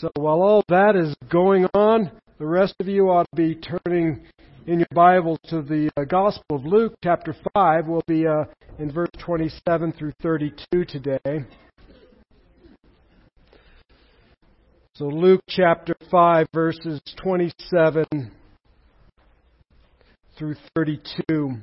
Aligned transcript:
So 0.00 0.10
while 0.16 0.40
all 0.40 0.64
that 0.70 0.96
is 0.96 1.14
going 1.28 1.66
on, 1.74 2.10
the 2.38 2.46
rest 2.46 2.74
of 2.80 2.88
you 2.88 3.10
ought 3.10 3.26
to 3.34 3.36
be 3.36 3.54
turning 3.54 4.24
in 4.66 4.78
your 4.78 4.88
Bibles 4.94 5.38
to 5.50 5.60
the 5.60 5.90
uh, 5.94 6.04
Gospel 6.04 6.56
of 6.56 6.64
Luke, 6.64 6.94
chapter 7.04 7.36
5. 7.52 7.86
We'll 7.86 8.00
be 8.06 8.26
uh, 8.26 8.44
in 8.78 8.90
verse 8.90 9.10
27 9.18 9.92
through 9.92 10.12
32 10.22 10.86
today. 10.86 11.44
So 14.94 15.04
Luke 15.04 15.42
chapter 15.50 15.94
5, 16.10 16.46
verses 16.54 17.02
27 17.22 18.06
through 20.38 20.56
32 20.74 21.58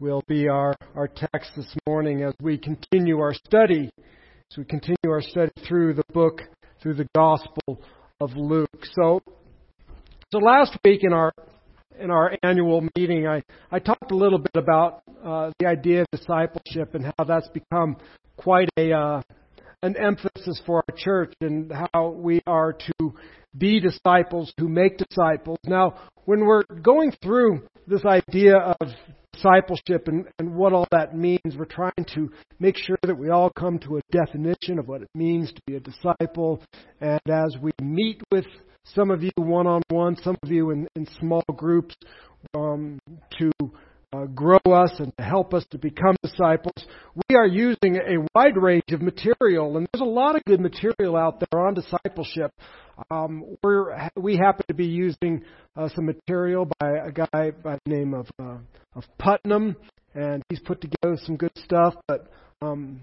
will 0.00 0.22
be 0.26 0.48
our, 0.48 0.74
our 0.94 1.08
text 1.08 1.50
this 1.54 1.76
morning 1.86 2.22
as 2.22 2.32
we 2.40 2.56
continue 2.56 3.18
our 3.18 3.34
study, 3.34 3.90
as 4.50 4.56
we 4.56 4.64
continue 4.64 4.96
our 5.10 5.20
study 5.20 5.52
through 5.66 5.92
the 5.92 6.04
book 6.14 6.44
through 6.80 6.94
the 6.94 7.08
Gospel 7.14 7.80
of 8.20 8.36
Luke. 8.36 8.84
So, 8.92 9.20
so 10.32 10.38
last 10.38 10.76
week 10.84 11.00
in 11.02 11.12
our 11.12 11.32
in 11.98 12.10
our 12.10 12.36
annual 12.42 12.86
meeting, 12.96 13.26
I, 13.26 13.42
I 13.72 13.80
talked 13.80 14.12
a 14.12 14.16
little 14.16 14.38
bit 14.38 14.54
about 14.54 15.02
uh, 15.24 15.50
the 15.58 15.66
idea 15.66 16.02
of 16.02 16.06
discipleship 16.12 16.94
and 16.94 17.12
how 17.16 17.24
that's 17.24 17.48
become 17.48 17.96
quite 18.36 18.68
a 18.78 18.92
uh, 18.92 19.22
an 19.82 19.96
emphasis 19.96 20.60
for 20.66 20.82
our 20.88 20.96
church 20.96 21.32
and 21.40 21.72
how 21.92 22.10
we 22.10 22.40
are 22.46 22.72
to 22.72 23.14
be 23.56 23.80
disciples 23.80 24.52
who 24.58 24.68
make 24.68 24.98
disciples. 24.98 25.58
Now, 25.64 25.98
when 26.24 26.44
we're 26.44 26.64
going 26.64 27.12
through 27.22 27.62
this 27.86 28.04
idea 28.04 28.56
of 28.56 28.88
discipleship 29.38 30.08
and, 30.08 30.26
and 30.38 30.54
what 30.54 30.72
all 30.72 30.86
that 30.90 31.16
means. 31.16 31.56
We're 31.56 31.64
trying 31.64 32.04
to 32.14 32.30
make 32.58 32.76
sure 32.76 32.98
that 33.02 33.16
we 33.16 33.30
all 33.30 33.50
come 33.50 33.78
to 33.80 33.98
a 33.98 34.00
definition 34.10 34.78
of 34.78 34.88
what 34.88 35.02
it 35.02 35.08
means 35.14 35.52
to 35.52 35.60
be 35.66 35.76
a 35.76 35.80
disciple. 35.80 36.62
And 37.00 37.20
as 37.30 37.56
we 37.60 37.70
meet 37.80 38.22
with 38.30 38.46
some 38.84 39.10
of 39.10 39.22
you 39.22 39.30
one 39.36 39.66
on 39.66 39.82
one, 39.90 40.16
some 40.22 40.36
of 40.42 40.50
you 40.50 40.70
in, 40.70 40.88
in 40.96 41.06
small 41.18 41.44
groups, 41.54 41.94
um, 42.54 42.98
to 43.38 43.50
uh, 44.12 44.24
grow 44.26 44.58
us 44.72 44.92
and 44.98 45.12
to 45.18 45.24
help 45.24 45.52
us 45.52 45.64
to 45.70 45.78
become 45.78 46.16
disciples. 46.22 46.86
We 47.28 47.36
are 47.36 47.46
using 47.46 47.96
a 47.96 48.26
wide 48.34 48.56
range 48.56 48.90
of 48.92 49.02
material, 49.02 49.76
and 49.76 49.86
there's 49.92 50.00
a 50.00 50.04
lot 50.04 50.36
of 50.36 50.44
good 50.44 50.60
material 50.60 51.16
out 51.16 51.40
there 51.40 51.60
on 51.60 51.74
discipleship. 51.74 52.52
Um, 53.10 53.56
we 54.16 54.36
happen 54.36 54.64
to 54.68 54.74
be 54.74 54.86
using 54.86 55.44
uh, 55.76 55.88
some 55.94 56.06
material 56.06 56.68
by 56.80 56.90
a 56.90 57.12
guy 57.12 57.50
by 57.50 57.78
the 57.84 57.90
name 57.90 58.14
of, 58.14 58.28
uh, 58.40 58.58
of 58.94 59.04
Putman, 59.20 59.76
and 60.14 60.42
he's 60.48 60.60
put 60.60 60.80
together 60.80 61.16
some 61.24 61.36
good 61.36 61.56
stuff. 61.64 61.94
But 62.06 62.26
um, 62.60 63.00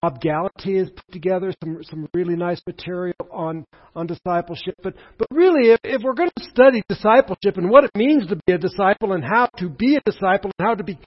Bob 0.00 0.20
Gallaty 0.20 0.78
has 0.78 0.90
put 0.90 1.10
together 1.10 1.52
some 1.62 1.82
some 1.82 2.08
really 2.14 2.36
nice 2.36 2.62
material 2.66 3.16
on 3.32 3.66
on 3.96 4.06
discipleship. 4.06 4.74
But 4.80 4.94
but 5.18 5.26
really, 5.32 5.70
if, 5.70 5.80
if 5.82 6.02
we're 6.02 6.14
going 6.14 6.30
to 6.36 6.44
study 6.44 6.84
discipleship 6.88 7.56
and 7.56 7.68
what 7.68 7.82
it 7.82 7.90
means 7.96 8.28
to 8.28 8.36
be 8.46 8.52
a 8.52 8.58
disciple 8.58 9.12
and 9.12 9.24
how 9.24 9.48
to 9.58 9.68
be 9.68 9.96
a 9.96 10.00
disciple 10.06 10.52
and 10.56 10.66
how 10.66 10.74
to 10.76 10.84
be 10.84 10.98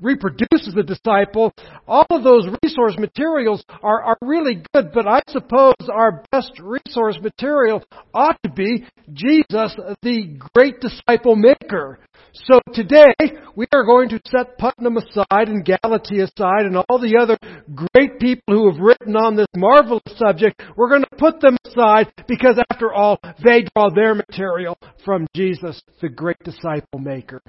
reproduce 0.00 0.66
as 0.66 0.74
a 0.78 0.82
disciple, 0.82 1.52
all 1.86 2.06
of 2.08 2.24
those 2.24 2.48
resource 2.62 2.96
materials 2.98 3.62
are 3.82 4.02
are 4.02 4.18
really 4.22 4.62
good. 4.72 4.92
But 4.94 5.06
I 5.06 5.20
suppose 5.28 5.74
our 5.92 6.24
best 6.32 6.52
resource 6.58 7.18
material 7.20 7.84
ought 8.14 8.38
to 8.44 8.50
be 8.50 8.86
Jesus, 9.12 9.76
the 10.02 10.38
great 10.54 10.80
disciple 10.80 11.36
maker. 11.36 11.98
So 12.34 12.60
today, 12.72 13.12
we 13.56 13.66
are 13.74 13.84
going 13.84 14.08
to 14.10 14.20
set 14.26 14.58
Putman 14.58 14.96
aside 14.96 15.48
and 15.48 15.66
Gallaty 15.66 16.22
aside 16.22 16.64
and 16.64 16.76
all 16.88 16.98
the 16.98 17.18
other 17.20 17.36
great 17.74 18.18
people 18.22 18.54
who 18.54 18.70
have 18.70 18.80
written 18.80 19.16
on 19.16 19.34
this 19.34 19.48
marvelous 19.56 20.02
subject. 20.16 20.62
We're 20.76 20.88
going 20.88 21.02
to 21.02 21.16
put 21.16 21.40
them 21.40 21.56
aside 21.66 22.12
because 22.28 22.56
after 22.70 22.92
all, 22.92 23.18
they 23.42 23.66
draw 23.74 23.90
their 23.90 24.14
material 24.14 24.78
from 25.04 25.26
Jesus, 25.34 25.82
the 26.00 26.08
great 26.08 26.38
disciple 26.44 27.00
maker. 27.00 27.42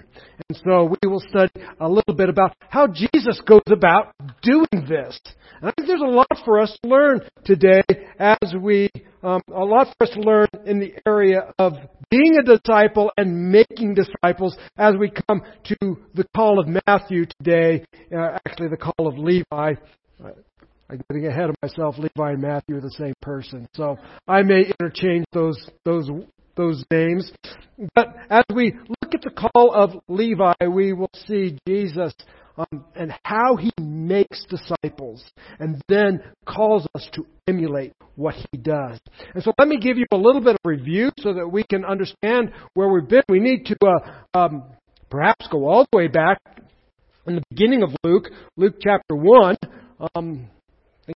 And 0.50 0.60
so 0.66 0.95
we 1.02 1.08
will 1.08 1.23
study 1.30 1.52
a 1.80 1.88
little 1.88 2.16
bit 2.16 2.28
about 2.28 2.56
how 2.70 2.88
Jesus 2.88 3.39
goes 3.45 3.62
about 3.67 4.16
doing 4.42 4.88
this. 4.89 5.20
And 5.62 5.70
I 5.70 5.73
think 5.78 5.88
there's 5.88 6.02
a 6.02 6.06
lot 6.06 6.28
for 6.44 6.60
us 6.60 6.76
to 6.82 6.89
learn 6.89 7.22
today 7.45 7.83
as 8.17 8.56
we, 8.60 8.89
um, 9.22 9.42
a 9.54 9.64
lot 9.64 9.94
for 9.95 10.08
us 10.08 10.14
to 10.16 10.22
learn 10.22 10.48
in 10.66 10.80
the 10.80 10.94
area 11.06 11.54
of 11.60 11.73
being 12.10 12.38
a 12.38 12.44
disciple 12.44 13.12
and 13.16 13.52
making 13.52 13.94
disciples 13.94 14.58
as 14.78 14.95
we 15.00 15.12
come 15.28 15.44
to 15.66 15.76
the 16.16 16.26
call 16.36 16.60
of 16.60 16.67
Matthew 16.88 17.26
today, 17.39 17.86
uh, 18.12 18.38
actually 18.45 18.70
the 18.70 18.78
call 18.78 19.08
of 19.08 19.20
Levi. 19.20 19.76
I'm 20.89 21.02
getting 21.10 21.28
ahead 21.28 21.50
of 21.50 21.56
myself. 21.61 21.95
Levi 21.98 22.32
and 22.32 22.42
Matthew 22.42 22.78
are 22.78 22.82
the 22.82 22.92
same 22.92 23.14
person, 23.22 23.67
so 23.73 23.98
I 24.28 24.44
may 24.44 24.72
interchange 24.80 25.26
those 25.34 25.70
those 25.86 26.10
those 26.56 26.84
names. 26.92 27.32
But 27.95 28.16
as 28.30 28.44
we 28.54 28.73
look 28.73 29.14
at 29.14 29.22
the 29.22 29.32
call 29.32 29.73
of 29.73 29.92
Levi, 30.08 30.54
we 30.70 30.94
will 30.94 31.10
see 31.28 31.58
Jesus 31.67 32.14
um, 32.58 32.86
and 32.95 33.14
how 33.23 33.56
he 33.56 33.72
makes 33.82 34.45
disciples 34.45 35.23
and 35.60 35.82
then 35.88 36.22
calls 36.45 36.88
us 36.94 37.08
to 37.14 37.26
emulate 37.48 37.94
what 38.16 38.36
he 38.36 38.58
does. 38.58 39.00
And 39.33 39.44
so 39.44 39.54
let 39.58 39.67
me 39.67 39.80
give 39.80 39.98
you 39.98 40.06
a 40.12 40.17
little 40.17 40.42
bit 40.42 40.56
of 40.56 40.62
review 40.64 41.12
so 41.20 41.33
that 41.33 41.48
we 41.48 41.64
can 41.64 41.83
understand 41.83 42.52
where 42.76 42.88
we've 42.89 43.08
been. 43.08 43.23
We 43.28 43.39
need 43.39 43.66
to 43.66 43.78
uh, 43.86 44.38
um, 44.38 44.64
perhaps 45.10 45.48
go 45.52 45.67
all 45.67 45.88
the 45.92 45.98
way 45.98 46.08
back 46.08 46.38
in 47.26 47.36
the 47.36 47.44
beginning 47.50 47.83
of 47.83 47.95
Luke, 48.04 48.30
Luke 48.58 48.76
chapter 48.82 49.16
1. 49.16 49.56
Um, 50.15 50.47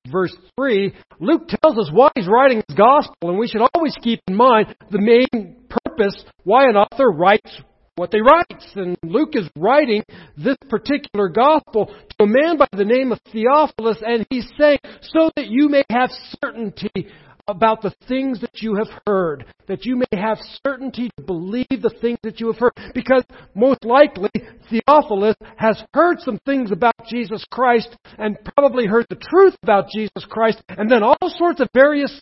verse 0.07 0.35
3, 0.57 0.93
Luke 1.19 1.47
tells 1.47 1.77
us 1.77 1.89
why 1.91 2.09
he's 2.15 2.27
writing 2.27 2.61
his 2.67 2.77
gospel, 2.77 3.29
and 3.29 3.37
we 3.37 3.47
should 3.47 3.61
always 3.73 3.95
keep 4.01 4.21
in 4.27 4.35
mind 4.35 4.75
the 4.91 5.01
main 5.01 5.55
purpose 5.69 6.23
why 6.43 6.65
an 6.69 6.75
author 6.75 7.09
writes 7.09 7.61
what 7.95 8.11
they 8.11 8.21
write. 8.21 8.63
And 8.75 8.95
Luke 9.03 9.31
is 9.33 9.49
writing 9.57 10.03
this 10.37 10.57
particular 10.69 11.29
gospel 11.29 11.87
to 11.87 12.23
a 12.23 12.27
man 12.27 12.57
by 12.57 12.67
the 12.71 12.85
name 12.85 13.11
of 13.11 13.19
Theophilus, 13.31 13.97
and 14.05 14.25
he's 14.29 14.49
saying, 14.57 14.79
so 15.01 15.31
that 15.35 15.47
you 15.47 15.67
may 15.69 15.83
have 15.89 16.11
certainty 16.41 17.07
about 17.47 17.81
the 17.81 17.93
things 18.07 18.41
that 18.41 18.61
you 18.61 18.75
have 18.75 18.89
heard, 19.05 19.45
that 19.67 19.85
you 19.85 19.95
may 19.95 20.19
have 20.19 20.37
certainty 20.65 21.09
to 21.17 21.23
believe 21.23 21.65
the 21.69 21.95
things 22.01 22.17
that 22.23 22.39
you 22.39 22.47
have 22.47 22.57
heard. 22.57 22.73
Because 22.93 23.23
most 23.55 23.85
likely, 23.85 24.29
Theophilus 24.69 25.35
has 25.55 25.81
heard 25.93 26.19
some 26.19 26.39
things 26.45 26.71
about 26.71 26.95
Jesus 27.09 27.43
Christ 27.49 27.95
and 28.17 28.37
probably 28.55 28.85
heard 28.85 29.05
the 29.09 29.15
truth 29.15 29.55
about 29.63 29.89
Jesus 29.89 30.25
Christ, 30.29 30.61
and 30.69 30.91
then 30.91 31.03
all 31.03 31.17
sorts 31.37 31.61
of 31.61 31.69
various 31.73 32.21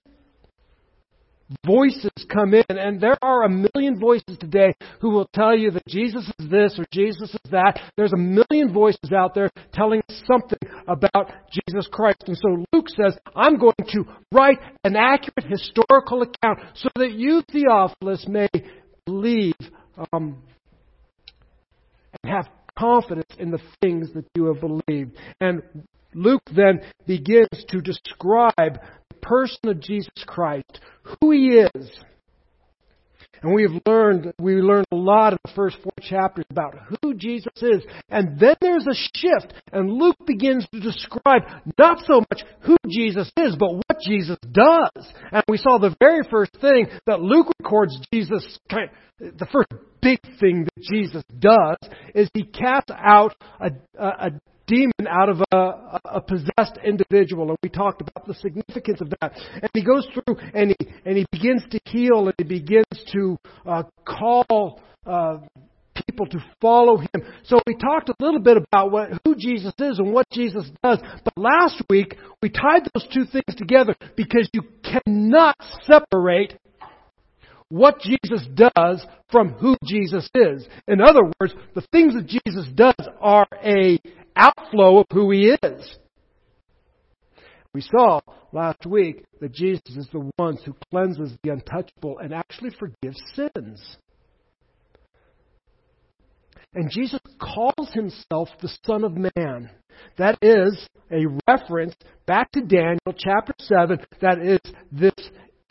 voices 1.65 2.11
come 2.31 2.53
in, 2.53 2.63
and 2.69 2.99
there 2.99 3.17
are 3.21 3.43
a 3.43 3.49
million 3.49 3.99
voices 3.99 4.37
today 4.39 4.73
who 4.99 5.11
will 5.11 5.29
tell 5.33 5.55
you 5.55 5.71
that 5.71 5.87
Jesus 5.87 6.31
is 6.39 6.49
this 6.49 6.79
or 6.79 6.85
Jesus 6.91 7.33
is 7.33 7.51
that. 7.51 7.79
There's 7.97 8.13
a 8.13 8.17
million 8.17 8.73
voices 8.73 9.11
out 9.15 9.35
there 9.35 9.49
telling 9.73 10.01
something 10.25 10.59
about 10.87 11.31
Jesus 11.51 11.87
Christ. 11.91 12.23
And 12.27 12.37
so 12.37 12.65
Luke 12.73 12.89
says, 12.89 13.17
I'm 13.35 13.57
going 13.57 13.73
to 13.89 14.05
write 14.31 14.59
an 14.83 14.95
accurate 14.95 15.45
historical 15.47 16.23
account 16.23 16.59
so 16.75 16.89
that 16.95 17.11
you, 17.11 17.43
Theophilus, 17.51 18.27
may 18.27 18.49
believe 19.05 19.55
um, 20.11 20.41
and 22.23 22.31
have 22.31 22.47
confidence 22.77 23.33
in 23.37 23.51
the 23.51 23.61
things 23.81 24.11
that 24.13 24.25
you 24.35 24.45
have 24.45 24.61
believed. 24.61 25.15
And 25.39 25.61
Luke 26.13 26.43
then 26.55 26.81
begins 27.05 27.65
to 27.69 27.81
describe 27.81 28.79
person 29.27 29.69
of 29.69 29.79
Jesus 29.79 30.09
Christ, 30.25 30.79
who 31.21 31.31
he 31.31 31.59
is. 31.75 31.89
And 33.41 33.53
we 33.53 33.63
have 33.63 33.79
learned, 33.85 34.33
we 34.39 34.55
learned 34.55 34.87
a 34.91 34.95
lot 34.95 35.33
in 35.33 35.39
the 35.43 35.51
first 35.53 35.77
four 35.83 35.93
chapters 36.01 36.45
about 36.49 36.73
who 37.01 37.13
Jesus 37.13 37.51
is. 37.61 37.83
And 38.09 38.39
then 38.39 38.55
there's 38.61 38.87
a 38.87 38.95
shift, 38.95 39.53
and 39.71 39.91
Luke 39.91 40.15
begins 40.25 40.65
to 40.73 40.79
describe 40.79 41.43
not 41.77 41.99
so 42.07 42.21
much 42.31 42.43
who 42.61 42.75
Jesus 42.89 43.31
is, 43.37 43.55
but 43.55 43.73
what 43.73 43.99
Jesus 44.03 44.37
does. 44.51 45.13
And 45.31 45.43
we 45.47 45.57
saw 45.57 45.77
the 45.77 45.95
very 45.99 46.21
first 46.29 46.57
thing 46.59 46.87
that 47.05 47.21
Luke 47.21 47.47
records 47.61 47.99
Jesus, 48.11 48.57
the 49.19 49.47
first 49.51 49.69
big 50.01 50.19
thing 50.39 50.65
that 50.65 50.83
Jesus 50.83 51.23
does 51.37 51.77
is 52.13 52.29
he 52.33 52.43
casts 52.43 52.91
out 52.91 53.35
a, 53.59 53.69
a, 53.99 54.07
a 54.07 54.31
demon 54.67 55.07
out 55.09 55.29
of 55.29 55.41
a, 55.51 55.99
a, 56.05 56.21
possessed 56.21 56.77
individual, 56.83 57.49
and 57.49 57.57
we 57.61 57.69
talked 57.69 58.01
about 58.01 58.25
the 58.27 58.33
significance 58.33 59.01
of 59.01 59.09
that. 59.21 59.33
And 59.53 59.69
he 59.73 59.83
goes 59.83 60.07
through 60.13 60.37
and 60.53 60.75
he 60.77 60.87
and 61.05 61.17
he 61.17 61.25
begins 61.31 61.63
to 61.71 61.79
heal 61.85 62.25
and 62.25 62.33
he 62.37 62.43
begins 62.43 62.85
to 63.13 63.37
uh, 63.65 63.83
call 64.05 64.81
uh, 65.05 65.37
people 66.07 66.25
to 66.27 66.43
follow 66.61 66.97
him. 66.97 67.23
So 67.43 67.59
we 67.65 67.75
talked 67.75 68.09
a 68.09 68.15
little 68.19 68.39
bit 68.39 68.57
about 68.57 68.91
what, 68.91 69.09
who 69.23 69.35
Jesus 69.35 69.73
is 69.79 69.99
and 69.99 70.13
what 70.13 70.25
Jesus 70.31 70.69
does. 70.83 70.99
But 71.23 71.33
last 71.37 71.81
week 71.89 72.17
we 72.41 72.49
tied 72.49 72.87
those 72.93 73.07
two 73.13 73.25
things 73.25 73.55
together 73.57 73.95
because 74.15 74.49
you 74.53 74.63
cannot 74.83 75.55
separate 75.83 76.59
what 77.69 77.99
Jesus 77.99 78.45
does 78.53 79.05
from 79.31 79.49
who 79.53 79.75
Jesus 79.83 80.29
is. 80.35 80.67
In 80.87 81.01
other 81.01 81.21
words, 81.39 81.53
the 81.73 81.85
things 81.91 82.13
that 82.13 82.27
Jesus 82.27 82.67
does 82.73 83.07
are 83.19 83.47
a 83.63 83.99
outflow 84.35 84.99
of 84.99 85.05
who 85.11 85.31
he 85.31 85.55
is. 85.61 85.97
We 87.73 87.81
saw 87.81 88.21
last 88.53 88.85
week 88.85 89.25
that 89.41 89.53
Jesus 89.53 89.97
is 89.97 90.07
the 90.11 90.31
one 90.37 90.57
who 90.65 90.73
cleanses 90.89 91.37
the 91.43 91.51
untouchable 91.51 92.19
and 92.19 92.33
actually 92.33 92.71
forgives 92.71 93.21
sins. 93.33 93.97
And 96.73 96.89
Jesus 96.89 97.19
calls 97.39 97.91
himself 97.93 98.49
the 98.61 98.73
Son 98.85 99.03
of 99.03 99.13
Man. 99.13 99.69
That 100.17 100.37
is 100.41 100.87
a 101.11 101.25
reference 101.47 101.95
back 102.25 102.51
to 102.51 102.61
Daniel 102.61 103.13
chapter 103.17 103.53
7. 103.59 103.99
That 104.21 104.39
is 104.39 104.59
this 104.91 105.13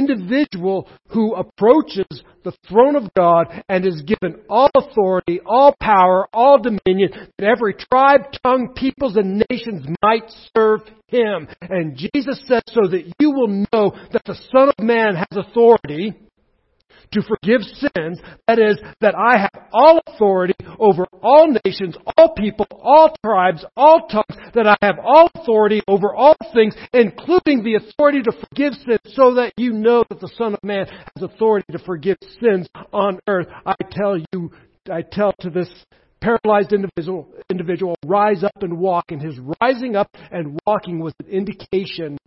individual 0.08 0.88
who 1.08 1.34
approaches 1.34 2.06
the 2.44 2.52
throne 2.68 2.96
of 2.96 3.12
God 3.14 3.46
and 3.68 3.86
is 3.86 4.02
given 4.02 4.40
all 4.48 4.70
authority, 4.74 5.40
all 5.44 5.74
power, 5.80 6.28
all 6.32 6.58
dominion, 6.58 7.10
that 7.38 7.46
every 7.46 7.74
tribe, 7.74 8.20
tongue, 8.44 8.74
peoples, 8.76 9.16
and 9.16 9.44
nations 9.50 9.86
might 10.02 10.30
serve 10.56 10.80
him. 11.08 11.48
And 11.62 11.96
Jesus 11.96 12.42
says 12.46 12.62
so 12.68 12.88
that 12.88 13.12
you 13.18 13.30
will 13.30 13.48
know 13.48 13.92
that 14.12 14.24
the 14.24 14.38
Son 14.52 14.68
of 14.76 14.84
Man 14.84 15.14
has 15.14 15.28
authority 15.32 16.14
to 17.12 17.22
forgive 17.22 17.62
sins. 17.62 18.20
That 18.46 18.58
is, 18.58 18.78
that 19.00 19.14
I 19.14 19.38
have 19.40 19.64
all 19.72 20.00
authority 20.06 20.54
over 20.78 21.06
all 21.22 21.54
nations, 21.64 21.96
all 22.16 22.34
people, 22.34 22.66
all 22.70 23.14
tribes, 23.24 23.64
all 23.76 24.08
tongues, 24.08 24.40
that 24.54 24.66
I 24.66 24.76
have 24.82 24.96
all 25.02 25.30
authority 25.34 25.82
over 25.88 26.14
all 26.14 26.36
things, 26.52 26.74
including 26.92 27.62
the 27.62 27.76
authority 27.76 28.22
to 28.22 28.32
forgive 28.32 28.74
sins, 28.74 29.00
so 29.14 29.34
that 29.34 29.52
you 29.56 29.72
know 29.72 30.04
that 30.08 30.20
the 30.20 30.30
Son 30.36 30.54
of 30.54 30.60
Man 30.62 30.86
has 30.86 31.22
authority 31.22 31.72
to 31.72 31.78
forgive 31.78 32.16
sins 32.40 32.68
on 32.92 33.18
earth. 33.28 33.46
I 33.66 33.74
tell 33.90 34.18
you, 34.32 34.50
I 34.90 35.02
tell 35.02 35.32
to 35.40 35.50
this 35.50 35.68
paralyzed 36.20 36.72
individual, 36.72 37.28
individual, 37.50 37.96
rise 38.04 38.42
up 38.42 38.62
and 38.62 38.78
walk, 38.78 39.06
and 39.10 39.20
his 39.20 39.38
rising 39.60 39.94
up 39.94 40.08
and 40.30 40.58
walking 40.66 40.98
was 40.98 41.12
an 41.20 41.28
indication 41.28 42.18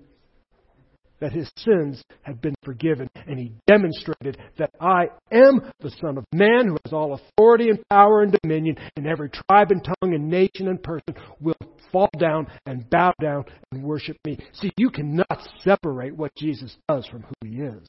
that 1.19 1.31
his 1.31 1.51
sins 1.57 2.03
have 2.21 2.41
been 2.41 2.55
forgiven, 2.63 3.09
and 3.27 3.39
he 3.39 3.53
demonstrated 3.67 4.37
that 4.57 4.71
I 4.79 5.07
am 5.31 5.71
the 5.79 5.91
Son 6.01 6.17
of 6.17 6.25
Man 6.33 6.67
who 6.67 6.77
has 6.85 6.93
all 6.93 7.13
authority 7.13 7.69
and 7.69 7.79
power 7.89 8.21
and 8.21 8.37
dominion, 8.41 8.77
and 8.95 9.07
every 9.07 9.29
tribe 9.29 9.71
and 9.71 9.83
tongue 9.83 10.13
and 10.13 10.29
nation 10.29 10.67
and 10.67 10.81
person 10.81 11.15
will 11.39 11.55
fall 11.91 12.09
down 12.19 12.47
and 12.65 12.89
bow 12.89 13.13
down 13.21 13.45
and 13.71 13.83
worship 13.83 14.17
me. 14.25 14.37
See, 14.53 14.71
you 14.77 14.89
cannot 14.89 15.47
separate 15.61 16.15
what 16.15 16.35
Jesus 16.35 16.75
does 16.87 17.07
from 17.07 17.23
who 17.23 17.47
he 17.47 17.61
is. 17.61 17.87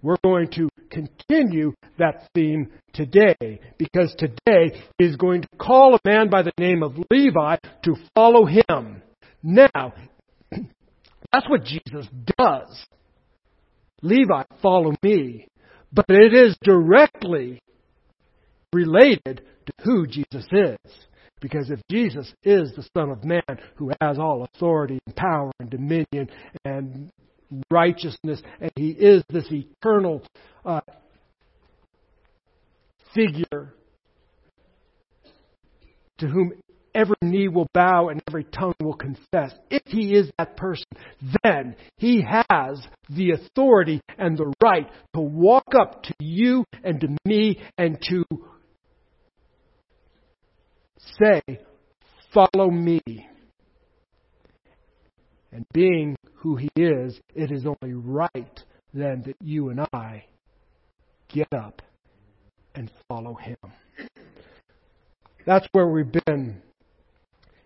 We're 0.00 0.16
going 0.22 0.48
to 0.52 0.68
continue 0.90 1.72
that 1.98 2.28
theme 2.34 2.70
today 2.92 3.60
because 3.78 4.14
today 4.16 4.80
is 4.98 5.16
going 5.16 5.42
to 5.42 5.48
call 5.58 5.94
a 5.94 6.08
man 6.08 6.30
by 6.30 6.42
the 6.42 6.52
name 6.58 6.82
of 6.82 6.96
Levi 7.10 7.56
to 7.82 7.96
follow 8.14 8.46
him. 8.46 9.02
Now, 9.42 9.92
that's 11.32 11.48
what 11.48 11.64
Jesus 11.64 12.06
does. 12.38 12.86
Levi, 14.02 14.42
follow 14.62 14.94
me. 15.02 15.48
But 15.92 16.06
it 16.08 16.34
is 16.34 16.56
directly 16.62 17.60
related 18.72 19.42
to 19.66 19.72
who 19.82 20.06
Jesus 20.06 20.46
is. 20.52 20.78
Because 21.40 21.70
if 21.70 21.80
Jesus 21.88 22.32
is 22.42 22.72
the 22.74 22.86
Son 22.96 23.10
of 23.10 23.24
Man 23.24 23.42
who 23.76 23.92
has 24.00 24.18
all 24.18 24.44
authority 24.44 24.98
and 25.06 25.16
power 25.16 25.52
and 25.60 25.70
dominion 25.70 26.28
and 26.64 27.10
righteousness, 27.70 28.42
and 28.60 28.72
he 28.74 28.90
is 28.90 29.22
this 29.30 29.46
eternal 29.50 30.22
uh, 30.64 30.80
figure 33.14 33.72
to 36.18 36.26
whom 36.26 36.52
every 36.98 37.16
knee 37.22 37.48
will 37.48 37.68
bow 37.72 38.08
and 38.08 38.20
every 38.28 38.44
tongue 38.44 38.74
will 38.80 38.94
confess. 38.94 39.54
If 39.70 39.82
he 39.86 40.14
is 40.14 40.30
that 40.36 40.56
person, 40.56 40.86
then 41.44 41.76
he 41.96 42.24
has 42.26 42.84
the 43.08 43.30
authority 43.30 44.00
and 44.18 44.36
the 44.36 44.52
right 44.62 44.90
to 45.14 45.20
walk 45.20 45.74
up 45.78 46.02
to 46.04 46.14
you 46.18 46.64
and 46.82 47.00
to 47.00 47.16
me 47.24 47.60
and 47.78 47.98
to 48.10 48.24
say, 51.20 51.42
Follow 52.34 52.70
me. 52.70 53.00
And 55.50 55.64
being 55.72 56.14
who 56.34 56.56
he 56.56 56.68
is, 56.76 57.18
it 57.34 57.50
is 57.50 57.64
only 57.64 57.94
right 57.94 58.64
then 58.92 59.22
that 59.24 59.36
you 59.42 59.70
and 59.70 59.80
I 59.94 60.24
get 61.28 61.50
up 61.54 61.80
and 62.74 62.90
follow 63.08 63.34
him. 63.34 63.56
That's 65.46 65.66
where 65.72 65.88
we've 65.88 66.12
been 66.26 66.60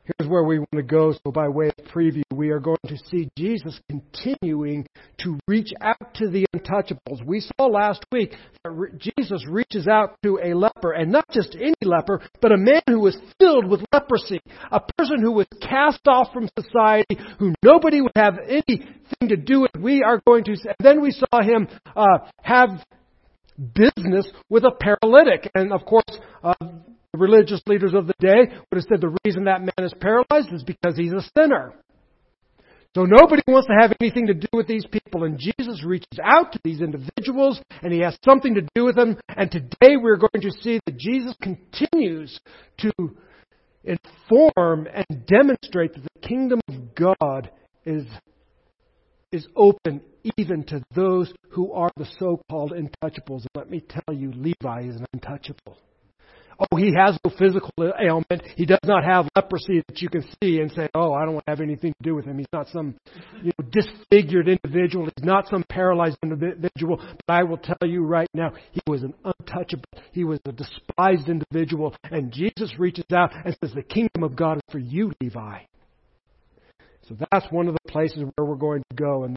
Here's 0.05 0.29
where 0.29 0.43
we 0.43 0.59
want 0.59 0.73
to 0.75 0.83
go. 0.83 1.13
So, 1.13 1.31
by 1.31 1.49
way 1.49 1.69
of 1.69 1.85
preview, 1.87 2.25
we 2.35 2.51
are 2.51 2.59
going 2.59 2.77
to 2.89 2.97
see 3.09 3.29
Jesus 3.37 3.79
continuing 3.89 4.85
to 5.19 5.39
reach 5.47 5.73
out 5.81 6.15
to 6.15 6.29
the 6.29 6.45
untouchables. 6.57 7.25
We 7.25 7.39
saw 7.41 7.67
last 7.67 8.05
week 8.11 8.35
that 8.65 8.99
Jesus 8.99 9.47
reaches 9.49 9.87
out 9.87 10.17
to 10.25 10.41
a 10.43 10.55
leper, 10.55 10.91
and 10.93 11.13
not 11.13 11.25
just 11.31 11.55
any 11.55 11.77
leper, 11.83 12.21
but 12.41 12.51
a 12.51 12.57
man 12.57 12.83
who 12.89 12.99
was 12.99 13.17
filled 13.39 13.69
with 13.69 13.85
leprosy, 13.93 14.41
a 14.73 14.81
person 14.99 15.21
who 15.21 15.31
was 15.31 15.47
cast 15.61 16.01
off 16.09 16.33
from 16.33 16.49
society, 16.59 17.17
who 17.39 17.55
nobody 17.63 18.01
would 18.01 18.13
have 18.17 18.39
anything 18.49 19.29
to 19.29 19.37
do 19.37 19.61
with. 19.61 19.71
We 19.79 20.03
are 20.03 20.21
going 20.27 20.43
to. 20.45 20.57
Then 20.81 21.01
we 21.01 21.13
saw 21.13 21.43
him 21.43 21.69
uh, 21.95 22.27
have 22.43 22.71
business 23.57 24.29
with 24.51 24.65
a 24.65 24.73
paralytic, 24.73 25.49
and 25.55 25.73
of 25.73 25.85
course. 25.85 26.19
Uh, 26.43 26.55
the 27.13 27.19
religious 27.19 27.61
leaders 27.67 27.95
of 27.95 28.07
the 28.07 28.15
day 28.19 28.49
would 28.49 28.77
have 28.77 28.85
said 28.89 29.01
the 29.01 29.17
reason 29.25 29.45
that 29.45 29.61
man 29.61 29.87
is 29.87 29.95
paralyzed 30.01 30.53
is 30.53 30.63
because 30.63 30.97
he's 30.97 31.13
a 31.13 31.23
sinner. 31.37 31.75
So 32.95 33.05
nobody 33.05 33.43
wants 33.49 33.69
to 33.69 33.75
have 33.81 33.95
anything 34.01 34.27
to 34.27 34.35
do 34.35 34.49
with 34.53 34.67
these 34.67 34.85
people. 34.85 35.25
And 35.25 35.39
Jesus 35.39 35.83
reaches 35.85 36.19
out 36.23 36.53
to 36.53 36.61
these 36.63 36.81
individuals 36.81 37.61
and 37.83 37.93
he 37.93 38.01
has 38.01 38.17
something 38.25 38.55
to 38.55 38.67
do 38.75 38.85
with 38.85 38.97
them. 38.97 39.17
And 39.29 39.51
today 39.51 39.97
we're 39.97 40.19
going 40.19 40.43
to 40.43 40.51
see 40.51 40.79
that 40.85 40.99
Jesus 40.99 41.35
continues 41.41 42.39
to 42.79 42.93
inform 43.85 44.87
and 44.93 45.27
demonstrate 45.27 45.95
that 45.95 46.03
the 46.03 46.29
kingdom 46.29 46.61
of 46.69 46.95
God 46.95 47.51
is, 47.87 48.05
is 49.33 49.47
open 49.57 50.03
even 50.37 50.63
to 50.65 50.83
those 50.95 51.33
who 51.51 51.73
are 51.73 51.91
the 51.97 52.07
so-called 52.19 52.73
untouchables. 52.73 53.47
Let 53.55 53.71
me 53.71 53.81
tell 53.81 54.15
you, 54.15 54.33
Levi 54.33 54.83
is 54.83 54.97
an 54.97 55.07
untouchable. 55.15 55.79
Oh, 56.71 56.77
he 56.77 56.95
has 56.95 57.19
no 57.25 57.33
physical 57.37 57.73
ailment. 57.79 58.43
He 58.57 58.67
does 58.67 58.79
not 58.85 59.05
have 59.05 59.27
leprosy 59.35 59.83
that 59.89 60.01
you 60.01 60.09
can 60.09 60.23
see 60.41 60.61
and 60.61 60.71
say, 60.73 60.89
oh, 60.95 61.13
I 61.13 61.25
don't 61.25 61.43
have 61.49 61.61
anything 61.61 61.93
to 61.93 62.03
do 62.03 62.15
with 62.15 62.25
him. 62.25 62.39
He's 62.39 62.47
not 62.53 62.69
some 62.69 62.95
you 63.43 63.51
know, 63.59 63.67
disfigured 63.71 64.49
individual. 64.49 65.09
He's 65.17 65.25
not 65.25 65.49
some 65.49 65.65
paralyzed 65.69 66.19
individual. 66.23 67.03
But 67.27 67.35
I 67.35 67.43
will 67.43 67.57
tell 67.59 67.89
you 67.89 68.05
right 68.05 68.29
now, 68.33 68.53
he 68.71 68.81
was 68.87 69.03
an 69.03 69.15
untouchable. 69.25 69.85
He 70.13 70.25
was 70.25 70.39
a 70.47 70.53
despised 70.53 71.29
individual. 71.29 71.97
And 72.05 72.33
Jesus 72.33 72.79
reaches 72.79 73.07
out 73.13 73.33
and 73.45 73.57
says, 73.61 73.73
the 73.75 73.83
kingdom 73.83 74.23
of 74.23 74.37
God 74.37 74.59
is 74.59 74.63
for 74.71 74.79
you, 74.79 75.13
Levi. 75.21 75.63
So 77.09 77.17
that's 77.33 77.47
one 77.51 77.67
of 77.67 77.75
the 77.75 77.91
places 77.91 78.23
where 78.37 78.47
we're 78.47 78.55
going 78.55 78.85
to 78.91 78.97
go. 78.97 79.25
And 79.25 79.37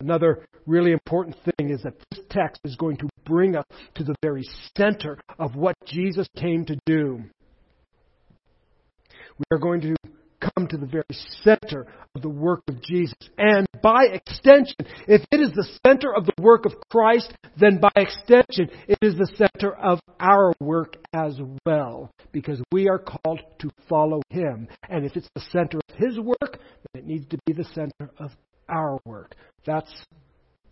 another 0.00 0.46
really 0.66 0.90
important 0.90 1.36
thing 1.44 1.70
is 1.70 1.82
that 1.82 1.94
this 2.10 2.24
text 2.30 2.60
is 2.64 2.74
going 2.74 2.96
to 2.96 3.08
bring 3.26 3.56
us 3.56 3.64
to 3.96 4.04
the 4.04 4.14
very 4.22 4.48
center 4.76 5.18
of 5.38 5.54
what 5.54 5.74
Jesus 5.84 6.26
came 6.36 6.64
to 6.64 6.78
do. 6.86 7.22
We 9.38 9.44
are 9.52 9.58
going 9.58 9.82
to 9.82 9.94
come 10.40 10.66
to 10.68 10.76
the 10.76 10.86
very 10.86 11.04
center 11.42 11.86
of 12.14 12.22
the 12.22 12.28
work 12.28 12.62
of 12.68 12.82
Jesus. 12.82 13.16
And 13.36 13.66
by 13.82 14.04
extension, 14.12 14.76
if 15.06 15.22
it 15.30 15.40
is 15.40 15.52
the 15.52 15.68
center 15.86 16.14
of 16.14 16.24
the 16.24 16.32
work 16.40 16.64
of 16.66 16.72
Christ, 16.90 17.32
then 17.58 17.78
by 17.80 17.90
extension, 17.96 18.70
it 18.88 18.98
is 19.02 19.14
the 19.14 19.30
center 19.36 19.74
of 19.74 20.00
our 20.20 20.52
work 20.60 20.96
as 21.12 21.38
well. 21.64 22.10
Because 22.32 22.62
we 22.72 22.88
are 22.88 22.98
called 22.98 23.40
to 23.60 23.70
follow 23.88 24.22
Him. 24.30 24.68
And 24.88 25.04
if 25.04 25.16
it's 25.16 25.28
the 25.34 25.44
center 25.52 25.78
of 25.88 25.96
His 25.96 26.18
work, 26.18 26.58
then 26.92 27.02
it 27.02 27.06
needs 27.06 27.26
to 27.28 27.38
be 27.44 27.52
the 27.52 27.64
center 27.64 28.10
of 28.18 28.30
our 28.68 28.98
work. 29.04 29.34
That's 29.64 29.92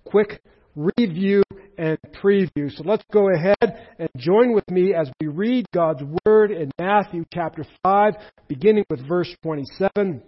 quick 0.05 0.41
review 0.77 1.43
and 1.79 1.99
preview. 2.23 2.71
So 2.71 2.85
let's 2.85 3.05
go 3.13 3.29
ahead 3.31 3.89
and 3.99 4.09
join 4.17 4.55
with 4.55 4.69
me 4.71 4.95
as 4.95 5.11
we 5.21 5.29
read 5.29 5.67
God's 5.73 6.03
Word 6.25 6.51
in 6.51 6.71
Matthew 6.79 7.25
chapter 7.33 7.65
5, 7.83 8.15
beginning 8.49 8.85
with 8.91 9.07
verse 9.07 9.35
27. 9.43 10.23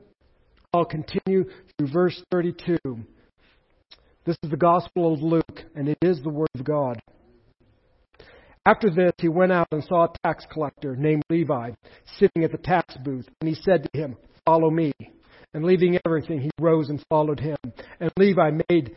I'll 0.72 0.84
continue 0.84 1.44
through 1.78 1.88
verse 1.92 2.22
32. 2.30 2.78
This 4.24 4.36
is 4.42 4.50
the 4.50 4.56
Gospel 4.56 5.14
of 5.14 5.22
Luke, 5.22 5.64
and 5.74 5.88
it 5.88 5.98
is 6.02 6.20
the 6.20 6.30
Word 6.30 6.48
of 6.54 6.64
God. 6.64 7.00
After 8.66 8.90
this, 8.90 9.12
he 9.18 9.28
went 9.28 9.52
out 9.52 9.68
and 9.70 9.84
saw 9.84 10.04
a 10.04 10.12
tax 10.24 10.44
collector 10.50 10.96
named 10.96 11.22
Levi 11.30 11.70
sitting 12.18 12.42
at 12.42 12.50
the 12.50 12.58
tax 12.58 12.96
booth, 13.04 13.28
and 13.40 13.48
he 13.48 13.54
said 13.54 13.84
to 13.84 14.00
him, 14.00 14.16
Follow 14.44 14.70
me. 14.70 14.92
And 15.54 15.64
leaving 15.64 15.98
everything, 16.04 16.40
he 16.40 16.50
rose 16.60 16.90
and 16.90 17.02
followed 17.08 17.40
him. 17.40 17.56
And 18.00 18.10
Levi 18.18 18.50
made 18.68 18.96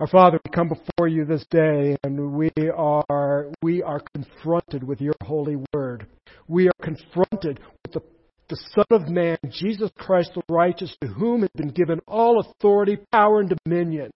Our 0.00 0.06
Father, 0.06 0.40
we 0.44 0.50
come 0.50 0.68
before 0.68 1.06
you 1.06 1.24
this 1.24 1.44
day 1.50 1.96
and 2.02 2.32
we 2.32 2.50
are, 2.74 3.52
we 3.60 3.82
are 3.82 4.02
confronted 4.14 4.82
with 4.82 5.00
your 5.00 5.14
holy 5.22 5.56
word. 5.72 6.06
We 6.48 6.68
are 6.68 6.82
confronted 6.82 7.60
with 7.84 7.92
the, 7.92 8.00
the 8.48 8.56
Son 8.74 8.86
of 8.90 9.08
Man, 9.08 9.36
Jesus 9.50 9.90
Christ 9.96 10.32
the 10.34 10.42
righteous, 10.48 10.96
to 11.02 11.08
whom 11.08 11.42
has 11.42 11.50
been 11.54 11.68
given 11.68 12.00
all 12.08 12.40
authority, 12.40 12.98
power, 13.12 13.40
and 13.40 13.54
dominion. 13.64 14.10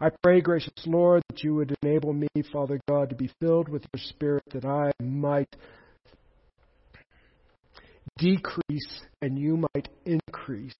I 0.00 0.10
pray, 0.22 0.40
gracious 0.40 0.72
Lord, 0.84 1.22
that 1.28 1.42
you 1.42 1.54
would 1.54 1.74
enable 1.82 2.12
me, 2.12 2.28
Father 2.52 2.78
God, 2.88 3.08
to 3.10 3.16
be 3.16 3.30
filled 3.40 3.68
with 3.68 3.86
your 3.94 4.02
Spirit, 4.02 4.42
that 4.52 4.66
I 4.66 4.92
might 5.02 5.56
decrease 8.18 9.00
and 9.22 9.38
you 9.38 9.64
might 9.74 9.88
increase 10.04 10.74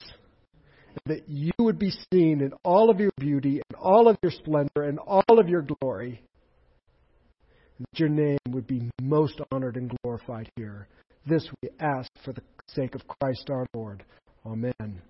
that 1.07 1.29
you 1.29 1.53
would 1.59 1.79
be 1.79 1.93
seen 2.13 2.41
in 2.41 2.53
all 2.65 2.91
of 2.91 3.01
your 3.01 3.11
beauty 3.19 3.61
and 3.69 3.79
all 3.79 4.09
of 4.09 4.17
your 4.23 4.33
splendor 4.33 4.83
and 4.83 4.99
all 4.99 5.39
of 5.39 5.49
your 5.49 5.63
glory. 5.63 6.23
That 7.79 8.01
your 8.01 8.09
name 8.09 8.39
would 8.49 8.67
be 8.67 8.91
most 9.01 9.41
honored 9.53 9.77
and 9.77 9.93
glorified 10.03 10.51
here. 10.57 10.89
This 11.27 11.47
we 11.63 11.69
ask 11.81 12.11
for 12.25 12.33
the 12.33 12.43
sake 12.69 12.95
of 12.95 13.03
Christ 13.07 13.51
our 13.51 13.67
Lord. 13.75 14.05
Amen. 14.47 15.03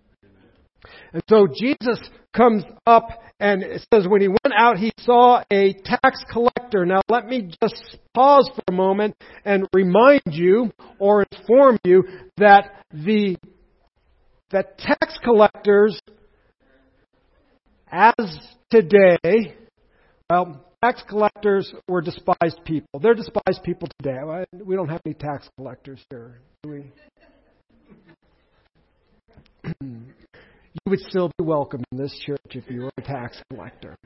And 1.13 1.23
so 1.29 1.47
Jesus 1.47 2.01
comes 2.35 2.65
up 2.87 3.09
and 3.41 3.65
says 3.93 4.07
when 4.09 4.21
he 4.21 4.29
went 4.29 4.55
out 4.57 4.79
he 4.79 4.93
saw 5.01 5.43
a 5.53 5.75
tax 5.85 6.23
collector. 6.31 6.87
Now 6.87 7.01
let 7.09 7.27
me 7.27 7.51
just 7.63 7.99
pause 8.15 8.51
for 8.55 8.63
a 8.69 8.73
moment 8.73 9.17
and 9.45 9.67
remind 9.73 10.23
you 10.27 10.71
or 10.99 11.25
inform 11.33 11.79
you 11.85 12.05
that 12.39 12.85
the 12.93 13.37
that 14.51 14.79
tax 14.79 15.19
collectors, 15.23 16.01
as 17.91 18.39
today, 18.71 19.55
well, 20.31 20.65
tax 20.83 21.03
collectors 21.09 21.73
were 21.89 22.01
despised 22.01 22.61
people. 22.65 23.01
They're 23.01 23.15
despised 23.15 23.63
people 23.65 23.89
today. 23.99 24.19
We 24.53 24.77
don't 24.77 24.89
have 24.89 25.01
any 25.05 25.15
tax 25.15 25.49
collectors 25.57 26.05
here, 26.11 26.41
do 26.63 26.71
we? 26.71 26.93
you 29.81 30.91
would 30.91 31.01
still 31.01 31.31
be 31.39 31.45
welcome 31.45 31.83
in 31.93 31.99
this 31.99 32.17
church 32.25 32.39
if 32.51 32.71
you 32.71 32.83
were 32.83 32.93
a 32.99 33.03
tax 33.03 33.41
collector. 33.51 33.97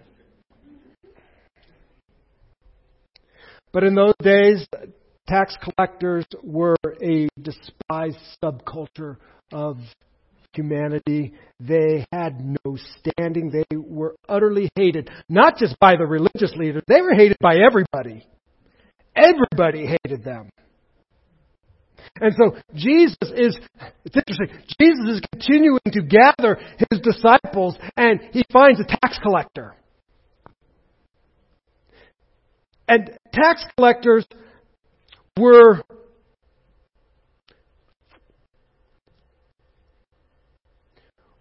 But 3.72 3.84
in 3.84 3.94
those 3.94 4.14
days, 4.22 4.66
tax 5.28 5.56
collectors 5.62 6.24
were 6.42 6.76
a 7.02 7.28
despised 7.40 8.18
subculture 8.42 9.16
of 9.52 9.78
humanity. 10.52 11.34
They 11.58 12.06
had 12.12 12.40
no 12.64 12.76
standing. 12.98 13.50
They 13.50 13.76
were 13.76 14.16
utterly 14.28 14.70
hated, 14.74 15.10
not 15.28 15.56
just 15.58 15.78
by 15.78 15.96
the 15.96 16.06
religious 16.06 16.54
leaders, 16.56 16.82
they 16.86 17.00
were 17.00 17.14
hated 17.14 17.36
by 17.40 17.56
everybody. 17.56 18.26
Everybody 19.14 19.86
hated 19.86 20.24
them. 20.24 20.50
And 22.20 22.34
so 22.36 22.56
Jesus 22.74 23.16
is, 23.22 23.58
it's 24.04 24.16
interesting, 24.16 24.48
Jesus 24.80 25.16
is 25.16 25.20
continuing 25.32 25.80
to 25.86 26.02
gather 26.02 26.58
his 26.90 27.00
disciples 27.00 27.76
and 27.96 28.20
he 28.32 28.42
finds 28.52 28.80
a 28.80 28.84
tax 28.84 29.18
collector. 29.22 29.76
And 32.88 33.10
tax 33.32 33.64
collectors 33.76 34.26
were 35.38 35.82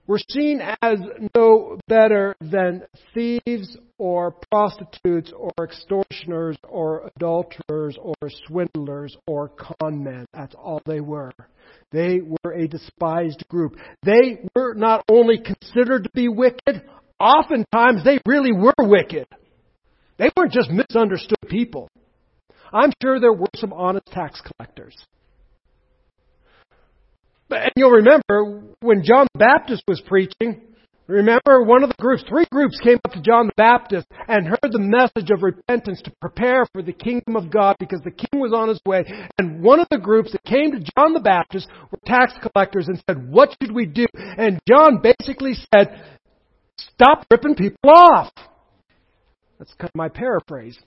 were 0.10 0.20
seen 0.28 0.60
as 0.82 0.98
no 1.36 1.80
better 1.88 2.36
than 2.42 2.82
thieves 3.14 3.78
or 4.00 4.34
prostitutes 4.52 5.32
or 5.32 5.52
extortioners 5.64 6.58
or 6.68 7.12
adulterers 7.16 7.96
or 8.02 8.16
swindlers 8.48 9.16
or 9.28 9.50
con 9.50 10.04
men. 10.04 10.26
That's 10.34 10.56
all 10.56 10.82
they 10.88 11.00
were. 11.00 11.32
They 11.92 12.22
were 12.22 12.54
a 12.54 12.68
despised 12.68 13.44
group. 13.50 13.78
They 14.02 14.40
were 14.56 14.74
not 14.74 15.06
only 15.12 15.38
considered 15.38 16.06
to 16.06 16.10
be 16.16 16.28
wicked, 16.28 16.82
oftentimes 17.20 18.04
they 18.04 18.20
really 18.26 18.52
were 18.52 18.74
wicked. 18.80 19.28
They 20.18 20.32
weren't 20.36 20.54
just 20.54 20.72
misunderstood 20.72 21.38
people. 21.48 21.88
I'm 22.74 22.94
sure 23.00 23.20
there 23.20 23.32
were 23.32 23.48
some 23.56 23.74
honest 23.74 24.08
tax 24.08 24.42
collectors. 24.42 24.96
And 27.50 27.72
you'll 27.76 27.92
remember 27.92 28.64
when 28.82 29.04
John 29.04 29.28
the 29.34 29.40
Baptist 29.40 29.84
was 29.88 30.02
preaching, 30.06 30.62
remember 31.08 31.64
one 31.64 31.84
of 31.84 31.90
the 31.90 31.96
groups, 32.00 32.24
three 32.28 32.46
groups 32.52 32.80
came 32.82 33.00
up 33.06 33.14
to 33.14 33.22
John 33.22 33.48
the 33.48 33.54
Baptist 33.58 34.08
and 34.28 34.48
heard 34.48 34.72
the 34.72 34.80
message 34.80 35.32
of 35.32 35.42
repentance 35.42 36.02
to 36.04 36.12
prepare 36.22 36.66
for 36.72 36.82
the 36.82 36.94
kingdom 36.94 37.36
of 37.36 37.52
God 37.52 37.76
because 37.80 38.02
the 38.04 38.12
king 38.12 38.40
was 38.40 38.54
on 38.54 38.70
his 38.70 38.80
way. 38.86 39.04
And 39.38 39.62
one 39.64 39.80
of 39.80 39.88
the 39.90 39.98
groups 39.98 40.32
that 40.32 40.44
came 40.44 40.72
to 40.72 40.92
John 40.96 41.14
the 41.14 41.20
Baptist 41.20 41.68
were 41.92 42.00
tax 42.06 42.34
collectors 42.42 42.88
and 42.88 43.02
said, 43.10 43.30
what 43.30 43.56
should 43.62 43.74
we 43.74 43.86
do? 43.86 44.06
And 44.14 44.60
John 44.68 45.02
basically 45.02 45.54
said, 45.74 46.04
stop 46.78 47.26
ripping 47.32 47.56
people 47.56 47.90
off. 47.90 48.32
That's 49.58 49.74
kind 49.74 49.90
of 49.90 49.96
my 49.96 50.10
paraphrase. 50.10 50.80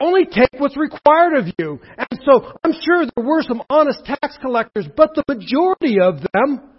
Only 0.00 0.24
take 0.24 0.48
what's 0.58 0.76
required 0.76 1.34
of 1.36 1.46
you. 1.58 1.78
And 1.96 2.20
so 2.24 2.52
I'm 2.64 2.72
sure 2.72 3.04
there 3.04 3.24
were 3.24 3.42
some 3.42 3.62
honest 3.68 4.04
tax 4.04 4.38
collectors, 4.40 4.88
but 4.96 5.10
the 5.14 5.24
majority 5.28 6.00
of 6.00 6.20
them 6.32 6.70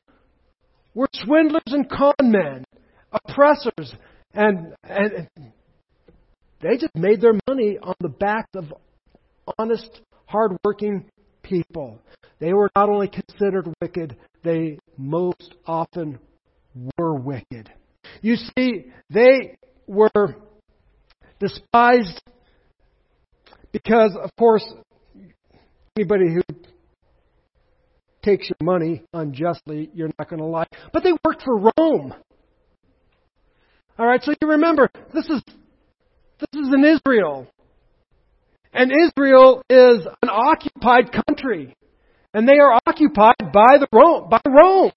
were 0.95 1.07
swindlers 1.13 1.61
and 1.67 1.89
con 1.89 2.13
men, 2.21 2.65
oppressors, 3.11 3.93
and, 4.33 4.73
and 4.83 5.27
they 6.61 6.77
just 6.77 6.95
made 6.95 7.21
their 7.21 7.39
money 7.47 7.77
on 7.81 7.95
the 7.99 8.09
back 8.09 8.47
of 8.55 8.73
honest, 9.57 10.01
hardworking 10.25 11.05
people. 11.43 11.99
They 12.39 12.53
were 12.53 12.69
not 12.75 12.89
only 12.89 13.07
considered 13.07 13.67
wicked, 13.81 14.15
they 14.43 14.79
most 14.97 15.55
often 15.65 16.19
were 16.97 17.13
wicked. 17.13 17.71
You 18.21 18.35
see, 18.35 18.85
they 19.09 19.57
were 19.87 20.35
despised 21.39 22.21
because, 23.71 24.15
of 24.21 24.29
course, 24.37 24.65
anybody 25.95 26.25
who 26.33 26.41
takes 28.23 28.49
your 28.49 28.57
money 28.61 29.03
unjustly, 29.13 29.89
you're 29.93 30.11
not 30.19 30.29
going 30.29 30.41
to 30.41 30.45
like. 30.45 30.69
But 30.93 31.03
they 31.03 31.13
worked 31.25 31.43
for 31.43 31.57
Rome. 31.57 32.13
All 33.97 34.05
right, 34.05 34.21
so 34.23 34.33
you 34.41 34.47
remember 34.49 34.89
this 35.13 35.25
is 35.25 35.41
this 36.39 36.61
is 36.61 36.73
in 36.73 36.83
Israel. 36.83 37.47
And 38.73 38.91
Israel 38.91 39.61
is 39.69 40.07
an 40.23 40.29
occupied 40.29 41.11
country. 41.27 41.75
And 42.33 42.47
they 42.47 42.57
are 42.57 42.79
occupied 42.87 43.51
by 43.53 43.77
the 43.77 43.87
Rome, 43.91 44.29
by 44.29 44.39
Rome. 44.47 44.91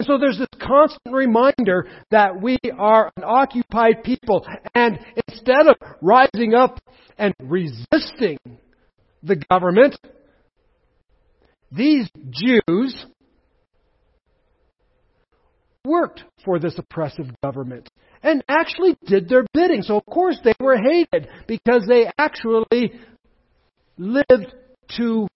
And 0.00 0.06
so 0.06 0.16
there's 0.16 0.38
this 0.38 0.48
constant 0.58 1.14
reminder 1.14 1.86
that 2.10 2.40
we 2.40 2.56
are 2.78 3.12
an 3.18 3.22
occupied 3.22 4.02
people. 4.02 4.46
And 4.74 4.98
instead 5.28 5.66
of 5.66 5.76
rising 6.00 6.54
up 6.54 6.80
and 7.18 7.34
resisting 7.38 8.38
the 9.22 9.36
government, 9.50 9.98
these 11.70 12.08
Jews 12.30 13.04
worked 15.84 16.24
for 16.46 16.58
this 16.58 16.78
oppressive 16.78 17.26
government 17.42 17.90
and 18.22 18.42
actually 18.48 18.96
did 19.04 19.28
their 19.28 19.44
bidding. 19.52 19.82
So, 19.82 19.98
of 19.98 20.06
course, 20.06 20.38
they 20.42 20.54
were 20.58 20.78
hated 20.78 21.28
because 21.46 21.84
they 21.86 22.10
actually 22.16 22.98
lived 23.98 24.54
to 24.96 25.28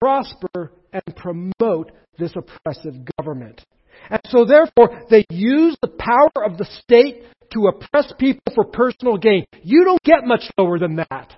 prosper 0.00 0.72
and 0.92 1.16
promote 1.16 1.92
this 2.18 2.32
oppressive 2.36 2.94
government. 3.16 3.64
And 4.10 4.20
so 4.26 4.44
therefore, 4.44 5.04
they 5.10 5.24
use 5.30 5.76
the 5.80 5.88
power 5.88 6.44
of 6.44 6.58
the 6.58 6.64
state 6.64 7.24
to 7.52 7.66
oppress 7.68 8.12
people 8.18 8.52
for 8.54 8.64
personal 8.64 9.18
gain. 9.18 9.44
You 9.62 9.84
don't 9.84 10.02
get 10.02 10.24
much 10.24 10.50
lower 10.58 10.78
than 10.78 10.96
that. 10.96 11.36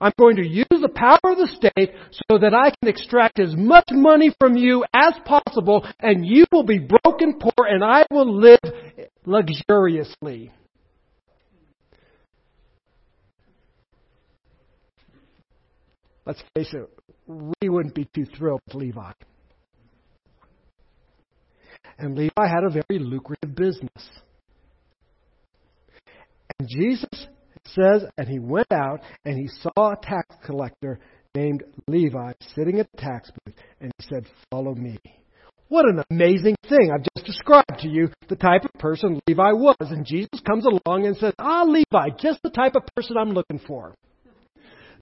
I'm 0.00 0.12
going 0.18 0.36
to 0.36 0.46
use 0.46 0.66
the 0.70 0.90
power 0.94 1.18
of 1.24 1.38
the 1.38 1.48
state 1.48 1.90
so 2.28 2.38
that 2.38 2.54
I 2.54 2.70
can 2.70 2.88
extract 2.88 3.40
as 3.40 3.56
much 3.56 3.86
money 3.90 4.32
from 4.38 4.56
you 4.56 4.84
as 4.94 5.14
possible 5.24 5.84
and 5.98 6.24
you 6.24 6.44
will 6.52 6.62
be 6.62 6.78
broken 6.78 7.38
poor 7.40 7.66
and 7.66 7.82
I 7.82 8.04
will 8.10 8.32
live 8.32 8.60
luxuriously. 9.26 10.52
Let's 16.24 16.42
face 16.54 16.72
it, 16.74 16.97
we 17.28 17.68
wouldn't 17.68 17.94
be 17.94 18.08
too 18.14 18.24
thrilled 18.24 18.60
with 18.66 18.74
Levi. 18.74 19.12
And 21.98 22.16
Levi 22.16 22.30
had 22.36 22.64
a 22.64 22.70
very 22.70 23.00
lucrative 23.00 23.54
business. 23.54 24.10
And 26.58 26.68
Jesus 26.68 27.28
says, 27.66 28.04
and 28.16 28.28
he 28.28 28.38
went 28.38 28.72
out 28.72 29.00
and 29.24 29.38
he 29.38 29.48
saw 29.48 29.92
a 29.92 29.96
tax 30.02 30.34
collector 30.44 30.98
named 31.34 31.62
Levi 31.86 32.32
sitting 32.54 32.80
at 32.80 32.90
the 32.92 33.00
tax 33.00 33.30
booth, 33.30 33.54
and 33.80 33.92
he 33.98 34.06
said, 34.08 34.26
Follow 34.50 34.74
me. 34.74 34.98
What 35.68 35.84
an 35.84 36.02
amazing 36.10 36.56
thing. 36.68 36.90
I've 36.92 37.06
just 37.14 37.26
described 37.26 37.80
to 37.80 37.88
you 37.88 38.08
the 38.28 38.36
type 38.36 38.64
of 38.64 38.72
person 38.80 39.20
Levi 39.28 39.52
was. 39.52 39.76
And 39.80 40.04
Jesus 40.04 40.40
comes 40.46 40.64
along 40.64 41.06
and 41.06 41.16
says, 41.16 41.34
Ah, 41.38 41.64
Levi, 41.64 42.16
just 42.18 42.40
the 42.42 42.50
type 42.50 42.74
of 42.74 42.82
person 42.96 43.16
I'm 43.18 43.32
looking 43.32 43.60
for. 43.66 43.94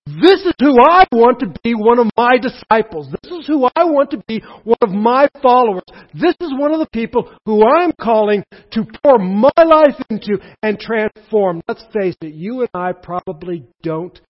This 0.06 0.42
is 0.42 0.52
who 0.60 0.78
I 0.80 1.04
want 1.10 1.40
to 1.40 1.52
be 1.64 1.74
one 1.74 1.98
of 1.98 2.06
my 2.16 2.38
disciples. 2.38 3.08
This 3.10 3.32
is 3.40 3.46
who 3.48 3.68
I 3.74 3.84
want 3.84 4.12
to 4.12 4.22
be 4.28 4.40
one 4.62 4.78
of 4.80 4.90
my 4.90 5.28
followers. 5.42 5.82
This 6.14 6.36
is 6.40 6.52
one 6.56 6.72
of 6.72 6.78
the 6.78 6.88
people 6.92 7.28
who 7.44 7.66
I'm 7.66 7.90
calling 8.00 8.44
to 8.70 8.86
pour 9.02 9.18
my 9.18 9.50
life 9.56 10.00
into 10.08 10.38
and 10.62 10.78
transform. 10.78 11.60
Let's 11.66 11.84
face 11.92 12.14
it, 12.22 12.34
you 12.34 12.60
and 12.60 12.70
I 12.72 12.92
probably 12.92 13.66
don't, 13.82 14.20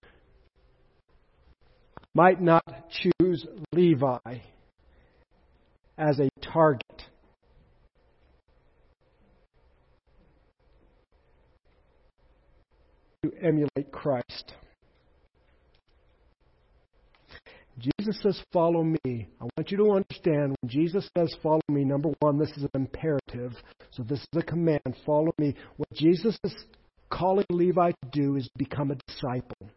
might 2.14 2.40
not 2.40 2.64
choose 2.90 3.46
Levi 3.74 4.38
as 5.98 6.18
a 6.18 6.30
target. 6.40 7.04
To 13.24 13.32
emulate 13.42 13.92
Christ. 13.92 14.54
Jesus 17.78 18.18
says, 18.22 18.40
Follow 18.52 18.82
me. 18.82 19.28
I 19.40 19.44
want 19.44 19.70
you 19.70 19.76
to 19.78 19.90
understand 19.92 20.56
when 20.60 20.68
Jesus 20.68 21.08
says, 21.16 21.34
Follow 21.42 21.60
me, 21.68 21.84
number 21.84 22.10
one, 22.20 22.38
this 22.38 22.50
is 22.56 22.62
an 22.62 22.70
imperative. 22.74 23.52
So 23.90 24.02
this 24.02 24.20
is 24.20 24.28
a 24.36 24.42
command. 24.42 24.80
Follow 25.04 25.32
me. 25.38 25.54
What 25.76 25.92
Jesus 25.92 26.38
is 26.42 26.54
calling 27.10 27.46
Levi 27.50 27.90
to 27.90 28.08
do 28.12 28.36
is 28.36 28.48
become 28.56 28.90
a 28.90 28.96
disciple. 29.06 29.68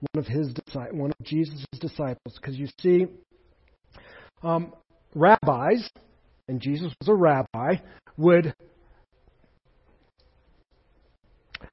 One 0.00 0.24
of 0.24 0.26
his 0.26 0.52
one 0.92 1.10
of 1.10 1.26
Jesus' 1.26 1.64
disciples. 1.80 2.38
Because 2.40 2.56
you 2.56 2.68
see, 2.80 3.06
um, 4.42 4.72
rabbis, 5.14 5.88
and 6.48 6.60
Jesus 6.60 6.92
was 7.00 7.08
a 7.08 7.14
rabbi, 7.14 7.76
would 8.16 8.54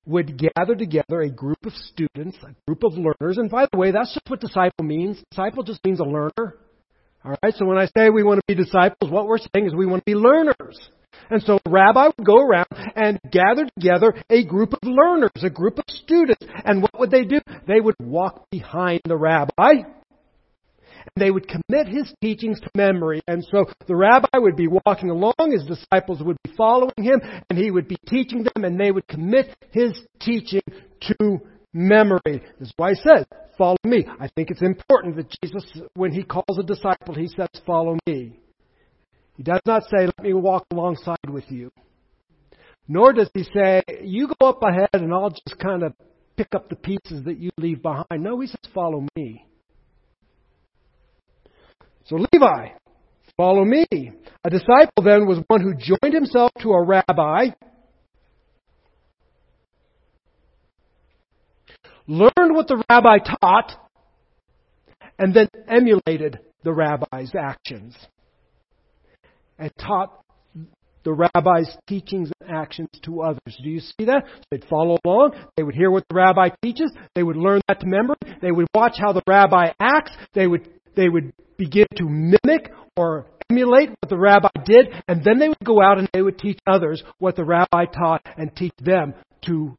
would 0.05 0.37
gather 0.37 0.75
together 0.75 1.21
a 1.21 1.29
group 1.29 1.65
of 1.65 1.73
students, 1.73 2.37
a 2.43 2.55
group 2.67 2.83
of 2.83 2.93
learners. 2.93 3.37
And 3.37 3.49
by 3.49 3.67
the 3.71 3.77
way, 3.77 3.91
that's 3.91 4.13
just 4.13 4.29
what 4.29 4.39
disciple 4.39 4.85
means. 4.85 5.21
Disciple 5.31 5.63
just 5.63 5.83
means 5.85 5.99
a 5.99 6.03
learner. 6.03 6.57
All 7.23 7.35
right, 7.41 7.55
so 7.55 7.65
when 7.65 7.77
I 7.77 7.87
say 7.97 8.09
we 8.09 8.23
want 8.23 8.39
to 8.39 8.55
be 8.55 8.61
disciples, 8.61 9.09
what 9.09 9.27
we're 9.27 9.39
saying 9.39 9.65
is 9.65 9.73
we 9.73 9.87
want 9.87 10.01
to 10.05 10.11
be 10.11 10.15
learners. 10.15 10.89
And 11.29 11.41
so 11.41 11.59
rabbi 11.67 12.07
would 12.07 12.25
go 12.25 12.37
around 12.37 12.67
and 12.95 13.19
gather 13.31 13.67
together 13.79 14.13
a 14.29 14.43
group 14.45 14.73
of 14.73 14.79
learners, 14.83 15.31
a 15.41 15.49
group 15.49 15.79
of 15.79 15.85
students. 15.87 16.45
And 16.63 16.81
what 16.81 16.99
would 16.99 17.09
they 17.09 17.23
do? 17.23 17.39
They 17.67 17.79
would 17.79 17.95
walk 17.99 18.49
behind 18.51 19.01
the 19.05 19.17
rabbi 19.17 19.83
they 21.15 21.31
would 21.31 21.47
commit 21.47 21.87
his 21.87 22.13
teachings 22.21 22.59
to 22.59 22.69
memory. 22.75 23.21
And 23.27 23.43
so 23.51 23.65
the 23.87 23.95
rabbi 23.95 24.37
would 24.37 24.55
be 24.55 24.67
walking 24.67 25.09
along, 25.09 25.51
his 25.51 25.65
disciples 25.65 26.21
would 26.21 26.37
be 26.43 26.51
following 26.55 26.91
him, 26.97 27.21
and 27.49 27.57
he 27.57 27.71
would 27.71 27.87
be 27.87 27.97
teaching 28.07 28.43
them, 28.43 28.63
and 28.63 28.79
they 28.79 28.91
would 28.91 29.07
commit 29.07 29.55
his 29.71 29.99
teaching 30.19 30.61
to 31.01 31.39
memory. 31.73 32.19
This 32.59 32.69
is 32.69 32.73
why 32.77 32.91
he 32.91 32.95
says, 32.95 33.25
Follow 33.57 33.77
me. 33.85 34.05
I 34.19 34.27
think 34.35 34.51
it's 34.51 34.61
important 34.61 35.15
that 35.15 35.33
Jesus, 35.41 35.65
when 35.93 36.11
he 36.11 36.23
calls 36.23 36.57
a 36.59 36.63
disciple, 36.63 37.15
he 37.15 37.27
says, 37.27 37.47
Follow 37.65 37.97
me. 38.05 38.39
He 39.37 39.43
does 39.43 39.61
not 39.65 39.83
say, 39.83 40.05
Let 40.05 40.21
me 40.21 40.33
walk 40.33 40.65
alongside 40.71 41.29
with 41.29 41.49
you. 41.49 41.71
Nor 42.87 43.13
does 43.13 43.29
he 43.33 43.43
say, 43.43 43.81
You 44.01 44.29
go 44.39 44.49
up 44.49 44.61
ahead 44.63 44.89
and 44.93 45.13
I'll 45.13 45.29
just 45.29 45.57
kind 45.59 45.83
of 45.83 45.93
pick 46.37 46.53
up 46.53 46.69
the 46.69 46.75
pieces 46.75 47.23
that 47.25 47.37
you 47.39 47.49
leave 47.57 47.81
behind. 47.81 48.05
No, 48.23 48.39
he 48.39 48.47
says, 48.47 48.59
Follow 48.73 49.05
me. 49.15 49.45
So 52.05 52.17
Levi, 52.17 52.69
follow 53.35 53.65
me. 53.65 53.85
A 54.43 54.49
disciple 54.49 55.03
then 55.03 55.25
was 55.25 55.39
one 55.47 55.61
who 55.61 55.73
joined 55.73 56.13
himself 56.13 56.51
to 56.61 56.71
a 56.71 56.83
rabbi, 56.83 57.47
learned 62.07 62.55
what 62.55 62.67
the 62.67 62.83
rabbi 62.89 63.17
taught, 63.17 63.73
and 65.17 65.33
then 65.33 65.47
emulated 65.67 66.39
the 66.63 66.73
rabbi's 66.73 67.33
actions. 67.35 67.95
And 69.57 69.71
taught 69.79 70.21
the 71.05 71.13
rabbi's 71.13 71.77
teachings 71.87 72.31
and 72.41 72.51
actions 72.51 72.89
to 73.03 73.21
others. 73.21 73.57
Do 73.63 73.69
you 73.69 73.79
see 73.79 74.05
that? 74.05 74.25
They'd 74.51 74.65
follow 74.65 74.97
along. 75.05 75.35
They 75.55 75.63
would 75.63 75.75
hear 75.75 75.89
what 75.89 76.03
the 76.09 76.15
rabbi 76.15 76.49
teaches. 76.61 76.91
They 77.15 77.23
would 77.23 77.37
learn 77.37 77.61
that 77.67 77.79
to 77.79 77.87
memory. 77.87 78.17
They 78.41 78.51
would 78.51 78.67
watch 78.75 78.95
how 78.99 79.13
the 79.13 79.21
rabbi 79.25 79.71
acts. 79.79 80.11
They 80.33 80.47
would 80.47 80.67
they 80.95 81.09
would 81.09 81.33
begin 81.57 81.87
to 81.97 82.09
mimic 82.09 82.71
or 82.97 83.27
emulate 83.49 83.89
what 83.89 84.09
the 84.09 84.17
rabbi 84.17 84.49
did, 84.65 84.87
and 85.07 85.23
then 85.23 85.39
they 85.39 85.49
would 85.49 85.63
go 85.63 85.81
out 85.81 85.99
and 85.99 86.09
they 86.13 86.21
would 86.21 86.37
teach 86.37 86.59
others 86.67 87.03
what 87.19 87.35
the 87.35 87.43
rabbi 87.43 87.85
taught 87.85 88.25
and 88.37 88.55
teach 88.55 88.73
them 88.79 89.13
to 89.45 89.77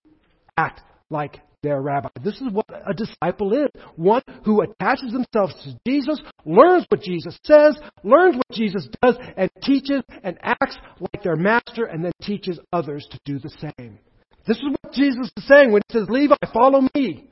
act 0.56 0.80
like 1.10 1.40
their 1.62 1.80
rabbi. 1.80 2.08
This 2.22 2.40
is 2.40 2.52
what 2.52 2.66
a 2.70 2.94
disciple 2.94 3.52
is. 3.52 3.68
One 3.96 4.22
who 4.44 4.62
attaches 4.62 5.12
themselves 5.12 5.54
to 5.64 5.76
Jesus, 5.86 6.20
learns 6.44 6.86
what 6.88 7.02
Jesus 7.02 7.38
says, 7.42 7.76
learns 8.04 8.36
what 8.36 8.52
Jesus 8.52 8.88
does, 9.02 9.16
and 9.36 9.50
teaches 9.62 10.02
and 10.22 10.38
acts 10.42 10.76
like 11.00 11.22
their 11.22 11.36
master, 11.36 11.86
and 11.86 12.04
then 12.04 12.12
teaches 12.22 12.60
others 12.72 13.08
to 13.10 13.18
do 13.24 13.38
the 13.38 13.50
same. 13.60 13.98
This 14.46 14.58
is 14.58 14.64
what 14.80 14.92
Jesus 14.92 15.28
is 15.36 15.46
saying 15.48 15.72
when 15.72 15.82
he 15.88 15.98
says, 15.98 16.08
Levi, 16.08 16.36
follow 16.52 16.86
me. 16.94 17.30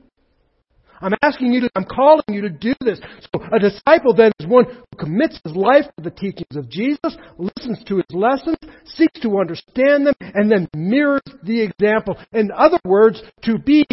I'm 1.05 1.13
asking 1.21 1.53
you 1.53 1.61
to, 1.61 1.69
I'm 1.75 1.85
calling 1.85 2.23
you 2.29 2.41
to 2.41 2.49
do 2.49 2.73
this. 2.81 2.99
So 3.21 3.43
a 3.53 3.59
disciple 3.59 4.15
then 4.15 4.31
is 4.39 4.47
one 4.47 4.65
who 4.65 4.97
commits 4.97 5.39
his 5.43 5.55
life 5.55 5.85
to 5.97 6.03
the 6.03 6.09
teachings 6.09 6.55
of 6.55 6.67
Jesus, 6.67 7.15
listens 7.37 7.83
to 7.85 7.97
his 7.97 8.05
lessons, 8.11 8.57
seeks 8.85 9.19
to 9.19 9.37
understand 9.39 10.07
them, 10.07 10.15
and 10.19 10.51
then 10.51 10.67
mirrors 10.75 11.21
the 11.43 11.61
example. 11.61 12.17
In 12.33 12.51
other 12.51 12.79
words, 12.83 13.21
to 13.43 13.59
be 13.59 13.85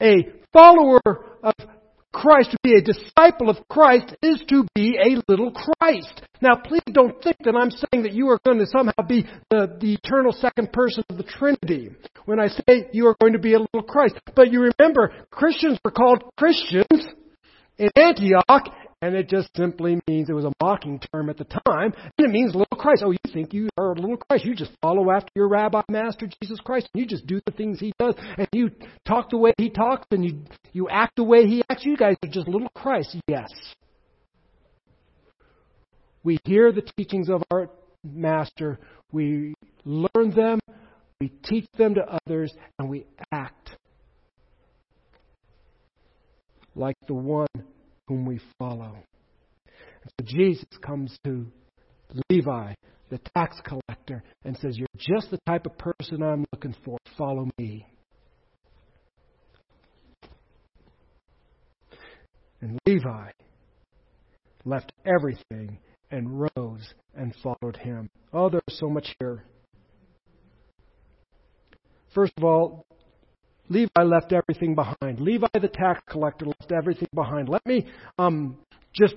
a 0.00 0.28
follower 0.52 1.00
of 1.42 1.54
Christ, 2.12 2.50
to 2.52 2.58
be 2.62 2.74
a 2.74 2.82
disciple 2.82 3.48
of 3.48 3.56
Christ, 3.68 4.14
is 4.22 4.42
to 4.48 4.66
be 4.74 4.98
a 4.98 5.20
little 5.30 5.50
Christ. 5.50 6.22
Now, 6.40 6.56
please 6.56 6.82
don't 6.92 7.22
think 7.22 7.36
that 7.44 7.56
I'm 7.56 7.70
saying 7.70 8.02
that 8.04 8.12
you 8.12 8.28
are 8.28 8.38
going 8.44 8.58
to 8.58 8.66
somehow 8.66 8.92
be 9.08 9.26
the, 9.50 9.76
the 9.80 9.94
eternal 9.94 10.32
second 10.32 10.72
person 10.72 11.04
of 11.08 11.16
the 11.16 11.22
Trinity 11.22 11.90
when 12.24 12.38
I 12.38 12.48
say 12.48 12.88
you 12.92 13.06
are 13.06 13.16
going 13.20 13.32
to 13.32 13.38
be 13.38 13.54
a 13.54 13.58
little 13.58 13.82
Christ. 13.82 14.16
But 14.34 14.52
you 14.52 14.70
remember, 14.78 15.12
Christians 15.30 15.78
were 15.84 15.90
called 15.90 16.22
Christians 16.36 17.06
in 17.78 17.90
Antioch, 17.96 18.68
and 19.02 19.16
it 19.16 19.28
just 19.28 19.48
simply 19.56 20.00
means 20.08 20.30
it 20.30 20.32
was 20.32 20.44
a 20.44 20.52
mocking 20.62 21.00
term 21.12 21.28
at 21.28 21.36
the 21.36 21.44
time, 21.44 21.92
and 22.16 22.26
it 22.26 22.30
means 22.30 22.54
little 22.54 22.78
Christ. 22.78 23.02
Oh, 23.04 23.10
you 23.10 23.18
think 23.32 23.52
you 23.52 23.68
are 23.76 23.92
a 23.92 24.00
little 24.00 24.16
Christ? 24.16 24.44
You 24.44 24.54
just 24.54 24.70
follow 24.80 25.10
after 25.10 25.30
your 25.34 25.48
rabbi 25.48 25.82
master 25.90 26.28
Jesus 26.40 26.60
Christ, 26.64 26.88
and 26.94 27.02
you 27.02 27.06
just 27.06 27.26
do 27.26 27.40
the 27.44 27.52
things 27.52 27.80
he 27.80 27.92
does, 27.98 28.14
and 28.38 28.48
you 28.52 28.70
talk 29.04 29.30
the 29.30 29.36
way 29.36 29.52
he 29.58 29.68
talks, 29.68 30.06
and 30.12 30.24
you 30.24 30.42
you 30.72 30.88
act 30.88 31.16
the 31.16 31.24
way 31.24 31.46
he 31.46 31.62
acts. 31.68 31.84
You 31.84 31.96
guys 31.96 32.16
are 32.24 32.30
just 32.30 32.48
little 32.48 32.70
Christ. 32.74 33.16
Yes. 33.26 33.50
We 36.22 36.38
hear 36.44 36.70
the 36.70 36.82
teachings 36.96 37.28
of 37.28 37.42
our 37.50 37.68
master, 38.04 38.78
we 39.10 39.54
learn 39.84 40.30
them, 40.30 40.60
we 41.20 41.28
teach 41.44 41.66
them 41.76 41.96
to 41.96 42.18
others, 42.26 42.54
and 42.78 42.88
we 42.88 43.06
act 43.32 43.76
like 46.76 46.96
the 47.08 47.14
one 47.14 47.48
whom 48.12 48.26
we 48.26 48.38
follow. 48.58 48.94
And 50.02 50.12
so 50.20 50.26
Jesus 50.26 50.66
comes 50.84 51.16
to 51.24 51.46
Levi, 52.28 52.74
the 53.08 53.18
tax 53.34 53.58
collector, 53.64 54.22
and 54.44 54.56
says, 54.58 54.76
You're 54.76 54.86
just 54.98 55.30
the 55.30 55.38
type 55.46 55.64
of 55.64 55.78
person 55.78 56.22
I'm 56.22 56.44
looking 56.52 56.76
for. 56.84 56.98
Follow 57.16 57.48
me. 57.58 57.86
And 62.60 62.78
Levi 62.86 63.30
left 64.66 64.92
everything 65.06 65.78
and 66.10 66.42
rose 66.56 66.94
and 67.14 67.34
followed 67.42 67.78
him. 67.78 68.10
Oh, 68.32 68.50
there's 68.50 68.62
so 68.68 68.88
much 68.90 69.14
here. 69.18 69.44
First 72.14 72.34
of 72.36 72.44
all, 72.44 72.84
Levi 73.72 74.02
left 74.02 74.32
everything 74.32 74.74
behind. 74.74 75.18
Levi 75.18 75.46
the 75.54 75.68
tax 75.68 76.02
collector 76.08 76.46
left 76.46 76.70
everything 76.72 77.08
behind. 77.14 77.48
Let 77.48 77.64
me 77.64 77.86
um, 78.18 78.58
just 78.92 79.16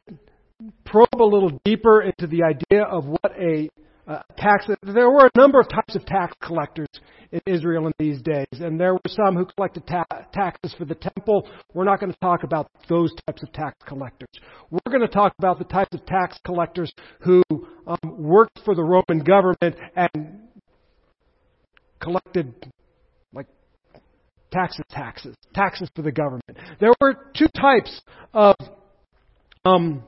probe 0.86 1.10
a 1.20 1.24
little 1.24 1.60
deeper 1.66 2.02
into 2.02 2.28
the 2.28 2.44
idea 2.44 2.84
of 2.84 3.06
what 3.06 3.32
a 3.38 3.70
uh, 4.08 4.22
tax. 4.38 4.68
There 4.84 5.10
were 5.10 5.26
a 5.26 5.38
number 5.38 5.60
of 5.60 5.68
types 5.68 5.96
of 5.96 6.06
tax 6.06 6.34
collectors 6.42 6.88
in 7.32 7.42
Israel 7.46 7.88
in 7.88 7.94
these 8.00 8.22
days, 8.22 8.48
and 8.52 8.80
there 8.80 8.94
were 8.94 9.10
some 9.10 9.36
who 9.36 9.46
collected 9.46 9.86
ta- 9.88 10.06
taxes 10.32 10.74
for 10.78 10.86
the 10.86 10.96
temple. 10.96 11.50
We're 11.74 11.84
not 11.84 12.00
going 12.00 12.14
to 12.14 12.20
talk 12.20 12.44
about 12.44 12.70
those 12.88 13.12
types 13.28 13.44
of 13.44 13.52
tax 13.52 13.76
collectors. 13.86 14.30
We're 14.70 14.92
going 14.92 15.02
to 15.02 15.14
talk 15.14 15.34
about 15.38 15.58
the 15.60 15.66
types 15.66 15.94
of 15.94 16.06
tax 16.06 16.38
collectors 16.46 16.94
who 17.20 17.44
um, 17.88 17.98
worked 18.04 18.60
for 18.64 18.76
the 18.76 18.84
Roman 18.84 19.24
government 19.24 19.76
and 19.96 20.44
collected 22.00 22.54
taxes, 24.56 24.86
taxes, 24.90 25.36
taxes 25.54 25.90
for 25.96 26.02
the 26.02 26.12
government. 26.12 26.58
There 26.80 26.94
were 27.02 27.32
two 27.36 27.48
types 27.60 28.02
of 28.34 28.56
um, 29.66 30.04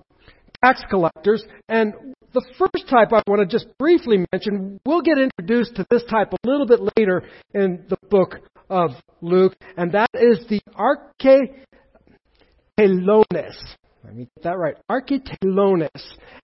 tax 0.64 0.82
collectors, 0.90 1.44
and 1.68 1.94
the 2.34 2.46
first 2.58 2.88
type 2.90 3.10
I 3.12 3.22
want 3.28 3.42
to 3.42 3.46
just 3.46 3.68
briefly 3.78 4.26
mention, 4.32 4.80
we'll 4.86 5.02
get 5.02 5.18
introduced 5.18 5.76
to 5.76 5.86
this 5.90 6.04
type 6.10 6.32
a 6.32 6.48
little 6.48 6.66
bit 6.66 6.80
later 6.98 7.24
in 7.54 7.86
the 7.90 7.98
book 8.10 8.36
of 8.70 8.92
Luke, 9.22 9.56
and 9.76 9.92
that 9.92 10.10
is 10.14 10.46
the 10.48 10.62
archetelones. 10.78 11.58
Let 14.04 14.16
me 14.16 14.30
get 14.36 14.44
that 14.44 14.58
right. 14.58 14.76
Archetelones. 14.90 15.90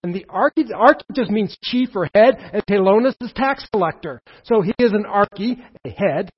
And 0.04 0.14
the 0.14 0.26
arche 0.30 1.00
just 1.14 1.32
means 1.32 1.58
chief 1.64 1.90
or 1.96 2.10
head, 2.14 2.36
and 2.52 2.62
telones 2.66 3.16
is 3.22 3.32
tax 3.34 3.66
collector. 3.72 4.22
So 4.44 4.62
he 4.62 4.74
is 4.80 4.92
an 4.92 5.06
arche, 5.08 5.62
a 5.86 5.90
head, 5.90 6.30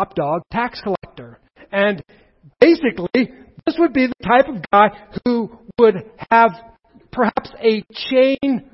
top 0.00 0.14
dog, 0.14 0.42
tax 0.50 0.80
collector. 0.80 1.38
And 1.70 2.02
basically, 2.60 3.30
this 3.66 3.76
would 3.78 3.92
be 3.92 4.06
the 4.06 4.26
type 4.26 4.48
of 4.48 4.62
guy 4.72 4.88
who 5.24 5.58
would 5.78 5.96
have 6.30 6.52
perhaps 7.12 7.50
a 7.60 7.84
chain 7.92 8.70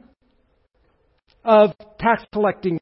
of 1.44 1.70
tax 1.98 2.24
collecting 2.32 2.78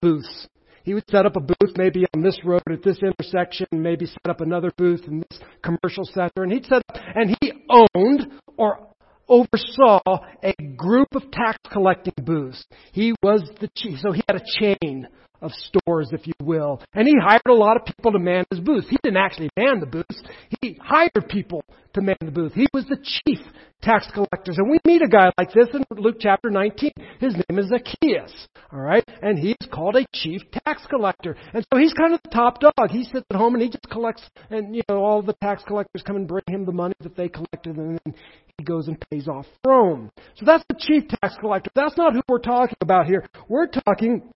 booths. 0.00 0.48
He 0.82 0.94
would 0.94 1.08
set 1.10 1.26
up 1.26 1.36
a 1.36 1.40
booth 1.40 1.76
maybe 1.76 2.06
on 2.14 2.22
this 2.22 2.38
road 2.44 2.62
at 2.70 2.82
this 2.82 2.98
intersection, 3.02 3.66
maybe 3.72 4.06
set 4.06 4.28
up 4.28 4.40
another 4.40 4.70
booth 4.76 5.02
in 5.06 5.20
this 5.28 5.40
commercial 5.62 6.04
center, 6.04 6.42
and 6.42 6.52
he'd 6.52 6.64
set 6.64 6.82
up, 6.88 6.98
and 7.14 7.36
he 7.40 7.52
owned 7.68 8.32
or 8.56 8.88
oversaw 9.28 10.00
a 10.42 10.54
group 10.76 11.08
of 11.14 11.30
tax 11.30 11.58
collecting 11.70 12.14
booths. 12.22 12.64
He 12.92 13.14
was 13.22 13.42
the 13.60 13.68
chief, 13.76 13.98
so 14.00 14.12
he 14.12 14.22
had 14.28 14.40
a 14.40 14.44
chain 14.58 15.06
of 15.40 15.52
stores, 15.52 16.10
if 16.12 16.26
you 16.26 16.32
will. 16.42 16.82
And 16.94 17.06
he 17.06 17.14
hired 17.20 17.42
a 17.48 17.54
lot 17.54 17.76
of 17.76 17.84
people 17.84 18.12
to 18.12 18.18
man 18.18 18.44
his 18.50 18.60
booths. 18.60 18.88
He 18.88 18.96
didn't 19.02 19.18
actually 19.18 19.50
man 19.56 19.80
the 19.80 19.86
booths. 19.86 20.22
He 20.60 20.78
hired 20.80 21.12
people 21.28 21.64
to 21.94 22.00
man 22.00 22.16
the 22.20 22.30
booth. 22.30 22.52
He 22.54 22.68
was 22.72 22.84
the 22.86 22.98
chief 23.02 23.38
tax 23.82 24.06
collector. 24.12 24.52
And 24.56 24.70
we 24.70 24.78
meet 24.84 25.02
a 25.02 25.08
guy 25.08 25.32
like 25.38 25.52
this 25.52 25.68
in 25.72 25.84
Luke 25.96 26.16
chapter 26.20 26.50
19. 26.50 26.90
His 27.18 27.34
name 27.34 27.58
is 27.58 27.68
Zacchaeus. 27.68 28.48
All 28.72 28.80
right? 28.80 29.04
And 29.22 29.38
he's 29.38 29.56
called 29.72 29.96
a 29.96 30.06
chief 30.14 30.42
tax 30.64 30.86
collector. 30.88 31.36
And 31.54 31.64
so 31.72 31.78
he's 31.78 31.92
kind 31.94 32.14
of 32.14 32.20
the 32.22 32.30
top 32.30 32.60
dog. 32.60 32.90
He 32.90 33.04
sits 33.04 33.26
at 33.30 33.36
home 33.36 33.54
and 33.54 33.62
he 33.62 33.68
just 33.68 33.88
collects, 33.90 34.22
and 34.50 34.74
you 34.74 34.82
know, 34.88 35.02
all 35.02 35.22
the 35.22 35.34
tax 35.42 35.62
collectors 35.66 36.02
come 36.02 36.16
and 36.16 36.28
bring 36.28 36.44
him 36.46 36.64
the 36.64 36.72
money 36.72 36.94
that 37.00 37.16
they 37.16 37.28
collected, 37.28 37.76
and 37.76 37.98
then 38.04 38.14
he 38.58 38.64
goes 38.64 38.88
and 38.88 39.02
pays 39.10 39.28
off 39.28 39.46
Rome. 39.66 40.10
So 40.36 40.44
that's 40.44 40.64
the 40.68 40.76
chief 40.78 41.08
tax 41.08 41.34
collector. 41.40 41.70
That's 41.74 41.96
not 41.96 42.12
who 42.12 42.20
we're 42.28 42.38
talking 42.38 42.76
about 42.80 43.06
here. 43.06 43.26
We're 43.48 43.66
talking 43.66 44.30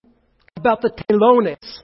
about 0.65 0.81
the 0.81 0.91
telones 1.11 1.83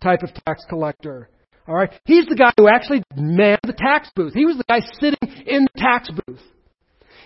type 0.00 0.22
of 0.22 0.30
tax 0.46 0.64
collector. 0.68 1.28
All 1.66 1.74
right? 1.74 1.90
He's 2.04 2.26
the 2.26 2.36
guy 2.36 2.52
who 2.56 2.68
actually 2.68 3.02
manned 3.16 3.60
the 3.64 3.72
tax 3.72 4.10
booth. 4.14 4.32
He 4.32 4.46
was 4.46 4.56
the 4.56 4.64
guy 4.68 4.80
sitting 5.00 5.44
in 5.46 5.66
the 5.72 5.80
tax 5.80 6.08
booth. 6.10 6.40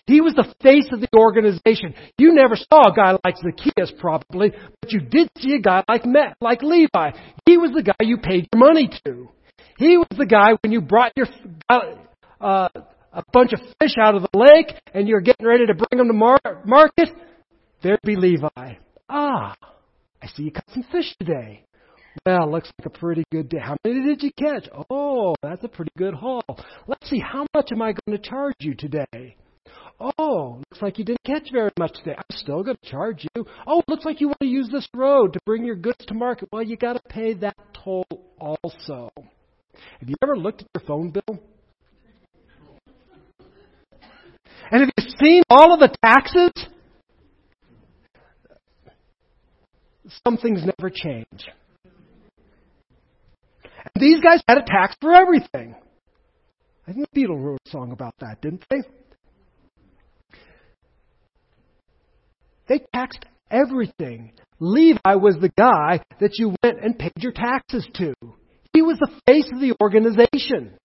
He 0.07 0.21
was 0.21 0.35
the 0.35 0.53
face 0.63 0.89
of 0.93 1.01
the 1.01 1.09
organization. 1.17 1.95
You 2.19 2.35
never 2.35 2.57
saw 2.57 2.91
a 2.91 2.95
guy 2.95 3.17
like 3.25 3.37
Zacchaeus, 3.39 3.93
probably, 3.99 4.53
but 4.81 4.93
you 4.93 5.01
did 5.01 5.31
see 5.39 5.55
a 5.55 5.61
guy 5.61 5.83
like 5.89 6.05
Met, 6.05 6.37
like 6.41 6.63
Levi. 6.63 7.13
He 7.47 7.57
was 7.57 7.71
the 7.73 7.83
guy 7.83 7.95
you 8.01 8.19
paid 8.19 8.49
your 8.53 8.61
money 8.61 8.91
to. 9.07 9.29
He 9.79 9.97
was 9.97 10.09
the 10.17 10.27
guy 10.27 10.53
when 10.63 10.73
you 10.73 10.83
brought 10.83 11.13
your 11.17 11.27
uh, 11.69 12.69
a 13.15 13.23
bunch 13.33 13.53
of 13.55 13.61
fish 13.81 13.95
out 13.99 14.15
of 14.15 14.23
the 14.23 14.39
lake 14.39 14.75
and 14.93 15.09
you're 15.09 15.21
getting 15.21 15.47
ready 15.47 15.67
to 15.67 15.75
bring 15.75 15.99
them 15.99 16.09
to 16.09 16.13
mar- 16.13 16.63
market. 16.67 17.09
There'd 17.83 18.01
be 18.03 18.17
Levi. 18.17 18.75
Ah, 19.09 19.57
I 20.25 20.27
see 20.29 20.45
you 20.45 20.53
caught 20.53 20.71
some 20.73 20.85
fish 20.91 21.15
today. 21.21 21.67
Well, 22.25 22.51
looks 22.51 22.71
like 22.79 22.87
a 22.87 22.99
pretty 22.99 23.25
good 23.31 23.51
day. 23.51 23.59
How 23.59 23.77
many 23.85 24.03
did 24.07 24.23
you 24.23 24.31
catch? 24.39 24.67
Oh, 24.89 25.35
that's 25.43 25.63
a 25.65 25.69
pretty 25.69 25.91
good 25.99 26.15
haul. 26.15 26.43
Let's 26.87 27.11
see, 27.11 27.19
how 27.19 27.45
much 27.55 27.73
am 27.73 27.83
I 27.83 27.93
going 27.93 28.17
to 28.17 28.19
charge 28.19 28.55
you 28.61 28.75
today? 28.75 29.37
Oh, 30.01 30.63
looks 30.71 30.81
like 30.81 30.99
you 30.99 31.05
didn't 31.05 31.23
catch 31.27 31.51
very 31.53 31.71
much 31.79 31.93
today. 31.99 32.15
I'm 32.17 32.37
still 32.37 32.63
going 32.63 32.79
to 32.83 32.91
charge 32.91 33.27
you. 33.37 33.45
Oh, 33.67 33.83
looks 33.87 34.07
like 34.07 34.23
you 34.23 34.29
want 34.29 34.41
to 34.41 34.49
use 34.49 34.71
this 34.73 34.89
road 34.95 35.35
to 35.35 35.41
bring 35.45 35.63
your 35.63 35.77
goods 35.77 36.07
to 36.07 36.15
market. 36.15 36.49
Well, 36.51 36.63
you 36.63 36.79
got 36.79 36.95
to 36.95 37.03
pay 37.11 37.35
that 37.35 37.57
toll 37.75 38.07
also. 38.41 39.11
Have 40.01 40.09
you 40.09 40.17
ever 40.23 40.39
looked 40.39 40.63
at 40.63 40.69
your 40.75 40.87
phone 40.87 41.11
bill? 41.11 41.39
And 44.71 44.81
have 44.81 44.91
you 44.97 45.05
seen 45.21 45.43
all 45.51 45.75
of 45.75 45.81
the 45.81 45.95
taxes? 46.03 46.51
Some 50.27 50.37
things 50.37 50.63
never 50.65 50.91
change. 50.91 51.49
And 53.95 54.03
these 54.03 54.21
guys 54.21 54.43
had 54.49 54.59
a 54.59 54.63
tax 54.63 54.97
for 55.01 55.13
everything. 55.13 55.75
I 56.87 56.93
think 56.93 57.07
the 57.13 57.21
Beatles 57.21 57.43
wrote 57.43 57.61
a 57.67 57.71
song 57.71 57.93
about 57.93 58.15
that, 58.21 58.41
didn't 58.41 58.65
they? 58.69 58.83
They 62.69 62.81
taxed 62.95 63.25
everything. 63.51 64.33
Levi 64.59 65.15
was 65.17 65.37
the 65.41 65.53
guy 65.57 66.01
that 66.21 66.39
you 66.39 66.55
went 66.63 66.83
and 66.83 66.99
paid 66.99 67.13
your 67.19 67.33
taxes 67.33 67.87
to. 67.95 68.15
He 68.73 68.83
was 68.83 68.99
the 68.99 69.11
face 69.27 69.49
of 69.53 69.61
the 69.61 69.75
organization. 69.81 70.79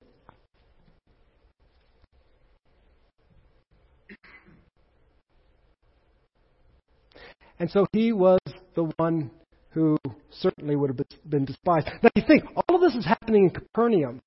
And 7.60 7.70
so 7.70 7.86
he 7.92 8.14
was 8.14 8.40
the 8.76 8.92
one 8.98 9.32
who 9.72 9.98
certainly 10.32 10.76
would 10.76 10.90
have 10.90 11.30
been 11.30 11.46
despised. 11.46 11.88
Now 12.02 12.10
you 12.16 12.24
think, 12.26 12.44
all 12.56 12.76
of 12.76 12.82
this 12.82 12.96
is 12.96 13.06
happening 13.06 13.44
in 13.44 13.50
Capernaum. 13.50 14.22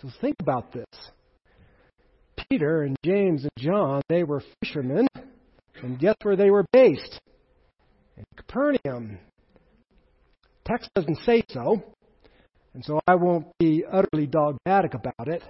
So 0.00 0.08
think 0.20 0.36
about 0.40 0.72
this. 0.72 0.86
Peter 2.48 2.82
and 2.82 2.96
James 3.04 3.42
and 3.42 3.52
John, 3.58 4.00
they 4.08 4.24
were 4.24 4.42
fishermen, 4.60 5.06
and 5.82 5.98
guess 5.98 6.16
where 6.22 6.36
they 6.36 6.50
were 6.50 6.64
based? 6.72 7.20
In 8.16 8.24
Capernaum. 8.36 9.18
Text 10.64 10.90
doesn't 10.94 11.18
say 11.24 11.42
so, 11.48 11.82
and 12.74 12.84
so 12.84 13.00
I 13.06 13.16
won't 13.16 13.46
be 13.58 13.84
utterly 13.90 14.26
dogmatic 14.26 14.94
about 14.94 15.28
it. 15.28 15.42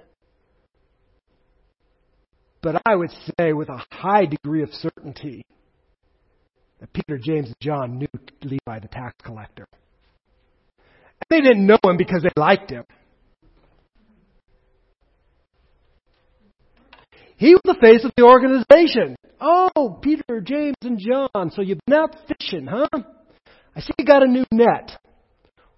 But 2.62 2.82
I 2.84 2.96
would 2.96 3.10
say 3.38 3.52
with 3.52 3.68
a 3.68 3.82
high 3.90 4.26
degree 4.26 4.62
of 4.62 4.70
certainty 4.72 5.44
that 6.80 6.92
Peter, 6.92 7.18
James, 7.18 7.46
and 7.46 7.56
John 7.60 7.98
knew 7.98 8.08
Levi 8.42 8.80
the 8.80 8.88
tax 8.88 9.14
collector. 9.22 9.66
And 10.78 11.26
they 11.28 11.40
didn't 11.40 11.66
know 11.66 11.78
him 11.84 11.96
because 11.96 12.22
they 12.22 12.40
liked 12.40 12.70
him. 12.70 12.84
He 17.36 17.54
was 17.54 17.62
the 17.64 17.76
face 17.80 18.04
of 18.04 18.12
the 18.16 18.24
organization. 18.24 19.16
Oh, 19.40 19.98
Peter, 20.02 20.40
James, 20.42 20.76
and 20.82 20.98
John. 20.98 21.50
So 21.50 21.62
you've 21.62 21.78
been 21.86 21.96
out 21.96 22.14
fishing, 22.28 22.66
huh? 22.66 22.86
I 23.74 23.80
see 23.80 23.92
you 23.98 24.04
got 24.04 24.22
a 24.22 24.26
new 24.26 24.44
net. 24.50 24.98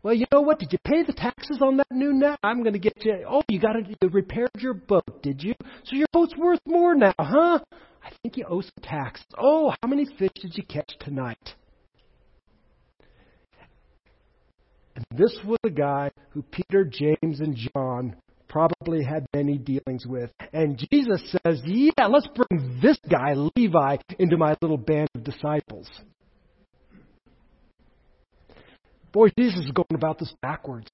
Well, 0.03 0.15
you 0.15 0.27
know 0.33 0.41
what? 0.41 0.59
Did 0.59 0.73
you 0.73 0.79
pay 0.85 1.05
the 1.05 1.13
taxes 1.13 1.59
on 1.63 1.77
that 1.77 1.87
new 1.93 2.13
net? 2.13 2.41
I'm 2.43 2.63
going 2.63 2.73
to 2.73 2.81
get 2.81 3.05
you. 3.05 3.25
Oh, 3.29 3.43
you 3.49 3.61
got 3.61 3.75
to 3.75 3.83
you 3.89 4.09
repaired 4.09 4.51
your 4.59 4.75
boat, 4.75 5.23
did 5.23 5.41
you? 5.41 5.55
So 5.85 5.95
your 5.95 6.09
boat's 6.13 6.37
worth 6.37 6.59
more 6.67 6.97
now, 6.97 7.15
huh? 7.17 7.61
I 8.05 8.11
think 8.23 8.37
you 8.37 8.45
owe 8.49 8.61
some 8.61 8.71
taxes. 8.83 9.27
Oh, 9.39 9.73
how 9.83 9.89
many 9.89 10.07
fish 10.19 10.33
did 10.41 10.57
you 10.57 10.65
catch 10.65 10.93
tonight? 11.01 11.55
And 14.95 15.05
this 15.17 15.37
was 15.45 15.59
a 15.65 15.71
guy 15.71 16.11
who 16.31 16.43
Peter, 16.43 16.85
James, 16.85 17.41
and 17.41 17.57
John 17.57 18.17
probably 18.49 19.03
had 19.03 19.27
many 19.35 19.57
dealings 19.57 20.07
with. 20.07 20.31
And 20.53 20.79
Jesus 20.93 21.23
says, 21.31 21.63
Yeah, 21.65 22.07
let's 22.09 22.29
bring 22.29 22.81
this 22.83 22.99
guy, 23.09 23.35
Levi, 23.57 23.97
into 24.19 24.37
my 24.37 24.57
little 24.61 24.77
band 24.77 25.09
of 25.15 25.25
disciples. 25.25 25.89
Boy, 29.13 29.29
Jesus 29.39 29.65
is 29.65 29.71
going 29.71 29.95
about 29.95 30.19
this 30.19 30.35
backwards. 30.43 30.89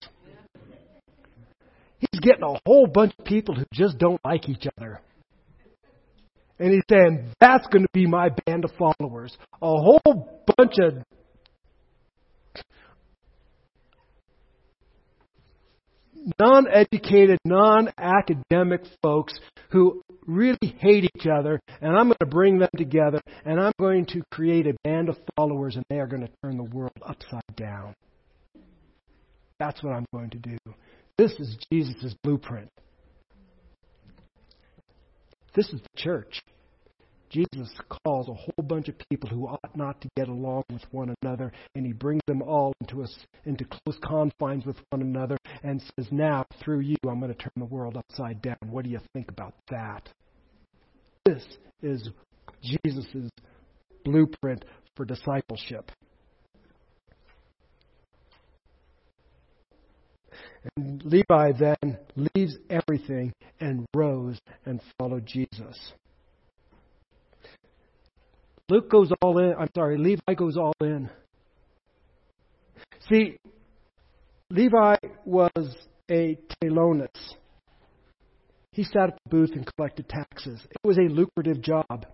He's 1.99 2.21
getting 2.21 2.45
a 2.45 2.61
whole 2.65 2.87
bunch 2.87 3.13
of 3.19 3.25
people 3.25 3.55
who 3.57 3.65
just 3.73 3.99
don't 3.99 4.21
like 4.25 4.49
each 4.49 4.67
other. 4.79 5.01
And 6.59 6.73
he's 6.73 6.83
saying, 6.91 7.33
that's 7.41 7.67
going 7.69 7.83
to 7.83 7.91
be 7.93 8.07
my 8.07 8.31
band 8.47 8.65
of 8.65 8.73
followers. 8.73 9.37
A 9.63 9.67
whole 9.67 10.43
bunch 10.57 10.75
of 10.81 11.03
non-educated, 16.39 17.39
non-academic 17.45 18.83
folks 19.03 19.35
who 19.71 20.03
really 20.27 20.77
hate 20.79 21.05
each 21.05 21.27
other, 21.27 21.61
and 21.81 21.97
I'm 21.97 22.07
going 22.07 22.17
to 22.21 22.27
bring 22.27 22.59
them 22.59 22.69
together, 22.77 23.21
and 23.45 23.61
I'm 23.61 23.73
going 23.79 24.05
to 24.07 24.23
create 24.31 24.67
a 24.67 24.75
band 24.85 25.09
of 25.09 25.17
followers, 25.37 25.77
and 25.77 25.85
they 25.89 25.99
are 25.99 26.07
going 26.07 26.23
to 26.23 26.31
turn 26.43 26.57
the 26.57 26.65
world 26.65 26.93
upside 27.03 27.57
down. 27.57 27.95
That's 29.59 29.83
what 29.83 29.95
I'm 29.95 30.07
going 30.13 30.31
to 30.31 30.39
do. 30.39 30.59
This 31.17 31.33
is 31.39 31.57
Jesus' 31.73 32.15
blueprint. 32.23 32.69
This 35.59 35.73
is 35.73 35.81
the 35.81 36.01
church. 36.01 36.41
Jesus 37.31 37.69
calls 38.05 38.29
a 38.29 38.33
whole 38.33 38.63
bunch 38.63 38.89
of 38.89 38.95
people 39.11 39.29
who 39.29 39.49
ought 39.49 39.77
not 39.77 40.01
to 40.03 40.09
get 40.17 40.29
along 40.29 40.63
with 40.73 40.85
one 40.93 41.13
another, 41.21 41.51
and 41.75 41.85
he 41.85 41.93
brings 41.93 42.23
them 42.29 42.43
all 42.43 42.73
into 42.81 43.03
us 43.03 43.13
into 43.45 43.65
close 43.65 43.99
confines 44.01 44.65
with 44.65 44.77
one 44.91 45.03
another, 45.03 45.37
and 45.65 45.83
says, 45.83 46.13
"Now, 46.13 46.45
through 46.63 46.83
you, 46.83 46.97
I'm 47.09 47.19
going 47.19 47.33
to 47.33 47.37
turn 47.37 47.51
the 47.57 47.65
world 47.65 47.97
upside 47.97 48.41
down." 48.41 48.71
What 48.71 48.85
do 48.85 48.91
you 48.91 49.01
think 49.15 49.33
about 49.33 49.55
that? 49.69 50.09
This 51.25 51.45
is 51.83 52.09
Jesus' 52.63 53.29
blueprint 54.05 54.65
for 54.95 55.05
discipleship. 55.05 55.91
And 60.77 61.03
Levi 61.05 61.53
then 61.53 61.99
leaves 62.17 62.57
everything 62.69 63.33
and 63.61 63.87
rose 63.95 64.39
and 64.65 64.81
followed 64.99 65.27
Jesus. 65.27 65.93
Luke 68.69 68.91
goes 68.91 69.11
all 69.23 69.39
in. 69.39 69.55
I'm 69.59 69.69
sorry, 69.75 69.97
Levi 69.97 70.35
goes 70.37 70.57
all 70.57 70.75
in. 70.81 71.09
See, 73.11 73.39
Levi 74.51 74.97
was 75.25 75.77
a 76.11 76.37
telones. 76.63 77.09
He 78.73 78.85
sat 78.85 79.09
at 79.09 79.19
the 79.25 79.31
booth 79.31 79.51
and 79.55 79.67
collected 79.77 80.09
taxes. 80.09 80.61
It 80.71 80.87
was 80.87 80.99
a 80.99 81.03
lucrative 81.03 81.63
job. 81.63 82.07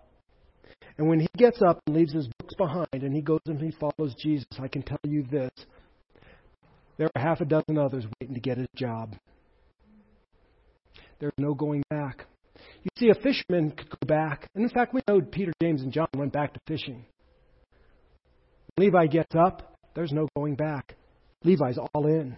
And 0.96 1.08
when 1.08 1.20
he 1.20 1.28
gets 1.36 1.60
up 1.60 1.80
and 1.86 1.96
leaves 1.96 2.12
his 2.12 2.28
books 2.38 2.54
behind 2.56 2.88
and 2.92 3.14
he 3.14 3.20
goes 3.20 3.40
and 3.46 3.60
he 3.60 3.72
follows 3.72 4.14
Jesus, 4.18 4.46
I 4.60 4.68
can 4.68 4.82
tell 4.82 4.98
you 5.04 5.24
this 5.24 5.50
there 6.96 7.10
are 7.14 7.22
half 7.22 7.40
a 7.40 7.44
dozen 7.44 7.78
others 7.78 8.04
waiting 8.20 8.34
to 8.34 8.40
get 8.40 8.58
his 8.58 8.68
job. 8.76 9.16
There's 11.18 11.32
no 11.38 11.54
going 11.54 11.82
back. 11.90 12.26
You 12.82 12.90
see, 12.96 13.08
a 13.08 13.14
fisherman 13.14 13.72
could 13.72 13.90
go 13.90 14.06
back. 14.06 14.48
And 14.54 14.62
in 14.62 14.70
fact, 14.70 14.94
we 14.94 15.00
know 15.08 15.20
Peter, 15.20 15.52
James, 15.60 15.82
and 15.82 15.92
John 15.92 16.08
went 16.14 16.32
back 16.32 16.54
to 16.54 16.60
fishing. 16.66 17.04
When 18.74 18.86
Levi 18.86 19.06
gets 19.06 19.34
up, 19.34 19.76
there's 19.94 20.12
no 20.12 20.28
going 20.36 20.54
back. 20.54 20.96
Levi's 21.44 21.78
all 21.78 22.06
in. 22.06 22.36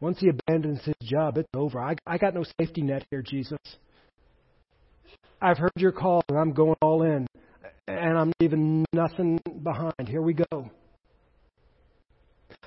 Once 0.00 0.18
he 0.18 0.28
abandons 0.28 0.80
his 0.84 0.94
job, 1.02 1.38
it's 1.38 1.48
over. 1.54 1.80
I, 1.80 1.94
I 2.06 2.18
got 2.18 2.34
no 2.34 2.44
safety 2.60 2.82
net 2.82 3.06
here, 3.10 3.22
Jesus. 3.22 3.58
I've 5.40 5.58
heard 5.58 5.72
your 5.76 5.92
call, 5.92 6.22
and 6.28 6.38
I'm 6.38 6.52
going 6.52 6.76
all 6.82 7.02
in. 7.02 7.26
And 7.88 8.18
I'm 8.18 8.32
leaving 8.40 8.84
nothing 8.92 9.40
behind. 9.62 10.08
Here 10.08 10.22
we 10.22 10.34
go. 10.34 10.70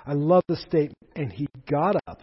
I 0.05 0.13
love 0.13 0.43
the 0.47 0.57
statement. 0.57 0.95
And 1.15 1.31
he 1.31 1.47
got 1.67 1.95
up 2.07 2.21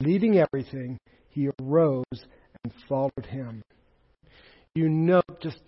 Leaving 0.00 0.38
everything, 0.38 0.98
he 1.30 1.48
arose 1.60 2.04
and 2.12 2.72
followed 2.88 3.26
him. 3.26 3.62
You 4.74 4.88
know, 4.88 5.22
just 5.40 5.58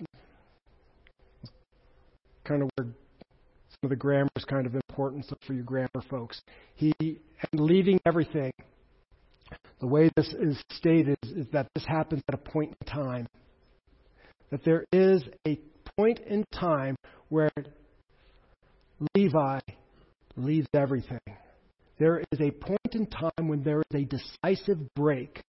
kind 2.44 2.62
of 2.62 2.70
where 2.76 2.86
some 2.86 3.78
of 3.84 3.90
the 3.90 3.96
grammar 3.96 4.28
is 4.36 4.44
kind 4.44 4.66
of 4.66 4.74
important 4.74 5.24
for 5.46 5.52
you 5.52 5.62
grammar 5.62 6.02
folks. 6.10 6.40
He, 6.74 6.92
and 7.00 7.60
leaving 7.60 8.00
everything, 8.04 8.52
the 9.80 9.86
way 9.86 10.10
this 10.16 10.28
is 10.32 10.60
stated 10.72 11.16
is 11.22 11.46
that 11.52 11.68
this 11.74 11.84
happens 11.86 12.22
at 12.28 12.34
a 12.34 12.38
point 12.38 12.74
in 12.80 12.86
time. 12.86 13.28
That 14.50 14.64
there 14.64 14.84
is 14.92 15.22
a 15.46 15.58
point 15.96 16.20
in 16.20 16.44
time 16.52 16.96
where 17.28 17.50
Levi 19.14 19.60
leaves 20.36 20.68
everything. 20.74 21.20
There 21.98 22.22
is 22.30 22.40
a 22.40 22.50
point 22.50 22.94
in 22.94 23.06
time 23.06 23.48
when 23.48 23.62
there 23.62 23.82
is 23.90 24.02
a 24.02 24.04
decisive 24.04 24.78
break 24.94 25.42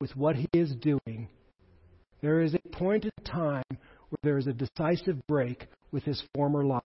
with 0.00 0.14
what 0.16 0.36
he 0.36 0.48
is 0.52 0.74
doing. 0.76 1.28
There 2.22 2.40
is 2.40 2.54
a 2.54 2.76
point 2.76 3.04
in 3.04 3.24
time 3.24 3.64
where 3.68 4.18
there 4.22 4.38
is 4.38 4.46
a 4.46 4.52
decisive 4.52 5.18
break 5.26 5.66
with 5.90 6.04
his 6.04 6.22
former 6.34 6.64
life. 6.64 6.82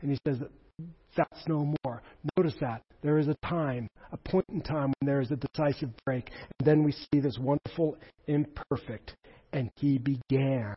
And 0.00 0.10
he 0.10 0.18
says 0.26 0.38
that's 1.16 1.46
no 1.46 1.74
more. 1.84 2.02
Notice 2.36 2.54
that. 2.60 2.82
There 3.02 3.18
is 3.18 3.28
a 3.28 3.36
time, 3.46 3.88
a 4.12 4.16
point 4.16 4.46
in 4.48 4.62
time 4.62 4.92
when 4.98 5.06
there 5.06 5.20
is 5.20 5.30
a 5.30 5.36
decisive 5.36 5.90
break. 6.04 6.30
And 6.58 6.66
then 6.66 6.82
we 6.82 6.92
see 6.92 7.20
this 7.20 7.38
wonderful 7.38 7.96
imperfect. 8.26 9.14
And 9.52 9.70
he 9.76 9.98
began. 9.98 10.74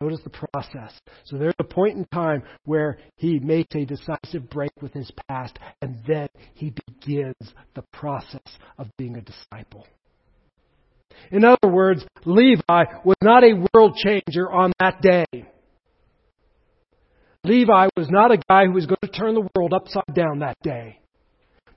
Notice 0.00 0.20
the 0.24 0.30
process. 0.30 0.92
So 1.24 1.38
there's 1.38 1.54
a 1.60 1.64
point 1.64 1.96
in 1.96 2.04
time 2.06 2.42
where 2.64 2.98
he 3.16 3.38
makes 3.38 3.74
a 3.76 3.84
decisive 3.84 4.50
break 4.50 4.72
with 4.80 4.92
his 4.92 5.10
past, 5.28 5.58
and 5.80 6.02
then 6.08 6.28
he 6.54 6.72
begins 6.86 7.54
the 7.74 7.84
process 7.92 8.40
of 8.78 8.88
being 8.98 9.16
a 9.16 9.20
disciple. 9.20 9.86
In 11.30 11.44
other 11.44 11.68
words, 11.68 12.04
Levi 12.24 12.84
was 13.04 13.16
not 13.22 13.44
a 13.44 13.64
world 13.72 13.96
changer 13.96 14.50
on 14.50 14.72
that 14.80 15.00
day. 15.02 15.26
Levi 17.44 17.88
was 17.96 18.08
not 18.10 18.32
a 18.32 18.38
guy 18.48 18.64
who 18.66 18.72
was 18.72 18.86
going 18.86 18.98
to 19.02 19.08
turn 19.08 19.34
the 19.34 19.48
world 19.54 19.72
upside 19.72 20.14
down 20.14 20.40
that 20.40 20.56
day 20.62 20.98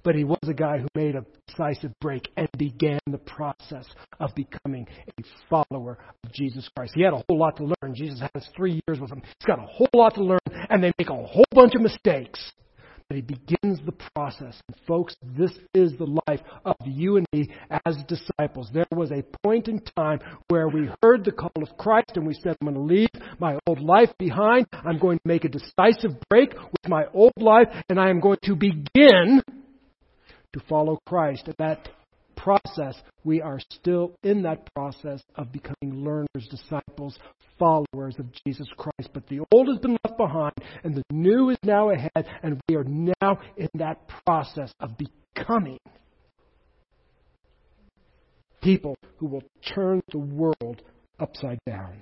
but 0.05 0.15
he 0.15 0.23
was 0.23 0.39
a 0.43 0.53
guy 0.53 0.77
who 0.77 0.87
made 0.93 1.15
a 1.15 1.25
decisive 1.47 1.91
break 1.99 2.29
and 2.37 2.47
began 2.57 2.99
the 3.07 3.17
process 3.17 3.87
of 4.19 4.33
becoming 4.35 4.87
a 5.07 5.23
follower 5.49 5.97
of 6.23 6.31
Jesus 6.31 6.69
Christ. 6.77 6.93
He 6.95 7.01
had 7.01 7.13
a 7.13 7.23
whole 7.27 7.39
lot 7.39 7.57
to 7.57 7.63
learn. 7.63 7.95
Jesus 7.95 8.21
has 8.33 8.47
three 8.55 8.81
years 8.87 8.99
with 8.99 9.11
him. 9.11 9.23
He's 9.23 9.47
got 9.47 9.57
a 9.57 9.65
whole 9.65 9.89
lot 9.93 10.13
to 10.15 10.23
learn, 10.23 10.39
and 10.69 10.83
they 10.83 10.93
make 10.99 11.09
a 11.09 11.15
whole 11.15 11.45
bunch 11.51 11.73
of 11.73 11.81
mistakes. 11.81 12.51
But 13.09 13.17
he 13.17 13.21
begins 13.21 13.79
the 13.85 13.93
process. 14.15 14.59
And 14.67 14.77
folks, 14.87 15.15
this 15.37 15.51
is 15.75 15.93
the 15.97 16.19
life 16.27 16.41
of 16.65 16.75
you 16.85 17.17
and 17.17 17.25
me 17.33 17.49
as 17.85 17.97
disciples. 18.07 18.69
There 18.73 18.87
was 18.91 19.11
a 19.11 19.23
point 19.43 19.67
in 19.67 19.79
time 19.95 20.19
where 20.49 20.67
we 20.67 20.89
heard 21.03 21.23
the 21.23 21.31
call 21.31 21.51
of 21.61 21.77
Christ 21.77 22.13
and 22.15 22.25
we 22.25 22.33
said, 22.33 22.55
I'm 22.61 22.73
going 22.73 22.75
to 22.75 22.93
leave 22.93 23.09
my 23.39 23.59
old 23.67 23.79
life 23.79 24.09
behind. 24.17 24.65
I'm 24.71 24.97
going 24.97 25.19
to 25.19 25.27
make 25.27 25.45
a 25.45 25.49
decisive 25.49 26.17
break 26.31 26.53
with 26.53 26.89
my 26.89 27.05
old 27.13 27.33
life 27.37 27.67
and 27.89 27.99
I 27.99 28.09
am 28.09 28.19
going 28.21 28.39
to 28.45 28.55
begin 28.55 29.43
to 30.55 30.63
follow 30.67 30.97
Christ. 31.05 31.47
At 31.47 31.57
that 31.57 31.89
process, 32.35 32.95
we 33.23 33.41
are 33.41 33.59
still 33.71 34.15
in 34.23 34.41
that 34.43 34.73
process 34.73 35.21
of 35.35 35.51
becoming 35.51 36.03
learners, 36.03 36.47
disciples, 36.49 37.17
followers 37.59 38.15
of 38.19 38.27
Jesus 38.45 38.67
Christ. 38.77 39.09
But 39.13 39.27
the 39.27 39.41
old 39.51 39.67
has 39.67 39.79
been 39.79 39.97
left 40.03 40.17
behind, 40.17 40.53
and 40.83 40.95
the 40.95 41.03
new 41.11 41.49
is 41.49 41.57
now 41.63 41.89
ahead, 41.89 42.25
and 42.41 42.59
we 42.67 42.75
are 42.75 42.85
now 42.85 43.39
in 43.57 43.69
that 43.75 44.07
process 44.25 44.71
of 44.79 44.91
becoming 44.97 45.79
people 48.61 48.95
who 49.17 49.27
will 49.27 49.43
turn 49.73 50.01
the 50.11 50.17
world 50.17 50.81
upside 51.19 51.59
down. 51.67 52.01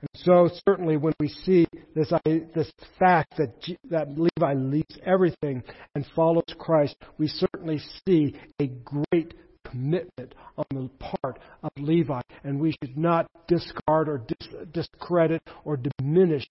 And 0.00 0.08
so, 0.14 0.48
certainly, 0.66 0.96
when 0.96 1.12
we 1.20 1.28
see 1.28 1.66
this, 1.94 2.12
this 2.24 2.72
fact 2.98 3.34
that, 3.36 3.52
that 3.90 4.08
Levi 4.18 4.54
leaves 4.54 4.98
everything 5.04 5.62
and 5.94 6.06
follows 6.16 6.54
Christ, 6.58 6.96
we 7.18 7.28
certainly 7.28 7.80
see 8.06 8.34
a 8.60 8.68
great 8.68 9.34
commitment 9.70 10.34
on 10.56 10.64
the 10.70 10.88
part 10.98 11.38
of 11.62 11.70
Levi, 11.76 12.20
and 12.44 12.58
we 12.60 12.74
should 12.82 12.96
not 12.96 13.26
discard 13.46 14.08
or 14.08 14.18
dis- 14.26 14.54
discredit 14.72 15.42
or 15.64 15.76
diminish 15.76 16.46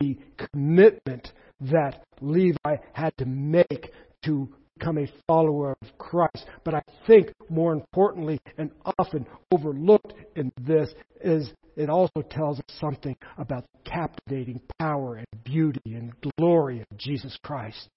the 0.00 0.18
commitment 0.38 1.32
that 1.60 2.04
Levi 2.20 2.76
had 2.92 3.16
to 3.18 3.26
make 3.26 3.92
to 4.24 4.48
become 4.78 4.98
a 4.98 5.06
follower 5.26 5.76
of 5.80 5.98
Christ. 5.98 6.46
But 6.64 6.74
I 6.74 6.82
think 7.06 7.32
more 7.48 7.72
importantly 7.72 8.40
and 8.58 8.70
often 8.98 9.26
overlooked 9.52 10.14
in 10.34 10.52
this 10.60 10.92
is 11.20 11.52
it 11.76 11.90
also 11.90 12.22
tells 12.30 12.58
us 12.58 12.64
something 12.80 13.16
about 13.36 13.64
the 13.64 13.90
captivating 13.90 14.60
power 14.78 15.16
and 15.16 15.44
beauty 15.44 15.94
and 15.94 16.12
glory 16.38 16.80
of 16.80 16.98
Jesus 16.98 17.38
Christ. 17.42 17.88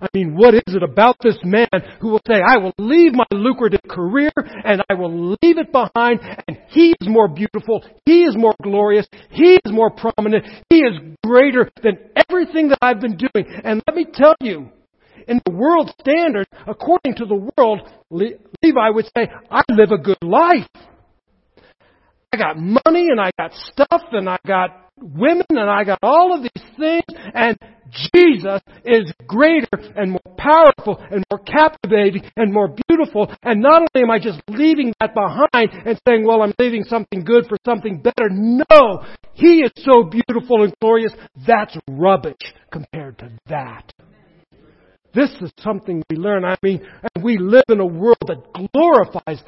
I 0.00 0.06
mean, 0.14 0.36
what 0.36 0.54
is 0.54 0.62
it 0.66 0.82
about 0.82 1.16
this 1.20 1.38
man 1.42 1.68
who 2.00 2.08
will 2.08 2.20
say, 2.26 2.34
I 2.34 2.58
will 2.58 2.72
leave 2.78 3.14
my 3.14 3.24
lucrative 3.32 3.80
career 3.88 4.30
and 4.36 4.82
I 4.88 4.94
will 4.94 5.30
leave 5.42 5.58
it 5.58 5.72
behind 5.72 6.20
and 6.46 6.58
he 6.68 6.94
is 7.00 7.08
more 7.08 7.26
beautiful, 7.26 7.84
he 8.04 8.24
is 8.24 8.36
more 8.36 8.54
glorious, 8.62 9.06
he 9.30 9.54
is 9.54 9.72
more 9.72 9.90
prominent, 9.90 10.46
he 10.70 10.78
is 10.78 10.94
greater 11.24 11.70
than 11.82 11.98
everything 12.28 12.68
that 12.68 12.78
I've 12.80 13.00
been 13.00 13.16
doing. 13.16 13.46
And 13.64 13.82
let 13.86 13.96
me 13.96 14.06
tell 14.12 14.34
you, 14.40 14.70
in 15.28 15.40
the 15.44 15.52
world 15.52 15.92
standard, 16.00 16.46
according 16.66 17.14
to 17.16 17.26
the 17.26 17.50
world, 17.56 17.88
Levi 18.10 18.90
would 18.90 19.06
say, 19.16 19.28
I 19.50 19.62
live 19.70 19.92
a 19.92 19.98
good 19.98 20.22
life. 20.22 20.66
I 22.32 22.36
got 22.36 22.56
money 22.58 23.08
and 23.10 23.20
I 23.20 23.30
got 23.38 23.52
stuff 23.54 24.02
and 24.12 24.28
I 24.28 24.38
got 24.46 24.90
women 25.00 25.46
and 25.50 25.70
I 25.70 25.84
got 25.84 25.98
all 26.02 26.34
of 26.34 26.42
these 26.42 26.64
things 26.76 27.04
and 27.34 27.56
Jesus 27.90 28.60
is 28.84 29.12
greater 29.26 29.68
and 29.96 30.10
more 30.10 30.36
powerful 30.36 31.02
and 31.10 31.24
more 31.30 31.40
captivating 31.40 32.22
and 32.36 32.52
more 32.52 32.74
beautiful. 32.86 33.32
And 33.42 33.62
not 33.62 33.82
only 33.82 34.04
am 34.04 34.10
I 34.10 34.18
just 34.18 34.42
leaving 34.48 34.92
that 35.00 35.14
behind 35.14 35.70
and 35.86 35.98
saying, 36.06 36.26
well, 36.26 36.42
I'm 36.42 36.52
leaving 36.58 36.84
something 36.84 37.24
good 37.24 37.46
for 37.48 37.56
something 37.64 38.02
better. 38.02 38.28
No! 38.28 39.04
He 39.32 39.60
is 39.60 39.72
so 39.76 40.04
beautiful 40.04 40.64
and 40.64 40.74
glorious. 40.80 41.12
That's 41.46 41.76
rubbish 41.88 42.54
compared 42.70 43.18
to 43.18 43.30
that. 43.48 43.92
This 45.18 45.30
is 45.40 45.50
something 45.64 46.00
we 46.08 46.16
learn. 46.16 46.44
I 46.44 46.54
mean, 46.62 46.80
and 47.02 47.24
we 47.24 47.38
live 47.38 47.64
in 47.68 47.80
a 47.80 47.86
world 47.86 48.22
that 48.28 48.70
glorifies 48.72 49.42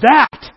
that 0.00 0.52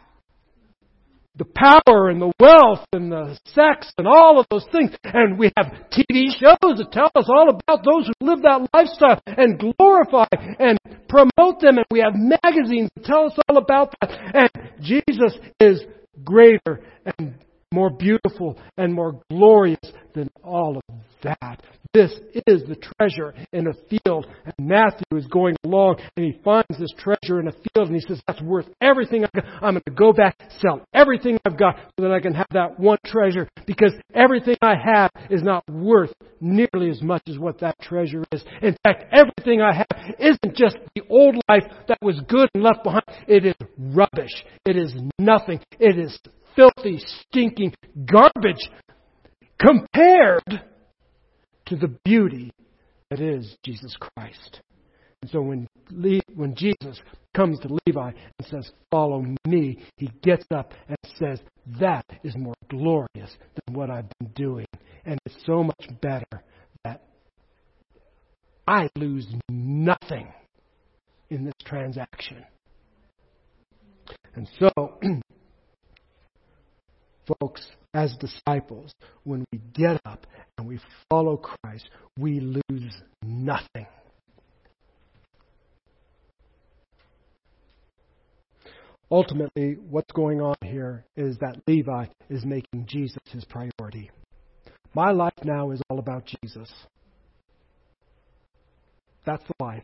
the 1.36 1.46
power 1.46 2.10
and 2.10 2.22
the 2.22 2.32
wealth 2.40 2.86
and 2.94 3.12
the 3.12 3.40
sex 3.56 3.92
and 3.98 4.08
all 4.08 4.40
of 4.40 4.46
those 4.52 4.68
things. 4.72 4.92
And 5.04 5.40
we 5.40 5.52
have 5.58 5.74
TV 5.92 6.30
shows 6.30 6.78
that 6.78 6.90
tell 6.92 7.10
us 7.16 7.28
all 7.28 7.50
about 7.50 7.84
those 7.84 8.06
who 8.06 8.28
live 8.28 8.44
that 8.44 8.70
lifestyle 8.72 9.20
and 9.26 9.58
glorify 9.58 10.28
and 10.60 10.78
promote 11.10 11.60
them. 11.60 11.78
And 11.78 11.86
we 11.90 12.02
have 12.02 12.14
magazines 12.14 12.92
that 12.96 13.06
tell 13.06 13.26
us 13.26 13.40
all 13.50 13.58
about 13.58 13.96
that. 14.00 14.12
And 14.36 14.52
Jesus 14.80 15.40
is 15.60 15.82
greater 16.24 16.84
and 17.18 17.34
more 17.74 17.90
beautiful 17.90 18.58
and 18.78 18.94
more 18.94 19.22
glorious 19.30 19.80
than 20.14 20.30
all 20.44 20.78
of 20.78 20.96
that. 21.24 21.62
This 21.94 22.12
is 22.48 22.64
the 22.64 22.76
treasure 22.76 23.34
in 23.52 23.68
a 23.68 23.74
field. 23.90 24.28
And 24.46 24.68
Matthew 24.68 25.18
is 25.18 25.28
going 25.28 25.56
along 25.66 25.98
and 26.16 26.26
he 26.26 26.40
finds 26.44 26.78
this 26.80 26.94
treasure 26.98 27.40
in 27.40 27.48
a 27.48 27.52
field 27.52 27.88
and 27.88 27.96
he 27.96 28.02
says, 28.02 28.22
that's 28.28 28.42
worth 28.42 28.68
everything 28.82 29.26
I've 29.26 29.32
got. 29.34 29.46
I'm 29.62 29.74
going 29.74 29.84
to 29.86 29.92
go 29.92 30.14
back, 30.14 30.38
sell 30.60 30.82
everything 30.94 31.38
I've 31.46 31.58
got 31.58 31.78
so 31.98 32.04
that 32.04 32.12
I 32.12 32.20
can 32.20 32.34
have 32.34 32.48
that 32.52 32.80
one 32.80 32.98
treasure 33.06 33.50
because 33.66 33.94
everything 34.14 34.56
I 34.62 34.76
have 34.76 35.12
is 35.30 35.44
not 35.44 35.68
worth 35.70 36.14
nearly 36.40 36.90
as 36.90 37.02
much 37.02 37.24
as 37.28 37.38
what 37.38 37.60
that 37.60 37.80
treasure 37.82 38.24
is. 38.32 38.44
In 38.62 38.76
fact, 38.84 39.06
everything 39.12 39.62
I 39.62 39.74
have 39.74 40.16
isn't 40.18 40.56
just 40.56 40.78
the 40.96 41.04
old 41.10 41.36
life 41.50 41.64
that 41.88 41.98
was 42.02 42.22
good 42.28 42.50
and 42.54 42.64
left 42.64 42.84
behind. 42.84 43.04
It 43.28 43.46
is 43.46 43.56
rubbish. 43.78 44.44
It 44.66 44.78
is 44.78 44.94
nothing. 45.20 45.60
It 45.80 45.98
is 45.98 46.18
filthy, 46.56 47.00
stinking 47.30 47.74
garbage 48.06 48.70
compared 49.60 50.44
to 51.68 51.76
the 51.76 51.96
beauty 52.04 52.52
that 53.10 53.20
is 53.20 53.56
Jesus 53.64 53.96
Christ. 54.00 54.62
And 55.22 55.30
so 55.30 55.42
when, 55.42 55.68
when 56.36 56.56
Jesus 56.56 57.00
comes 57.36 57.60
to 57.60 57.78
Levi 57.86 58.10
and 58.10 58.48
says, 58.48 58.72
Follow 58.90 59.24
me, 59.48 59.80
he 59.98 60.10
gets 60.24 60.46
up 60.52 60.74
and 60.88 60.98
says, 61.18 61.40
That 61.80 62.06
is 62.24 62.36
more 62.36 62.56
glorious 62.70 63.08
than 63.16 63.76
what 63.76 63.90
I've 63.90 64.10
been 64.20 64.30
doing. 64.30 64.66
And 65.06 65.20
it's 65.26 65.38
so 65.46 65.64
much 65.64 65.88
better 66.02 66.44
that 66.84 67.04
I 68.68 68.90
lose 68.96 69.28
nothing 69.50 70.34
in 71.30 71.46
this 71.46 71.54
transaction. 71.66 72.44
And 74.34 74.50
so, 74.60 75.00
folks, 77.40 77.68
as 77.94 78.16
disciples, 78.18 78.94
when 79.24 79.46
we 79.52 79.60
get 79.74 80.00
up 80.06 80.26
and 80.58 80.68
we 80.68 80.80
follow 81.10 81.38
Christ, 81.38 81.90
we 82.18 82.40
lose 82.40 83.02
nothing. 83.24 83.88
Ultimately, 89.12 89.76
what's 89.90 90.12
going 90.14 90.40
on 90.40 90.56
here 90.64 91.04
is 91.18 91.38
that 91.40 91.58
Levi 91.68 92.06
is 92.30 92.46
making 92.46 92.86
Jesus 92.88 93.20
his 93.26 93.44
priority. 93.44 94.10
My 94.94 95.12
life 95.12 95.34
now 95.44 95.72
is 95.72 95.82
all 95.90 96.00
about 96.00 96.26
Jesus. 96.42 96.72
That's 99.26 99.44
the 99.44 99.64
life. 99.64 99.84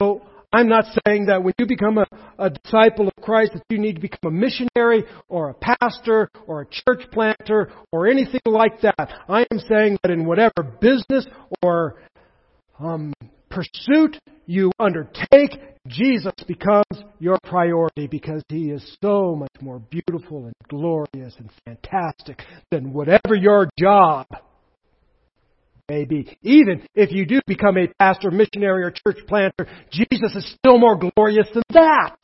So 0.00 0.22
I'm 0.52 0.68
not 0.68 0.84
saying 1.06 1.26
that 1.26 1.42
when 1.42 1.54
you 1.58 1.66
become 1.66 1.98
a, 1.98 2.06
a 2.38 2.50
disciple 2.50 3.08
of 3.08 3.22
Christ 3.22 3.52
that 3.54 3.62
you 3.68 3.78
need 3.78 3.96
to 3.96 4.00
become 4.00 4.18
a 4.24 4.30
missionary 4.30 5.04
or 5.28 5.50
a 5.50 5.54
pastor 5.54 6.30
or 6.46 6.62
a 6.62 6.66
church 6.66 7.02
planter 7.12 7.72
or 7.92 8.06
anything 8.06 8.40
like 8.44 8.80
that. 8.82 9.12
I 9.28 9.46
am 9.50 9.58
saying 9.68 9.98
that 10.02 10.10
in 10.10 10.24
whatever 10.26 10.62
business 10.80 11.26
or 11.62 11.96
um, 12.78 13.12
pursuit 13.50 14.18
you 14.46 14.70
undertake, 14.78 15.58
Jesus 15.88 16.34
becomes 16.46 17.04
your 17.18 17.38
priority 17.44 18.06
because 18.06 18.42
he 18.48 18.70
is 18.70 18.96
so 19.02 19.34
much 19.34 19.52
more 19.60 19.78
beautiful 19.78 20.46
and 20.46 20.54
glorious 20.68 21.34
and 21.38 21.50
fantastic 21.64 22.42
than 22.70 22.92
whatever 22.92 23.34
your 23.34 23.68
job 23.78 24.26
may 25.88 26.04
be. 26.04 26.36
Even 26.42 26.86
if 26.94 27.12
you 27.12 27.26
do 27.26 27.40
become 27.46 27.76
a 27.76 27.86
pastor, 27.98 28.30
missionary, 28.30 28.84
or 28.84 28.90
church 28.90 29.24
planter, 29.26 29.68
Jesus 29.90 30.34
is 30.34 30.54
still 30.58 30.78
more 30.78 30.96
glorious 30.96 31.46
than 31.52 31.62
that. 31.70 32.16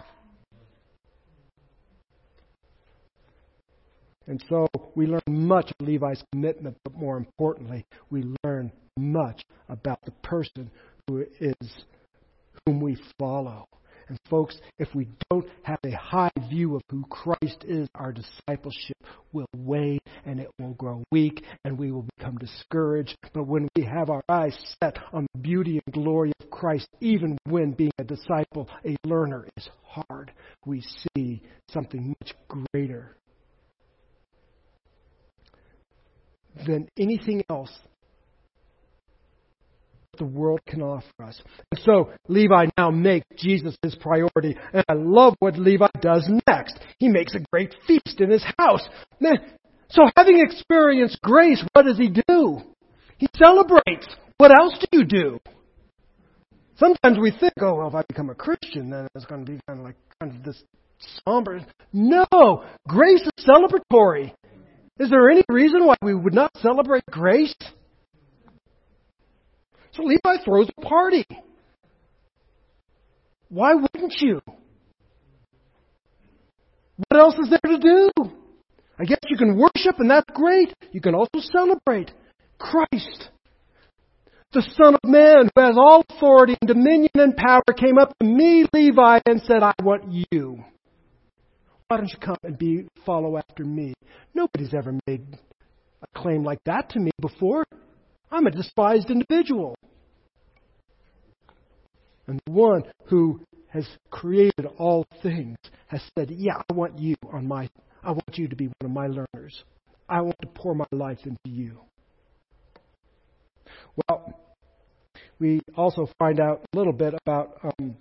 And 4.27 4.43
so 4.49 4.67
we 4.95 5.07
learn 5.07 5.21
much 5.27 5.71
of 5.71 5.87
Levi's 5.87 6.23
commitment, 6.33 6.77
but 6.85 6.95
more 6.95 7.17
importantly, 7.17 7.85
we 8.11 8.25
learn 8.45 8.73
much 8.97 9.43
about 9.69 9.99
the 10.05 10.13
person 10.23 10.71
who 11.07 11.25
is 11.41 11.85
whom 12.65 12.81
we 12.81 12.97
follow. 13.19 13.67
And 14.09 14.19
folks, 14.29 14.59
if 14.79 14.95
we 14.95 15.09
don't 15.31 15.49
have 15.63 15.79
a 15.85 15.93
high 15.93 16.31
view 16.49 16.77
of 16.77 16.83
who 16.91 17.05
Christ 17.09 17.65
is, 17.67 17.89
our 17.95 18.13
discipleship 18.13 18.97
will 19.33 19.47
wane 19.57 19.99
and 20.25 20.41
it 20.41 20.51
will 20.59 20.75
grow 20.75 21.03
weak 21.11 21.45
and 21.65 21.79
we 21.79 21.93
will 21.93 22.07
become 22.19 22.37
discouraged. 22.39 23.17
But 23.33 23.47
when 23.47 23.69
we 23.77 23.85
have 23.85 24.11
our 24.11 24.23
eyes 24.29 24.57
set 24.83 24.99
on 25.13 25.27
the 25.35 25.41
beauty 25.41 25.81
and 25.85 25.95
glory 25.95 26.33
of 26.41 26.51
Christ, 26.51 26.89
even 27.01 27.39
when 27.45 27.73
being 27.73 27.93
a 27.99 28.05
disciple, 28.05 28.69
a 28.85 28.97
learner 29.05 29.49
is 29.57 29.69
hard, 29.83 30.33
we 30.67 30.83
see 31.17 31.43
something 31.69 32.15
much 32.21 32.35
greater 32.49 33.17
than 36.67 36.89
anything 36.99 37.43
else 37.51 37.73
the 40.23 40.29
world 40.29 40.61
can 40.67 40.81
offer 40.83 41.25
us. 41.25 41.43
And 41.73 41.81
so 41.85 42.13
Levi 42.29 42.67
now 42.79 42.91
makes 42.93 43.27
Jesus 43.37 43.77
his 43.83 43.97
priority. 43.97 44.57
And 44.73 44.85
I 44.89 44.93
love 44.95 45.35
what 45.41 45.59
Levi 45.59 45.89
does 46.01 46.31
next. 46.47 46.79
He 47.01 47.09
makes 47.09 47.35
a 47.35 47.41
great 47.51 47.75
feast 47.89 48.21
in 48.21 48.31
his 48.31 48.45
house. 48.57 48.83
So 49.89 50.03
having 50.17 50.39
experienced 50.41 51.21
grace, 51.23 51.63
what 51.73 51.87
does 51.87 51.99
he 51.99 52.09
do? 52.29 52.61
He 53.19 53.29
celebrates. 53.37 54.07
What 54.39 54.53
else 54.57 54.79
do 54.79 54.99
you 54.99 55.05
do? 55.05 55.41
Sometimes 56.77 57.19
we 57.21 57.33
think, 57.33 57.55
oh, 57.61 57.75
well, 57.75 57.89
if 57.89 57.95
I 57.97 58.03
become 58.07 58.31
a 58.31 58.35
Christian, 58.35 58.91
then 58.91 59.09
it's 59.17 59.27
going 59.27 59.45
to 59.45 59.53
be 59.53 59.59
kind 59.67 59.81
of 59.81 59.85
like 59.85 59.97
kind 60.21 60.37
of 60.37 60.45
this 60.45 60.63
somber. 61.27 61.61
No! 61.93 62.65
Grace 62.87 63.23
is 63.23 63.45
celebratory. 63.45 64.33
Is 65.01 65.11
there 65.11 65.31
any 65.31 65.43
reason 65.49 65.85
why 65.85 65.97
we 66.01 66.15
would 66.15 66.35
not 66.35 66.53
celebrate 66.59 67.03
grace? 67.11 67.55
So 69.93 70.03
Levi 70.05 70.43
throws 70.45 70.69
a 70.77 70.81
party. 70.81 71.27
Why 73.49 73.75
wouldn't 73.75 74.15
you? 74.21 74.41
What 76.97 77.21
else 77.21 77.35
is 77.35 77.51
there 77.51 77.77
to 77.77 77.79
do? 77.79 78.11
I 78.99 79.05
guess 79.05 79.19
you 79.29 79.37
can 79.37 79.57
worship, 79.57 79.99
and 79.99 80.11
that's 80.11 80.31
great. 80.33 80.73
You 80.93 81.01
can 81.01 81.15
also 81.15 81.41
celebrate 81.53 82.11
Christ. 82.59 83.29
The 84.53 84.63
Son 84.77 84.95
of 84.95 85.01
Man, 85.05 85.51
who 85.55 85.63
has 85.63 85.77
all 85.79 86.05
authority 86.09 86.57
and 86.61 86.69
dominion 86.69 87.11
and 87.15 87.37
power, 87.37 87.63
came 87.77 87.99
up 87.99 88.15
to 88.19 88.27
me, 88.27 88.67
Levi, 88.73 89.21
and 89.27 89.41
said, 89.43 89.63
I 89.63 89.73
want 89.83 90.05
you. 90.31 90.63
Why 91.89 91.97
don't 91.99 92.09
you 92.09 92.19
come 92.19 92.37
and 92.43 92.57
be 92.57 92.87
follow 93.05 93.37
after 93.37 93.65
me? 93.65 93.95
Nobody's 94.35 94.75
ever 94.75 94.99
made 95.07 95.27
a 96.03 96.19
claim 96.19 96.45
like 96.45 96.63
that 96.65 96.91
to 96.91 97.01
me 97.01 97.11
before. 97.21 97.65
I'm 98.31 98.47
a 98.47 98.51
despised 98.51 99.11
individual. 99.11 99.75
And 102.27 102.41
the 102.47 102.53
one 102.53 102.85
who 103.07 103.41
has 103.69 103.87
created 104.11 104.67
all 104.79 105.07
things 105.23 105.57
has 105.87 106.03
said, 106.17 106.31
Yeah, 106.31 106.63
I 106.71 106.73
want 106.73 106.99
you 106.99 107.15
on 107.33 107.47
my 107.47 107.69
I 108.05 108.11
want 108.11 108.37
you 108.37 108.49
to 108.49 108.57
be 108.57 108.67
one 108.67 108.75
of 108.83 108.91
my 108.91 109.07
learners. 109.07 109.65
I 110.09 110.21
want 110.21 110.37
to 110.43 110.49
pour 110.49 110.75
my 110.75 110.87
life 110.91 111.21
into 111.25 111.39
you. 111.45 111.81
Well, 114.09 114.41
we 115.39 115.61
also 115.77 116.09
find 116.19 116.41
out 116.41 116.65
a 116.73 116.77
little 116.77 116.93
bit 116.93 117.15
about 117.25 117.59
um, 117.65 117.97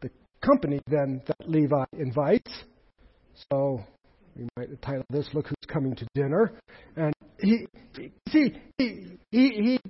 the 0.00 0.10
company 0.44 0.80
then 0.86 1.22
that 1.26 1.48
Levi 1.48 1.84
invites. 1.98 2.50
So 3.50 3.84
we 4.36 4.48
might 4.56 4.80
title 4.82 5.04
this 5.10 5.28
"Look 5.32 5.48
Who's 5.48 5.66
Coming 5.68 5.94
to 5.96 6.06
Dinner." 6.14 6.52
And 6.96 7.12
he, 7.40 7.66
see, 8.28 8.54
he, 8.78 9.18
he, 9.30 9.48
he 9.48 9.80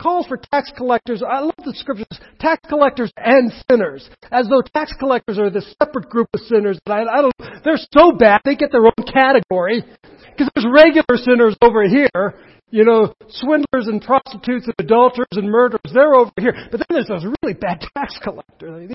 calls 0.00 0.26
for 0.26 0.36
tax 0.36 0.72
collectors. 0.76 1.22
I 1.22 1.40
love 1.40 1.54
the 1.64 1.74
scriptures. 1.74 2.06
Tax 2.38 2.60
collectors 2.68 3.12
and 3.16 3.52
sinners, 3.70 4.08
as 4.30 4.48
though 4.48 4.62
tax 4.74 4.94
collectors 4.98 5.38
are 5.38 5.50
this 5.50 5.74
separate 5.82 6.08
group 6.08 6.28
of 6.34 6.40
sinners. 6.40 6.78
I, 6.86 7.02
I 7.02 7.22
don't. 7.22 7.34
They're 7.64 7.78
so 7.92 8.12
bad 8.12 8.40
they 8.44 8.56
get 8.56 8.72
their 8.72 8.86
own 8.86 9.06
category 9.12 9.84
because 10.02 10.48
there's 10.54 10.66
regular 10.72 11.16
sinners 11.16 11.56
over 11.62 11.88
here. 11.88 12.34
You 12.70 12.84
know, 12.84 13.14
swindlers 13.28 13.86
and 13.86 14.02
prostitutes 14.02 14.66
and 14.66 14.74
adulterers 14.78 15.26
and 15.32 15.50
murderers. 15.50 15.90
They're 15.92 16.14
over 16.14 16.30
here. 16.38 16.54
But 16.70 16.80
then 16.80 16.86
there's 16.90 17.08
those 17.08 17.24
really 17.24 17.54
bad 17.54 17.82
tax 17.96 18.18
collectors. 18.22 18.92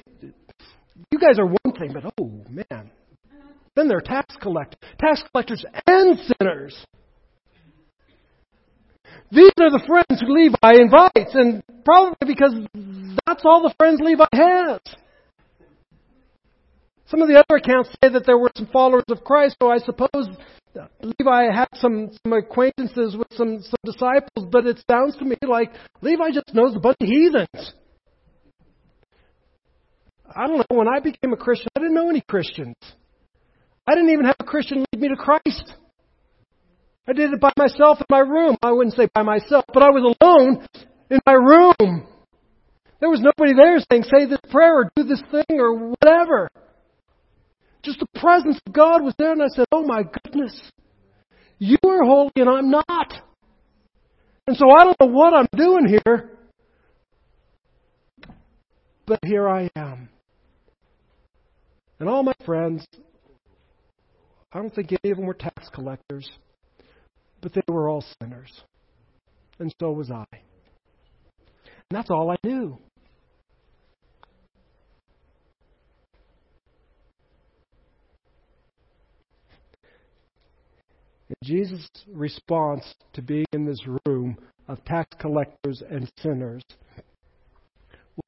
You 1.12 1.20
guys 1.20 1.40
are 1.40 1.48
one 1.48 1.76
thing, 1.78 1.92
but 1.92 2.04
oh 2.20 2.44
man, 2.50 2.92
then 3.76 3.88
there 3.88 3.98
are 3.98 4.02
tax 4.02 4.36
collectors, 4.42 4.80
tax 5.00 5.24
collectors 5.32 5.66
and 5.88 6.20
sinners. 6.20 6.86
These 9.34 9.52
are 9.60 9.72
the 9.72 9.84
friends 9.88 10.22
who 10.22 10.32
Levi 10.32 10.82
invites, 10.82 11.34
and 11.34 11.64
probably 11.84 12.28
because 12.28 12.54
that's 13.26 13.42
all 13.44 13.64
the 13.64 13.74
friends 13.80 14.00
Levi 14.00 14.26
has. 14.32 14.80
Some 17.08 17.22
of 17.22 17.28
the 17.28 17.36
other 17.36 17.58
accounts 17.58 17.90
say 18.04 18.10
that 18.10 18.26
there 18.26 18.38
were 18.38 18.52
some 18.56 18.68
followers 18.72 19.06
of 19.10 19.24
Christ, 19.24 19.56
so 19.62 19.72
I 19.72 19.80
suppose 19.80 20.30
Levi 21.02 21.52
had 21.52 21.68
some, 21.76 22.12
some 22.24 22.34
acquaintances 22.34 23.18
with 23.18 23.28
some, 23.34 23.62
some 23.62 23.80
disciples, 23.84 24.48
but 24.52 24.68
it 24.68 24.84
sounds 24.90 25.16
to 25.18 25.26
me 25.26 25.36
like 25.42 25.72
Levi 26.02 26.32
just 26.32 26.54
knows 26.54 26.76
a 26.76 26.80
bunch 26.80 26.98
of 27.02 27.08
heathens. 27.08 27.74
I 30.36 30.48
don't 30.48 30.58
know, 30.58 30.78
when 30.78 30.88
I 30.88 31.00
became 31.00 31.34
a 31.34 31.38
Christian, 31.38 31.70
I 31.76 31.80
didn't 31.80 31.96
know 31.96 32.10
any 32.10 32.22
Christians. 32.22 32.76
I 33.88 33.96
didn't 33.96 34.12
even 34.12 34.26
have 34.26 34.38
a 34.40 34.46
Christian 34.46 34.86
lead 34.94 35.02
me 35.02 35.10
to 35.10 35.16
Christ. 35.16 35.74
I 37.08 37.14
did 37.14 37.34
it 37.34 37.42
by 37.42 37.52
myself 37.58 38.00
in 38.00 38.06
my 38.10 38.20
room. 38.20 38.56
I 38.62 38.72
wouldn't 38.72 38.96
say 38.96 39.08
by 39.14 39.24
myself, 39.24 39.66
but 39.74 39.84
I 39.84 39.90
was 39.90 40.16
alone 40.22 40.66
in 41.10 41.20
my 41.26 41.34
room. 41.34 42.08
There 43.00 43.10
was 43.10 43.20
nobody 43.20 43.54
there 43.54 43.78
saying, 43.92 44.04
say 44.04 44.26
this 44.26 44.40
prayer 44.50 44.80
or 44.80 44.92
do 44.96 45.04
this 45.04 45.22
thing 45.30 45.60
or 45.60 45.90
whatever. 45.90 46.50
Just 47.84 48.00
the 48.00 48.20
presence 48.20 48.58
of 48.66 48.72
God 48.72 49.04
was 49.04 49.14
there, 49.20 49.34
and 49.34 49.44
I 49.44 49.48
said, 49.48 49.66
Oh 49.74 49.84
my 49.84 50.04
goodness, 50.24 50.58
you 51.60 51.78
are 51.86 52.06
holy 52.06 52.32
and 52.38 52.50
I'm 52.50 52.70
not. 52.70 53.14
And 54.48 54.56
so 54.56 54.70
I 54.72 54.86
don't 54.86 55.00
know 55.02 55.08
what 55.08 55.34
I'm 55.34 55.48
doing 55.54 55.88
here, 55.88 56.32
but 59.06 59.20
here 59.26 59.50
I 59.50 59.70
am. 59.76 60.10
And 62.00 62.08
all 62.08 62.24
my 62.24 62.34
friends, 62.46 62.86
I 64.54 64.60
don't 64.60 64.74
think 64.74 64.94
any 65.04 65.12
of 65.12 65.18
them 65.18 65.26
were 65.26 65.34
tax 65.34 65.68
collectors, 65.74 66.30
but 67.44 67.54
they 67.54 67.62
were 67.68 67.90
all 67.90 68.04
sinners. 68.22 68.64
And 69.60 69.72
so 69.80 69.92
was 69.92 70.10
I. 70.10 70.26
And 70.32 71.92
that's 71.92 72.10
all 72.10 72.32
I 72.32 72.38
knew. 72.44 72.78
And 81.28 81.36
Jesus' 81.44 81.88
response 82.08 82.96
to 83.14 83.22
being 83.22 83.46
in 83.52 83.66
this 83.66 83.82
room 84.06 84.38
of 84.70 84.84
tax 84.86 85.10
collectors 85.20 85.84
and 85.88 86.10
sinners 86.22 86.64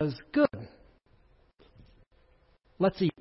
was 0.01 0.13
good. 0.33 0.67
Let's 2.79 3.01
eat. 3.01 3.13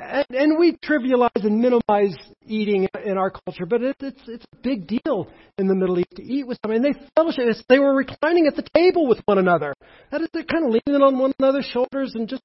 And, 0.00 0.26
and, 0.30 0.58
we 0.58 0.76
trivialize 0.76 1.44
and 1.44 1.60
minimize 1.60 2.14
eating 2.46 2.88
in 3.04 3.18
our 3.18 3.30
culture, 3.30 3.66
but 3.66 3.82
it, 3.82 3.96
it's 4.00 4.20
it's 4.28 4.44
a 4.52 4.56
big 4.62 4.86
deal 4.86 5.28
in 5.58 5.66
the 5.66 5.74
Middle 5.74 5.98
East 5.98 6.16
to 6.16 6.22
eat 6.22 6.46
with 6.46 6.58
someone. 6.62 6.84
And 6.84 6.94
they 6.94 7.00
fellowship. 7.16 7.56
They 7.68 7.78
were 7.78 7.94
reclining 7.94 8.46
at 8.46 8.56
the 8.56 8.66
table 8.74 9.08
with 9.08 9.20
one 9.24 9.38
another. 9.38 9.74
That 10.10 10.20
is, 10.20 10.28
they're 10.32 10.44
kind 10.44 10.66
of 10.66 10.70
leaning 10.70 11.02
on 11.02 11.18
one 11.18 11.32
another's 11.38 11.66
shoulders 11.66 12.12
and 12.14 12.28
just 12.28 12.42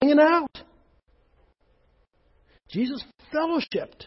hanging 0.00 0.20
out. 0.20 0.62
Jesus 2.70 3.04
fellowshipped. 3.34 4.06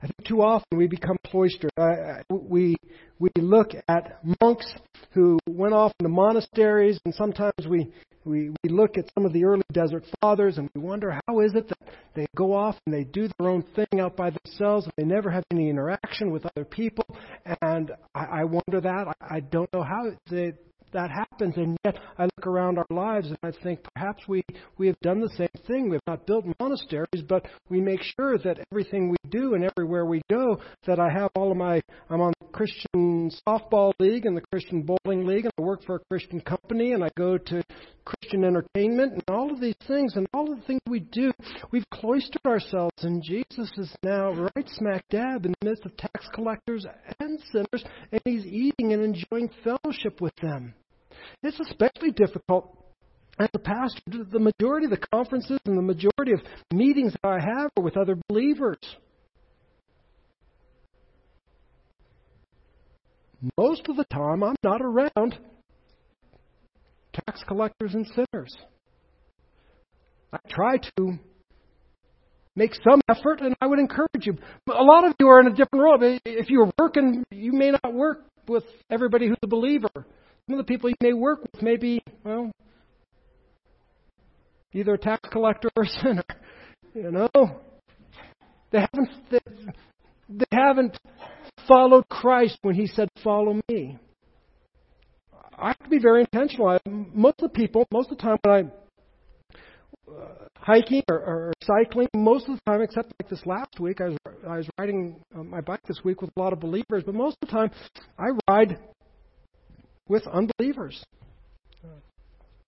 I 0.00 0.06
think 0.06 0.24
too 0.26 0.42
often 0.42 0.78
we 0.78 0.86
become 0.86 1.16
cloistered. 1.26 1.70
I, 1.76 2.22
we 2.30 2.76
we 3.18 3.30
look 3.36 3.72
at 3.88 4.18
monks 4.40 4.66
who 5.10 5.38
went 5.48 5.74
off 5.74 5.92
into 6.00 6.08
monasteries, 6.08 6.98
and 7.04 7.14
sometimes 7.14 7.66
we, 7.68 7.90
we 8.24 8.50
we 8.62 8.70
look 8.70 8.96
at 8.96 9.10
some 9.14 9.24
of 9.24 9.32
the 9.32 9.44
early 9.44 9.62
desert 9.72 10.04
fathers, 10.20 10.58
and 10.58 10.68
we 10.74 10.80
wonder 10.80 11.18
how 11.26 11.40
is 11.40 11.54
it 11.54 11.68
that 11.68 11.78
they 12.14 12.26
go 12.36 12.54
off 12.54 12.76
and 12.86 12.94
they 12.94 13.04
do 13.04 13.28
their 13.38 13.48
own 13.48 13.64
thing 13.74 14.00
out 14.00 14.16
by 14.16 14.30
themselves, 14.30 14.86
and 14.86 14.92
they 14.96 15.04
never 15.04 15.30
have 15.30 15.44
any 15.50 15.68
interaction 15.68 16.30
with 16.30 16.46
other 16.46 16.64
people. 16.64 17.04
And 17.62 17.92
I, 18.14 18.24
I 18.24 18.44
wonder 18.44 18.80
that 18.80 19.08
I, 19.20 19.36
I 19.36 19.40
don't 19.40 19.72
know 19.72 19.82
how 19.82 20.12
they 20.30 20.52
that 20.92 21.10
happens. 21.10 21.56
And 21.56 21.76
yet 21.84 21.98
I 22.18 22.24
look 22.24 22.46
around 22.46 22.78
our 22.78 22.86
lives 22.90 23.28
and 23.28 23.38
I 23.42 23.50
think 23.62 23.80
perhaps 23.94 24.22
we, 24.28 24.42
we 24.76 24.86
have 24.86 24.98
done 25.00 25.20
the 25.20 25.30
same 25.36 25.48
thing. 25.66 25.88
We've 25.88 26.00
not 26.06 26.26
built 26.26 26.44
monasteries, 26.60 27.22
but 27.28 27.46
we 27.68 27.80
make 27.80 28.02
sure 28.02 28.38
that 28.38 28.58
everything 28.72 29.10
we 29.10 29.16
do 29.30 29.54
and 29.54 29.64
everywhere 29.64 30.04
we 30.06 30.22
go, 30.30 30.60
that 30.86 30.98
I 30.98 31.10
have 31.10 31.30
all 31.34 31.50
of 31.50 31.56
my, 31.56 31.80
I'm 32.10 32.20
on 32.20 32.32
the 32.40 32.46
Christian 32.46 33.30
softball 33.46 33.92
league 33.98 34.26
and 34.26 34.36
the 34.36 34.42
Christian 34.52 34.82
bowling 34.82 35.26
league 35.26 35.44
and 35.44 35.52
I 35.58 35.62
work 35.62 35.84
for 35.84 35.96
a 35.96 36.00
Christian 36.10 36.40
company 36.40 36.92
and 36.92 37.04
I 37.04 37.10
go 37.16 37.38
to 37.38 37.62
Christian 38.04 38.44
entertainment 38.44 39.12
and 39.12 39.22
all 39.28 39.52
of 39.52 39.60
these 39.60 39.76
things 39.86 40.14
and 40.16 40.26
all 40.32 40.50
of 40.50 40.58
the 40.58 40.64
things 40.64 40.80
we 40.88 41.00
do, 41.00 41.30
we've 41.70 41.88
cloistered 41.92 42.46
ourselves 42.46 43.02
and 43.02 43.22
Jesus 43.22 43.70
is 43.76 43.94
now 44.02 44.32
right 44.32 44.68
smack 44.68 45.04
dab 45.10 45.44
in 45.44 45.54
the 45.60 45.68
midst 45.68 45.84
of 45.84 45.96
tax 45.96 46.26
collectors 46.32 46.86
and 47.20 47.38
sinners 47.52 47.84
and 48.10 48.20
he's 48.24 48.46
eating 48.46 48.92
and 48.92 49.02
enjoying 49.02 49.50
fellowship 49.62 50.20
with 50.20 50.34
them. 50.36 50.74
It's 51.42 51.58
especially 51.60 52.10
difficult 52.10 52.76
as 53.38 53.48
a 53.54 53.58
pastor. 53.58 54.00
The 54.30 54.38
majority 54.38 54.86
of 54.86 54.90
the 54.90 55.06
conferences 55.12 55.58
and 55.64 55.76
the 55.76 55.82
majority 55.82 56.32
of 56.32 56.40
meetings 56.72 57.12
that 57.12 57.28
I 57.28 57.38
have 57.40 57.70
are 57.76 57.82
with 57.82 57.96
other 57.96 58.16
believers. 58.28 58.78
Most 63.56 63.88
of 63.88 63.96
the 63.96 64.04
time, 64.04 64.42
I'm 64.42 64.56
not 64.64 64.80
around 64.82 65.38
tax 67.12 67.42
collectors 67.46 67.94
and 67.94 68.06
sinners. 68.06 68.56
I 70.32 70.38
try 70.50 70.78
to 70.96 71.18
make 72.56 72.74
some 72.74 73.00
effort, 73.08 73.40
and 73.40 73.54
I 73.60 73.66
would 73.66 73.78
encourage 73.78 74.24
you. 74.26 74.36
A 74.68 74.82
lot 74.82 75.06
of 75.06 75.14
you 75.20 75.28
are 75.28 75.40
in 75.40 75.46
a 75.46 75.50
different 75.50 75.84
role. 75.84 75.98
If 76.24 76.50
you're 76.50 76.70
working, 76.78 77.24
you 77.30 77.52
may 77.52 77.70
not 77.70 77.94
work 77.94 78.24
with 78.48 78.64
everybody 78.90 79.28
who's 79.28 79.38
a 79.42 79.46
believer. 79.46 79.88
Some 80.48 80.58
of 80.58 80.66
the 80.66 80.72
people 80.72 80.88
you 80.88 80.96
may 81.02 81.12
work 81.12 81.42
with 81.42 81.60
may 81.60 81.76
be, 81.76 82.02
well, 82.24 82.50
either 84.72 84.94
a 84.94 84.98
tax 84.98 85.28
collector 85.30 85.68
or 85.76 85.82
a 85.82 85.88
sinner. 85.88 86.24
You 86.94 87.10
know, 87.10 87.60
they 88.72 88.80
haven't 88.80 89.10
they, 89.30 89.38
they 90.30 90.44
haven't 90.50 90.98
followed 91.66 92.08
Christ 92.08 92.58
when 92.62 92.74
He 92.74 92.86
said, 92.86 93.08
"Follow 93.22 93.60
me." 93.68 93.98
I 95.58 95.68
have 95.68 95.78
to 95.80 95.88
be 95.90 95.98
very 95.98 96.20
intentional. 96.20 96.68
I, 96.68 96.78
most 96.86 97.42
of 97.42 97.52
the 97.52 97.58
people, 97.58 97.86
most 97.92 98.10
of 98.10 98.16
the 98.16 98.22
time 98.22 98.38
when 98.42 98.54
I'm 98.54 98.72
uh, 100.08 100.46
hiking 100.56 101.02
or, 101.10 101.16
or 101.16 101.52
cycling, 101.62 102.08
most 102.14 102.48
of 102.48 102.54
the 102.54 102.60
time, 102.64 102.80
except 102.80 103.12
like 103.20 103.28
this 103.28 103.44
last 103.44 103.78
week, 103.78 104.00
I 104.00 104.06
was 104.06 104.16
I 104.48 104.56
was 104.56 104.70
riding 104.78 105.20
my 105.34 105.60
bike 105.60 105.82
this 105.86 106.00
week 106.04 106.22
with 106.22 106.30
a 106.34 106.40
lot 106.40 106.54
of 106.54 106.60
believers. 106.60 107.02
But 107.04 107.14
most 107.14 107.36
of 107.42 107.48
the 107.48 107.52
time, 107.52 107.70
I 108.18 108.28
ride 108.50 108.78
with 110.08 110.26
unbelievers. 110.26 111.04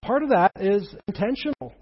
Part 0.03 0.22
of 0.22 0.30
that 0.30 0.53
is 0.57 0.95
intentional. 1.09 1.74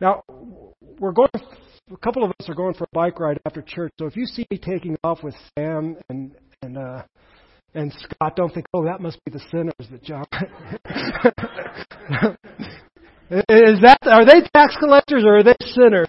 Now, 0.00 0.22
we're 0.98 1.12
going. 1.12 1.28
A 1.92 1.96
couple 1.98 2.24
of 2.24 2.30
us 2.30 2.48
are 2.48 2.54
going 2.54 2.72
for 2.74 2.84
a 2.84 2.88
bike 2.92 3.20
ride 3.20 3.38
after 3.44 3.60
church. 3.60 3.92
So 3.98 4.06
if 4.06 4.16
you 4.16 4.24
see 4.24 4.46
me 4.50 4.58
taking 4.58 4.96
off 5.04 5.22
with 5.22 5.34
Sam 5.56 5.96
and 6.08 6.34
and 6.62 6.78
uh, 6.78 7.02
and 7.74 7.92
Scott, 7.92 8.36
don't 8.36 8.52
think, 8.52 8.66
oh, 8.74 8.84
that 8.84 9.00
must 9.00 9.18
be 9.24 9.30
the 9.30 9.40
sinners 9.50 9.72
that 9.90 10.02
John. 10.02 10.24
Is 13.30 13.80
that 13.80 13.98
are 14.04 14.26
they 14.26 14.42
tax 14.54 14.76
collectors 14.78 15.24
or 15.24 15.38
are 15.38 15.42
they 15.42 15.56
sinners? 15.60 16.08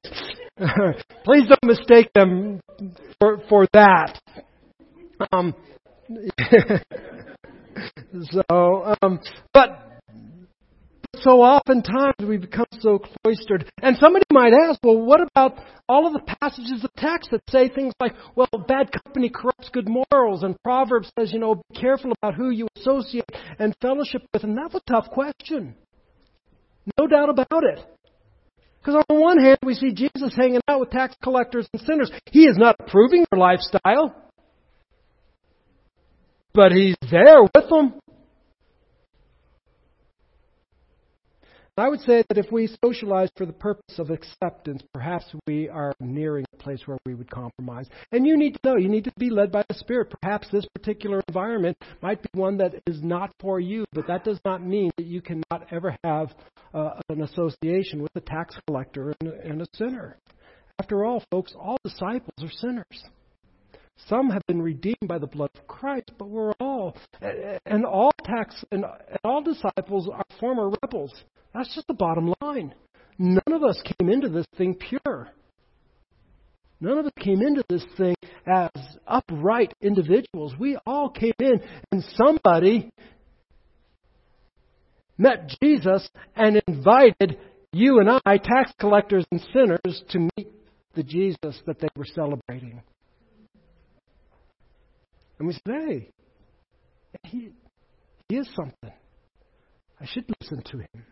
Please 1.24 1.48
don't 1.48 1.64
mistake 1.64 2.12
them 2.14 2.60
for 3.20 3.42
for 3.48 3.66
that. 3.74 4.20
Um, 5.32 5.56
so, 8.32 8.96
um, 9.02 9.20
but 9.54 9.94
so 11.18 11.42
oftentimes 11.42 12.16
we 12.28 12.38
become 12.38 12.66
so 12.80 13.00
cloistered. 13.00 13.70
And 13.82 13.98
somebody 13.98 14.26
might 14.32 14.54
ask, 14.54 14.80
well, 14.84 15.00
what 15.00 15.22
about 15.22 15.60
all 15.88 16.08
of 16.08 16.14
the 16.14 16.36
passages 16.42 16.84
of 16.84 16.92
text 16.98 17.32
that 17.32 17.42
say 17.50 17.70
things 17.70 17.94
like, 18.00 18.14
well, 18.36 18.48
bad 18.68 18.90
company 18.92 19.30
corrupts 19.30 19.70
good 19.72 19.88
morals, 19.88 20.44
and 20.44 20.56
Proverbs 20.64 21.12
says, 21.18 21.32
you 21.32 21.40
know, 21.40 21.56
be 21.56 21.80
careful 21.80 22.12
about 22.22 22.36
who 22.36 22.50
you 22.50 22.68
associate 22.78 23.30
and 23.60 23.76
fellowship 23.82 24.24
with. 24.34 24.44
And 24.44 24.58
that's 24.58 24.76
a 24.76 24.82
tough 24.88 25.10
question. 25.12 25.76
No 27.00 27.08
doubt 27.08 27.30
about 27.30 27.64
it. 27.64 27.80
Because 28.80 28.96
on 28.96 29.04
the 29.08 29.22
one 29.22 29.38
hand, 29.38 29.60
we 29.64 29.76
see 29.76 29.94
Jesus 29.94 30.34
hanging 30.36 30.60
out 30.68 30.82
with 30.82 30.90
tax 30.90 31.16
collectors 31.24 31.68
and 31.74 31.82
sinners. 31.84 32.12
He 32.32 32.46
is 32.46 32.58
not 32.58 32.76
approving 32.80 33.26
their 33.32 33.40
lifestyle, 33.40 34.14
but 36.54 36.72
he's 36.72 36.96
there 37.10 37.42
with 37.42 37.70
them. 37.70 37.94
I 41.76 41.90
would 41.90 42.02
say 42.02 42.24
that 42.30 42.38
if 42.38 42.52
we 42.52 42.70
socialize 42.86 43.30
for 43.36 43.48
the 43.48 43.54
purpose 43.54 43.98
of 43.98 44.12
acceptance, 44.12 44.84
perhaps 44.94 45.26
we 45.48 45.70
are 45.70 45.92
nearing 46.00 46.46
a 46.54 46.58
place 46.58 46.82
where 46.86 47.00
we 47.04 47.16
would 47.16 47.32
compromise. 47.32 47.88
And 48.12 48.28
you 48.28 48.38
need 48.38 48.54
to 48.54 48.60
know, 48.64 48.78
you 48.78 48.90
need 48.90 49.06
to 49.06 49.14
be 49.18 49.32
led 49.32 49.52
by 49.52 49.64
the 49.68 49.74
Spirit. 49.74 50.14
Perhaps 50.22 50.50
this 50.52 50.68
particular 50.76 51.24
environment 51.28 51.76
might 52.04 52.22
be 52.22 52.30
one 52.34 52.58
that 52.58 52.76
is 52.86 53.02
not 53.02 53.34
for 53.40 53.60
you, 53.60 53.86
but 53.92 54.06
that 54.06 54.24
does 54.24 54.40
not 54.46 54.64
mean 54.64 54.92
that 54.98 55.08
you 55.08 55.20
cannot 55.20 55.66
ever 55.72 55.98
have 56.04 56.36
uh, 56.76 56.92
an 57.10 57.24
association 57.24 58.04
with 58.04 58.12
a 58.16 58.22
tax 58.22 58.56
collector 58.68 59.16
and, 59.20 59.32
and 59.32 59.62
a 59.64 59.66
sinner. 59.74 60.20
After 60.80 61.04
all, 61.06 61.24
folks, 61.32 61.56
all 61.60 61.78
disciples 61.84 62.38
are 62.40 62.52
sinners. 62.52 63.04
Some 64.08 64.30
have 64.30 64.42
been 64.48 64.62
redeemed 64.62 65.08
by 65.08 65.18
the 65.18 65.28
blood 65.28 65.50
of 65.56 65.68
Christ, 65.68 66.12
but 66.18 66.30
we're 66.30 66.54
all, 66.60 66.96
and 67.66 67.86
all 67.86 68.12
tax, 68.26 68.64
and 68.72 68.86
all 69.24 69.42
disciples 69.42 70.10
are 70.12 70.26
former 70.40 70.72
rebels. 70.82 71.14
That's 71.54 71.74
just 71.74 71.88
the 71.88 71.94
bottom 71.94 72.34
line. 72.42 72.74
None 73.18 73.54
of 73.54 73.64
us 73.64 73.82
came 74.00 74.10
into 74.10 74.30
this 74.30 74.46
thing 74.58 74.76
pure. 74.76 75.30
None 76.82 76.98
of 76.98 77.06
us 77.06 77.12
came 77.18 77.42
into 77.42 77.64
this 77.70 77.86
thing 77.96 78.16
as 78.46 78.70
upright 79.08 79.74
individuals. 79.82 80.54
We 80.60 80.78
all 80.86 81.10
came 81.10 81.34
in, 81.40 81.62
and 81.92 82.04
somebody 82.16 82.90
met 85.18 85.54
Jesus 85.62 86.10
and 86.36 86.62
invited 86.68 87.38
you 87.72 88.00
and 88.00 88.20
I, 88.26 88.38
tax 88.38 88.74
collectors 88.80 89.26
and 89.32 89.40
sinners, 89.54 90.04
to 90.10 90.20
meet 90.20 90.52
the 90.94 91.04
Jesus 91.04 91.62
that 91.66 91.80
they 91.80 91.88
were 91.96 92.06
celebrating. 92.06 92.82
And 95.44 95.50
we 95.50 95.54
said, 95.56 95.90
hey, 95.90 96.10
he, 97.26 97.50
he 98.30 98.38
is 98.38 98.48
something. 98.56 98.94
I 100.00 100.06
should 100.06 100.24
listen 100.40 100.64
to 100.72 100.78
him. 100.78 101.06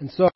And 0.00 0.10
so, 0.10 0.28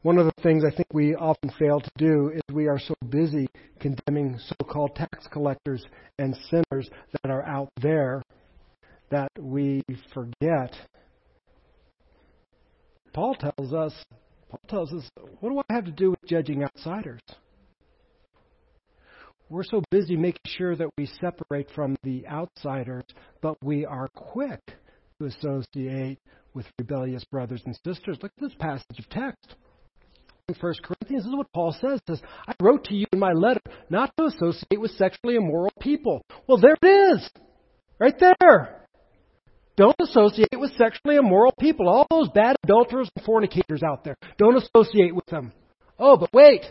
one 0.00 0.16
of 0.16 0.24
the 0.24 0.42
things 0.42 0.64
I 0.64 0.74
think 0.74 0.86
we 0.90 1.14
often 1.16 1.50
fail 1.58 1.80
to 1.80 1.90
do 1.98 2.32
is 2.34 2.40
we 2.50 2.66
are 2.66 2.78
so 2.78 2.94
busy 3.10 3.46
condemning 3.78 4.38
so 4.38 4.54
called 4.66 4.96
tax 4.96 5.26
collectors 5.30 5.84
and 6.18 6.34
sinners 6.48 6.88
that 7.12 7.30
are 7.30 7.44
out 7.44 7.68
there 7.82 8.22
that 9.10 9.32
we 9.38 9.82
forget. 10.14 10.74
Paul 13.12 13.34
tells 13.34 13.74
us, 13.74 13.92
Paul 14.48 14.60
tells 14.70 14.94
us, 14.94 15.06
what 15.40 15.50
do 15.50 15.58
I 15.68 15.74
have 15.74 15.84
to 15.84 15.92
do 15.92 16.08
with 16.08 16.24
judging 16.26 16.64
outsiders? 16.64 17.20
We're 19.50 19.64
so 19.64 19.82
busy 19.90 20.16
making 20.16 20.40
sure 20.46 20.74
that 20.74 20.88
we 20.96 21.06
separate 21.20 21.68
from 21.74 21.96
the 22.02 22.26
outsiders, 22.26 23.04
but 23.42 23.62
we 23.62 23.84
are 23.84 24.08
quick 24.08 24.60
to 25.18 25.26
associate 25.26 26.18
with 26.54 26.66
rebellious 26.78 27.24
brothers 27.24 27.62
and 27.66 27.78
sisters. 27.84 28.18
Look 28.22 28.32
at 28.36 28.42
this 28.42 28.54
passage 28.58 28.98
of 28.98 29.08
text. 29.10 29.56
In 30.48 30.54
1 30.54 30.74
Corinthians, 30.82 31.24
this 31.24 31.30
is 31.30 31.36
what 31.36 31.52
Paul 31.52 31.74
says. 31.80 32.00
says, 32.06 32.22
I 32.46 32.52
wrote 32.60 32.84
to 32.84 32.94
you 32.94 33.06
in 33.12 33.18
my 33.18 33.32
letter 33.32 33.60
not 33.90 34.12
to 34.16 34.24
associate 34.24 34.78
with 34.78 34.90
sexually 34.92 35.36
immoral 35.36 35.72
people. 35.80 36.22
Well, 36.46 36.58
there 36.58 36.76
it 36.82 36.86
is. 36.86 37.30
Right 37.98 38.18
there. 38.18 38.86
Don't 39.76 39.96
associate 40.00 40.58
with 40.58 40.72
sexually 40.76 41.16
immoral 41.16 41.52
people. 41.58 41.88
All 41.88 42.06
those 42.10 42.28
bad 42.34 42.56
adulterers 42.64 43.10
and 43.16 43.24
fornicators 43.24 43.82
out 43.82 44.04
there. 44.04 44.16
Don't 44.38 44.56
associate 44.56 45.14
with 45.14 45.26
them. 45.26 45.52
Oh, 45.98 46.16
but 46.16 46.32
wait. 46.32 46.62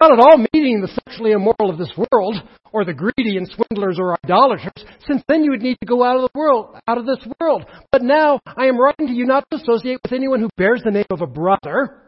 Not 0.00 0.12
at 0.12 0.18
all 0.18 0.44
meeting 0.52 0.82
the 0.82 0.88
sexually 0.88 1.32
immoral 1.32 1.70
of 1.70 1.78
this 1.78 1.92
world, 1.96 2.36
or 2.70 2.84
the 2.84 2.92
greedy 2.92 3.38
and 3.38 3.48
swindlers 3.48 3.98
or 3.98 4.18
idolaters, 4.24 4.84
since 5.06 5.22
then 5.26 5.42
you 5.42 5.50
would 5.52 5.62
need 5.62 5.78
to 5.80 5.86
go 5.86 6.04
out 6.04 6.16
of 6.16 6.22
the 6.22 6.38
world, 6.38 6.76
out 6.86 6.98
of 6.98 7.06
this 7.06 7.26
world. 7.40 7.64
But 7.90 8.02
now 8.02 8.40
I 8.44 8.66
am 8.66 8.78
writing 8.78 9.06
to 9.06 9.14
you 9.14 9.24
not 9.24 9.44
to 9.50 9.56
associate 9.56 10.00
with 10.04 10.12
anyone 10.12 10.40
who 10.40 10.50
bears 10.58 10.82
the 10.84 10.90
name 10.90 11.06
of 11.10 11.22
a 11.22 11.26
brother, 11.26 12.05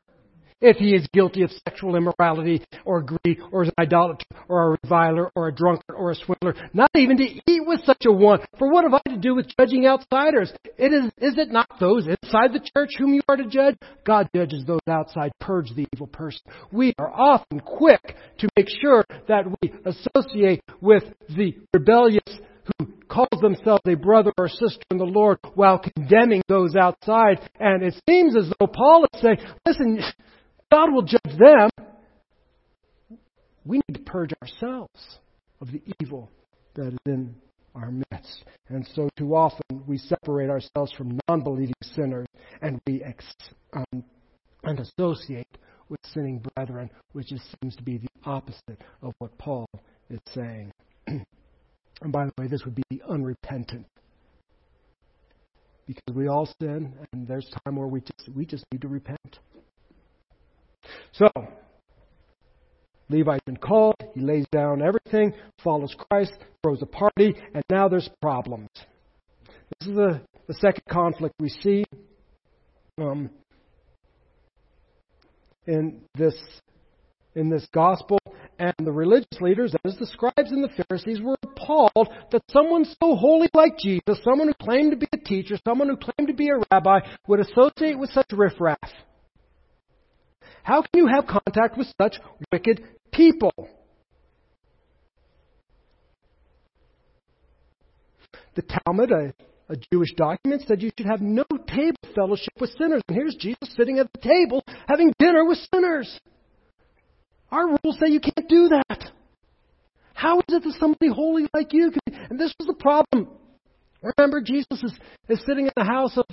if 0.61 0.77
he 0.77 0.95
is 0.95 1.07
guilty 1.13 1.43
of 1.43 1.51
sexual 1.67 1.97
immorality 1.97 2.65
or 2.85 3.03
greed 3.03 3.39
or 3.53 3.63
is 3.63 3.69
an 3.69 3.75
idolater 3.85 4.25
or 4.49 4.67
a 4.75 4.79
reviler 4.83 5.31
or 5.35 5.49
a 5.49 5.53
drunkard 5.55 5.97
or 5.97 6.11
a 6.11 6.15
swindler, 6.15 6.55
not 6.73 6.91
even 6.95 7.17
to 7.19 7.25
eat 7.25 7.67
with 7.67 7.81
such 7.85 8.05
a 8.07 8.13
one. 8.13 8.41
For 8.59 8.71
what 8.71 8.85
have 8.85 8.95
I 8.95 9.11
to 9.11 9.17
do 9.17 9.35
with 9.35 9.47
judging 9.59 9.87
outsiders? 9.87 10.53
It 10.77 10.93
is, 10.93 11.05
is 11.19 11.39
it 11.39 11.51
not 11.51 11.69
those 11.79 12.07
inside 12.07 12.53
the 12.53 12.69
church 12.75 12.91
whom 12.99 13.15
you 13.15 13.23
are 13.29 13.37
to 13.37 13.47
judge? 13.47 13.77
God 14.05 14.29
judges 14.35 14.65
those 14.67 14.81
outside. 14.89 15.31
Purge 15.41 15.71
the 15.75 15.87
evil 15.95 16.07
person. 16.07 16.41
We 16.73 16.95
are 16.99 17.13
often 17.13 17.61
quick 17.61 18.17
to 18.39 18.49
make 18.57 18.69
sure 18.81 19.05
that 19.29 19.45
we 19.63 19.73
associate 19.85 20.63
with 20.81 21.05
the 21.29 21.55
rebellious 21.75 22.23
who 22.79 22.87
calls 23.09 23.41
themselves 23.41 23.83
a 23.87 23.95
brother 23.95 24.33
or 24.37 24.49
sister 24.49 24.83
in 24.91 24.99
the 24.99 25.05
Lord 25.05 25.39
while 25.55 25.79
condemning 25.79 26.43
those 26.49 26.77
outside. 26.77 27.41
And 27.59 27.83
it 27.83 27.95
seems 28.09 28.37
as 28.37 28.51
though 28.59 28.67
Paul 28.67 29.07
is 29.13 29.21
saying, 29.21 29.39
listen, 29.67 30.03
God 30.71 30.93
will 30.93 31.03
judge 31.03 31.39
them. 31.39 31.71
We 33.65 33.81
need 33.89 33.95
to 33.95 34.03
purge 34.05 34.33
ourselves 34.43 35.19
of 35.61 35.73
the 35.73 35.83
evil 36.01 36.31
that 36.75 36.89
is 36.89 36.99
in 37.07 37.35
our 37.75 37.91
midst. 37.91 38.45
And 38.69 38.87
so 38.95 39.09
too 39.17 39.35
often 39.35 39.83
we 39.87 39.99
separate 39.99 40.51
ourselves 40.51 40.93
from 40.93 41.19
non 41.29 41.43
believing 41.43 41.75
sinners 41.83 42.27
and 42.63 42.81
we 42.87 43.03
ex- 43.03 43.25
um, 43.73 44.05
and 44.65 44.81
associate 44.81 45.59
with 45.89 46.01
sinning 46.13 46.45
brethren, 46.55 46.91
which 47.13 47.33
is, 47.33 47.41
seems 47.63 47.75
to 47.77 47.83
be 47.83 47.99
the 47.99 48.09
opposite 48.25 48.83
of 49.03 49.15
what 49.19 49.37
Paul 49.39 49.67
is 50.11 50.21
saying. 50.35 50.73
and 51.07 51.25
by 52.13 52.27
the 52.27 52.33
way, 52.39 52.49
this 52.49 52.65
would 52.65 52.75
be 52.75 53.01
unrepentant. 53.09 53.87
Because 55.87 56.15
we 56.15 56.29
all 56.29 56.47
sin, 56.61 56.95
and 57.13 57.27
there's 57.27 57.49
time 57.65 57.77
where 57.77 57.89
we 57.89 58.01
just 58.01 58.37
we 58.37 58.45
just 58.45 58.65
need 58.71 58.83
to 58.83 58.89
repent. 58.89 59.39
So, 61.13 61.29
Levi's 63.11 63.41
been 63.47 63.57
called, 63.57 63.97
he 64.15 64.21
lays 64.21 64.47
down 64.53 64.83
everything, 64.83 65.33
follows 65.63 65.95
Christ, 66.11 66.33
throws 66.63 66.83
a 66.83 66.87
party, 66.87 67.35
and 67.55 67.65
now 67.71 67.89
there's 67.89 68.09
problems. 68.21 68.69
This 69.81 69.89
is 69.89 69.97
the, 69.97 70.21
the 70.47 70.55
second 70.55 70.85
conflict 70.89 71.35
we 71.41 71.49
see 71.49 71.85
um, 72.99 73.31
in 75.67 76.03
this 76.15 76.35
in 77.35 77.49
this 77.49 77.67
gospel. 77.73 78.19
And 78.59 78.75
the 78.79 78.91
religious 78.91 79.41
leaders, 79.41 79.75
as 79.85 79.97
the 79.97 80.07
scribes 80.07 80.51
and 80.51 80.65
the 80.65 80.85
Pharisees, 80.89 81.21
were 81.21 81.37
appalled 81.45 82.09
that 82.33 82.43
someone 82.51 82.85
so 82.85 83.15
holy 83.15 83.49
like 83.55 83.79
Jesus, 83.79 84.19
someone 84.25 84.49
who 84.49 84.65
claimed 84.65 84.91
to 84.91 84.97
be 84.97 85.07
a 85.13 85.19
teacher, 85.19 85.57
someone 85.65 85.89
who 85.89 85.97
claimed 85.97 86.27
to 86.27 86.35
be 86.35 86.49
a 86.49 86.59
rabbi, 86.73 86.99
would 87.29 87.39
associate 87.39 87.97
with 87.97 88.11
such 88.11 88.27
riffraff. 88.33 88.79
How 90.69 90.83
can 90.83 91.01
you 91.03 91.07
have 91.07 91.27
contact 91.27 91.79
with 91.79 91.87
such 91.99 92.19
wicked 92.53 92.85
people? 93.11 93.55
The 98.55 98.63
Talmud, 98.85 99.11
a, 99.11 99.33
a 99.73 99.77
Jewish 99.91 100.13
document, 100.15 100.65
said 100.69 100.83
you 100.83 100.91
should 100.99 101.07
have 101.07 101.23
no 101.23 101.45
table 101.67 101.97
fellowship 102.15 102.53
with 102.61 102.69
sinners. 102.79 103.01
And 103.09 103.17
here's 103.17 103.35
Jesus 103.37 103.75
sitting 103.79 103.99
at 103.99 104.09
the 104.13 104.21
table 104.21 104.63
having 104.87 105.15
dinner 105.19 105.43
with 105.47 105.57
sinners. 105.73 106.21
Our 107.51 107.69
rules 107.69 107.99
say 107.99 108.11
you 108.11 108.21
can't 108.21 108.47
do 108.47 108.69
that. 108.69 109.11
How 110.13 110.41
is 110.41 110.45
it 110.49 110.65
that 110.65 110.77
somebody 110.79 111.09
holy 111.11 111.47
like 111.55 111.73
you 111.73 111.93
can? 111.93 112.27
And 112.29 112.39
this 112.39 112.53
was 112.59 112.67
the 112.67 112.75
problem. 112.75 113.29
Remember, 114.19 114.43
Jesus 114.43 114.83
is, 114.83 114.93
is 115.31 115.43
sitting 115.47 115.65
in 115.65 115.73
the 115.75 115.85
house 115.85 116.19
of, 116.19 116.27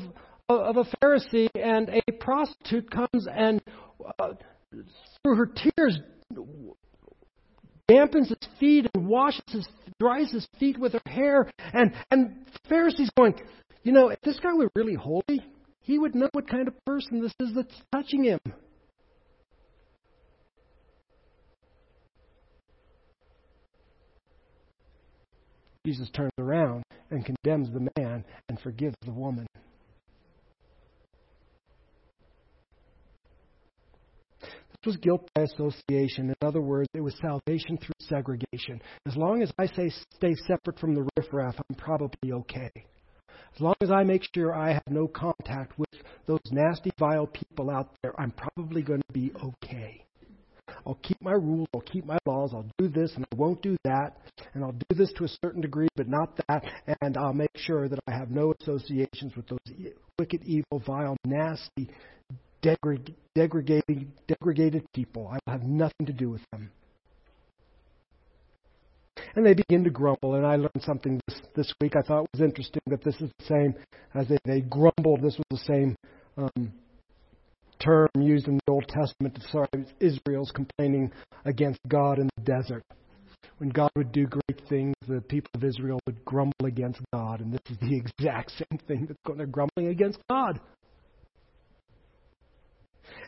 of 0.50 0.76
a 0.76 0.84
Pharisee, 0.98 1.48
and 1.56 1.90
a 1.90 2.12
prostitute 2.20 2.92
comes 2.92 3.28
and 3.34 3.62
uh, 4.20 4.34
through 5.24 5.36
her 5.36 5.48
tears, 5.48 6.00
dampens 7.90 8.30
his 8.30 8.50
feet 8.60 8.88
and 8.94 9.08
washes 9.08 9.44
his, 9.48 9.68
dries 10.00 10.32
his 10.32 10.48
feet 10.60 10.78
with 10.78 10.94
her 10.94 11.12
hair. 11.12 11.50
And, 11.74 11.94
and 12.12 12.46
Pharisees 12.68 13.10
going, 13.18 13.36
you 13.84 13.92
know, 13.92 14.10
if 14.10 14.20
this 14.22 14.40
guy 14.40 14.54
were 14.54 14.70
really 14.76 14.96
holy, 14.96 15.42
he 15.82 16.00
would 16.00 16.16
know 16.16 16.30
what 16.32 16.50
kind 16.50 16.68
of 16.68 16.74
person 16.86 17.22
this 17.22 17.34
is 17.40 17.54
that's 17.54 17.82
touching 17.92 18.24
him. 18.24 18.40
Jesus 25.86 26.10
turns 26.10 26.32
around 26.40 26.84
and 27.12 27.24
condemns 27.24 27.72
the 27.72 27.88
man 27.96 28.26
and 28.50 28.60
forgives 28.60 28.96
the 29.04 29.12
woman. 29.12 29.46
Was 34.86 34.98
guilt 34.98 35.30
by 35.34 35.44
association. 35.44 36.30
In 36.30 36.36
other 36.48 36.62
words, 36.62 36.90
it 36.94 37.02
was 37.02 37.16
salvation 37.22 37.78
through 37.78 37.96
segregation. 38.00 38.82
As 39.06 39.16
long 39.16 39.42
as 39.42 39.52
I 39.58 39.68
say 39.68 39.92
stay 40.16 40.34
separate 40.48 40.80
from 40.80 40.94
the 40.96 41.08
riffraff, 41.18 41.56
I'm 41.70 41.76
probably 41.76 42.32
okay. 42.32 42.72
As 43.56 43.62
long 43.62 43.76
as 43.82 43.90
I 43.90 44.04
make 44.04 44.24
sure 44.34 44.54
I 44.54 44.74
have 44.74 44.84
no 44.90 45.08
contact 45.08 45.80
with 45.80 45.90
those 46.26 46.42
nasty, 46.52 46.92
vile 47.00 47.28
people 47.28 47.70
out 47.70 47.90
there, 48.04 48.20
I'm 48.20 48.32
probably 48.32 48.82
going 48.82 49.02
to 49.08 49.14
be 49.14 49.32
okay. 49.44 50.04
I'll 50.86 51.00
keep 51.02 51.22
my 51.22 51.32
rules, 51.32 51.68
I'll 51.74 51.82
keep 51.82 52.06
my 52.06 52.18
laws, 52.26 52.52
I'll 52.54 52.70
do 52.78 52.90
this 52.90 53.14
and 53.16 53.26
I 53.32 53.36
won't 53.36 53.62
do 53.62 53.78
that, 53.86 54.18
and 54.54 54.64
I'll 54.64 54.74
do 54.74 54.96
this 54.96 55.12
to 55.14 55.24
a 55.24 55.28
certain 55.44 55.62
degree, 55.62 55.88
but 55.96 56.08
not 56.08 56.40
that, 56.48 56.64
and 57.02 57.18
I'll 57.18 57.34
make 57.34 57.56
sure 57.56 57.88
that 57.88 58.00
I 58.08 58.12
have 58.12 58.30
no 58.30 58.54
associations 58.62 59.36
with 59.36 59.48
those 59.48 59.90
wicked, 60.20 60.44
evil, 60.44 60.80
vile, 60.86 61.18
nasty, 61.26 61.90
degraded, 62.66 63.16
degraded 64.28 64.86
people. 64.94 65.28
I 65.28 65.38
will 65.46 65.54
have 65.54 65.64
nothing 65.64 66.06
to 66.08 66.14
do 66.14 66.30
with 66.30 66.42
them. 66.52 66.72
And 69.36 69.46
they 69.46 69.54
begin 69.54 69.84
to 69.84 69.90
grumble, 69.90 70.36
and 70.36 70.46
I 70.46 70.56
learned 70.56 70.82
something 70.82 71.20
this, 71.28 71.42
this 71.56 71.74
week 71.82 71.96
I 71.96 72.02
thought 72.02 72.28
was 72.34 72.42
interesting 72.42 72.82
that 72.88 73.04
this 73.04 73.16
is 73.16 73.30
the 73.40 73.46
same 73.46 73.76
as 74.14 74.28
they, 74.28 74.38
they 74.46 74.62
grumbled. 74.62 75.22
This 75.22 75.38
was 75.38 75.46
the 75.52 75.66
same 75.66 75.96
um, 76.38 76.74
term 77.80 78.08
used 78.20 78.48
in 78.48 78.56
the 78.56 78.72
Old 78.72 78.88
Testament 78.88 79.36
to 79.36 79.42
describe 79.42 79.88
Israel's 80.00 80.52
complaining 80.52 81.12
against 81.44 81.80
God 81.88 82.20
in 82.20 82.30
the 82.38 82.44
desert. 82.44 82.84
When 83.58 83.70
God 83.70 83.90
would 83.96 84.12
do 84.12 84.26
great 84.28 84.62
things, 84.68 84.94
the 85.08 85.22
people 85.22 85.50
of 85.56 85.64
Israel 85.64 86.00
would 86.06 86.24
grumble 86.26 86.66
against 86.66 87.00
God, 87.14 87.42
and 87.42 87.54
this 87.54 87.62
is 87.70 87.78
the 87.80 87.96
exact 88.20 88.52
same 88.52 88.80
thing 88.88 89.06
that's 89.08 89.20
going. 89.26 89.38
They're 89.38 89.48
grumbling 89.48 89.88
against 89.88 90.20
God. 90.30 90.60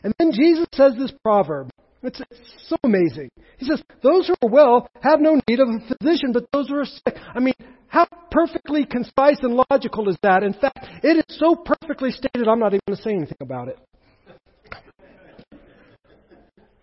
And 0.02 0.14
then 0.18 0.32
Jesus 0.32 0.66
says 0.72 0.94
this 0.98 1.12
proverb. 1.22 1.70
It's, 2.02 2.20
it's 2.30 2.68
so 2.68 2.76
amazing. 2.84 3.30
He 3.58 3.66
says, 3.66 3.82
Those 4.02 4.28
who 4.28 4.34
are 4.42 4.50
well 4.50 4.88
have 5.02 5.20
no 5.20 5.40
need 5.48 5.60
of 5.60 5.68
a 5.68 5.94
physician, 5.96 6.32
but 6.32 6.46
those 6.52 6.68
who 6.68 6.76
are 6.76 6.84
sick. 6.84 7.16
I 7.34 7.40
mean, 7.40 7.54
how 7.88 8.06
perfectly 8.30 8.86
concise 8.86 9.38
and 9.42 9.60
logical 9.70 10.08
is 10.08 10.16
that? 10.22 10.42
In 10.42 10.52
fact, 10.52 10.78
it 11.02 11.24
is 11.28 11.38
so 11.38 11.56
perfectly 11.56 12.10
stated, 12.10 12.46
I'm 12.46 12.60
not 12.60 12.74
even 12.74 12.80
going 12.86 12.96
to 12.96 13.02
say 13.02 13.10
anything 13.10 13.38
about 13.40 13.68
it. 13.68 13.78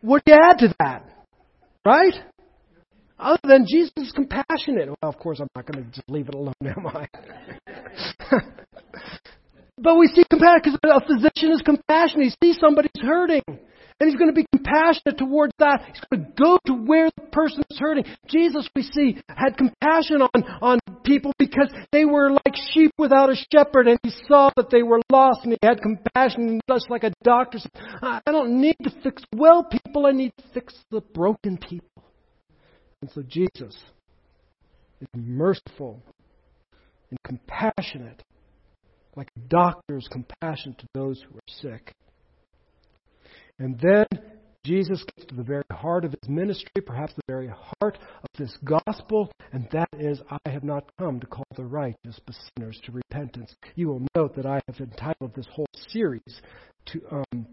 What 0.01 0.23
do 0.25 0.33
you 0.33 0.39
add 0.41 0.57
to 0.59 0.75
that? 0.79 1.09
Right? 1.85 2.13
Other 3.17 3.39
than 3.43 3.65
Jesus 3.67 3.93
is 3.97 4.11
compassionate. 4.11 4.87
Well, 4.87 4.97
of 5.01 5.17
course, 5.17 5.39
I'm 5.39 5.47
not 5.55 5.65
going 5.65 5.85
to 5.85 5.91
just 5.91 6.09
leave 6.09 6.27
it 6.27 6.35
alone, 6.35 6.53
am 6.65 6.87
I? 6.87 7.07
but 9.77 9.95
we 9.95 10.07
see 10.07 10.23
compassion 10.29 10.77
because 10.81 11.01
a 11.03 11.05
physician 11.05 11.51
is 11.51 11.61
compassionate. 11.61 12.33
He 12.39 12.47
sees 12.47 12.59
somebody's 12.59 12.91
hurting. 13.01 13.43
And 13.47 14.09
he's 14.09 14.17
going 14.19 14.29
to 14.29 14.35
be 14.35 14.45
compassionate 14.53 15.17
towards 15.17 15.53
that. 15.59 15.85
He's 15.87 16.01
going 16.11 16.25
to 16.25 16.31
go 16.37 16.59
to 16.65 16.73
where 16.73 17.09
the 17.15 17.27
person 17.31 17.63
is 17.69 17.77
hurting. 17.79 18.03
Jesus, 18.27 18.67
we 18.75 18.81
see, 18.83 19.17
had 19.29 19.55
compassion 19.57 20.21
on, 20.21 20.43
on 20.61 20.79
people 21.05 21.31
because 21.39 21.71
they 21.93 22.03
were 22.03 22.31
like 22.31 22.55
sheep 22.73 22.91
without 22.97 23.29
a 23.29 23.35
shepherd 23.53 23.87
and 23.87 23.97
he 24.03 24.11
saw 24.27 24.51
that 24.57 24.69
they 24.69 24.83
were 24.83 24.99
lost 25.09 25.41
and 25.43 25.53
he 25.53 25.65
had 25.65 25.81
compassion 25.81 26.59
just 26.67 26.89
like 26.89 27.05
a 27.05 27.13
doctor 27.23 27.59
said, 27.59 27.71
I 28.01 28.19
don't 28.25 28.59
need 28.59 28.75
to 28.83 28.91
fix 29.01 29.23
well 29.33 29.63
people, 29.63 30.05
I 30.05 30.11
need 30.11 30.33
to 30.37 30.43
fix 30.53 30.75
the 30.91 30.99
broken 30.99 31.57
people. 31.57 32.03
And 33.01 33.09
so 33.11 33.21
Jesus 33.21 33.77
is 34.99 35.07
merciful 35.13 36.01
and 37.11 37.19
compassionate, 37.23 38.23
like 39.15 39.29
a 39.35 39.39
doctor's 39.47 40.07
compassion 40.11 40.75
to 40.77 40.85
those 40.93 41.21
who 41.21 41.37
are 41.37 41.41
sick. 41.47 41.93
And 43.59 43.79
then 43.79 44.05
Jesus 44.65 45.03
gets 45.15 45.27
to 45.29 45.35
the 45.35 45.43
very 45.43 45.63
heart 45.71 46.05
of 46.05 46.11
his 46.11 46.27
ministry, 46.27 46.81
perhaps 46.85 47.13
the 47.13 47.21
very 47.27 47.47
heart 47.47 47.97
of 47.99 48.29
this 48.37 48.57
gospel, 48.63 49.31
and 49.53 49.67
that 49.71 49.89
is, 49.93 50.21
I 50.29 50.49
have 50.49 50.63
not 50.63 50.89
come 50.97 51.19
to 51.19 51.27
call 51.27 51.45
the 51.55 51.65
righteous, 51.65 52.19
but 52.25 52.35
sinners 52.57 52.81
to 52.85 52.91
repentance. 52.91 53.53
You 53.75 53.89
will 53.89 54.07
note 54.15 54.35
that 54.35 54.47
I 54.47 54.59
have 54.67 54.79
entitled 54.79 55.35
this 55.35 55.47
whole 55.51 55.67
series 55.89 56.41
to 56.87 57.01
um, 57.11 57.45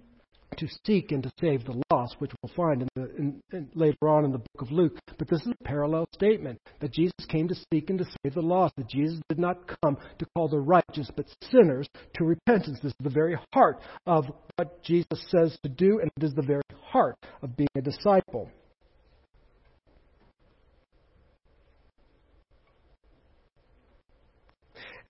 to 0.58 0.68
seek 0.84 1.12
and 1.12 1.22
to 1.22 1.32
save 1.40 1.64
the 1.64 1.82
lost, 1.90 2.16
which 2.18 2.32
we'll 2.42 2.54
find 2.54 2.82
in 2.82 2.88
the, 2.94 3.16
in, 3.16 3.42
in, 3.52 3.68
later 3.74 4.08
on 4.08 4.24
in 4.24 4.32
the 4.32 4.38
book 4.38 4.60
of 4.60 4.70
Luke. 4.70 4.98
But 5.18 5.28
this 5.28 5.40
is 5.42 5.52
a 5.60 5.64
parallel 5.64 6.06
statement 6.12 6.60
that 6.80 6.92
Jesus 6.92 7.14
came 7.28 7.48
to 7.48 7.54
seek 7.72 7.90
and 7.90 7.98
to 7.98 8.04
save 8.04 8.34
the 8.34 8.42
lost, 8.42 8.76
that 8.76 8.88
Jesus 8.88 9.20
did 9.28 9.38
not 9.38 9.58
come 9.82 9.96
to 10.18 10.26
call 10.34 10.48
the 10.48 10.58
righteous, 10.58 11.10
but 11.16 11.26
sinners 11.50 11.88
to 12.14 12.24
repentance. 12.24 12.78
This 12.82 12.92
is 12.92 12.98
the 13.00 13.10
very 13.10 13.38
heart 13.52 13.80
of 14.06 14.26
what 14.56 14.82
Jesus 14.82 15.24
says 15.28 15.56
to 15.62 15.68
do, 15.68 16.00
and 16.00 16.10
it 16.16 16.24
is 16.24 16.34
the 16.34 16.42
very 16.42 16.62
heart 16.82 17.16
of 17.42 17.56
being 17.56 17.68
a 17.76 17.82
disciple. 17.82 18.50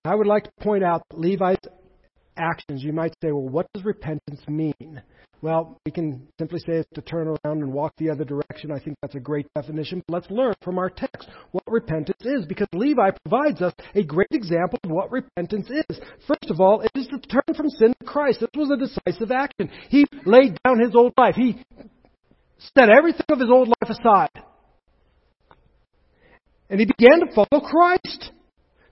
I 0.05 0.16
would 0.16 0.26
like 0.26 0.45
to 0.45 0.51
point 0.61 0.82
out 0.82 1.03
Levi's 1.12 1.59
actions, 2.36 2.82
you 2.82 2.93
might 2.93 3.14
say, 3.22 3.30
well, 3.30 3.49
what 3.49 3.66
does 3.72 3.84
repentance 3.84 4.40
mean? 4.49 5.01
Well, 5.43 5.80
we 5.84 5.90
can 5.90 6.28
simply 6.38 6.61
say 6.61 6.74
it's 6.74 6.88
to 6.95 7.03
turn 7.03 7.26
around 7.26 7.62
and 7.62 7.72
walk 7.72 7.95
the 7.99 8.11
other 8.11 8.24
direction. 8.24 8.70
I 8.70 8.78
think 8.78 8.97
that's 9.03 9.16
a 9.16 9.20
great 9.20 9.49
definition. 9.57 10.01
But 10.07 10.14
let's 10.14 10.30
learn 10.30 10.55
from 10.62 10.78
our 10.78 10.88
text 10.88 11.28
what 11.51 11.64
repentance 11.66 12.22
is, 12.24 12.47
because 12.47 12.68
Levi 12.72 13.11
provides 13.24 13.61
us 13.61 13.74
a 13.97 14.05
great 14.05 14.28
example 14.30 14.78
of 14.84 14.90
what 14.90 15.11
repentance 15.11 15.68
is. 15.68 16.01
First 16.28 16.49
of 16.49 16.61
all, 16.61 16.82
it 16.82 16.93
is 16.95 17.09
to 17.09 17.18
turn 17.18 17.57
from 17.57 17.68
sin 17.70 17.93
to 17.99 18.07
Christ. 18.07 18.38
This 18.38 18.51
was 18.55 18.70
a 18.70 18.76
decisive 18.76 19.32
action. 19.32 19.68
He 19.88 20.07
laid 20.24 20.57
down 20.64 20.78
his 20.78 20.95
old 20.95 21.12
life. 21.18 21.34
He 21.34 21.61
set 22.76 22.88
everything 22.88 23.26
of 23.28 23.40
his 23.40 23.51
old 23.51 23.66
life 23.66 23.90
aside. 23.90 24.45
And 26.70 26.78
he 26.78 26.86
began 26.86 27.18
to 27.18 27.34
follow 27.34 27.61
Christ. 27.64 28.30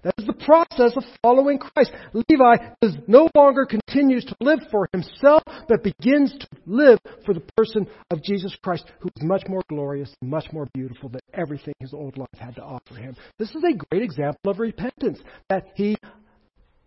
That 0.02 0.14
is 0.16 0.26
the 0.26 0.32
process 0.32 0.96
of 0.96 1.04
following 1.22 1.58
Christ. 1.58 1.92
Levi 2.14 2.56
is 2.80 2.96
no 3.06 3.28
longer 3.34 3.66
continues 3.66 4.24
to 4.24 4.36
live 4.40 4.60
for 4.70 4.88
himself, 4.92 5.42
but 5.68 5.82
begins 5.82 6.32
to 6.32 6.46
live 6.66 6.98
for 7.26 7.34
the 7.34 7.42
person 7.56 7.86
of 8.10 8.22
Jesus 8.22 8.56
Christ, 8.62 8.84
who 9.00 9.10
is 9.14 9.22
much 9.22 9.42
more 9.46 9.62
glorious 9.68 10.14
much 10.22 10.46
more 10.52 10.66
beautiful 10.72 11.08
than 11.08 11.20
everything 11.34 11.74
his 11.80 11.92
old 11.92 12.16
life 12.16 12.28
had 12.38 12.54
to 12.56 12.62
offer 12.62 12.94
him. 12.94 13.14
This 13.38 13.50
is 13.50 13.62
a 13.62 13.76
great 13.90 14.02
example 14.02 14.50
of 14.50 14.58
repentance, 14.58 15.18
that 15.48 15.64
he 15.74 15.96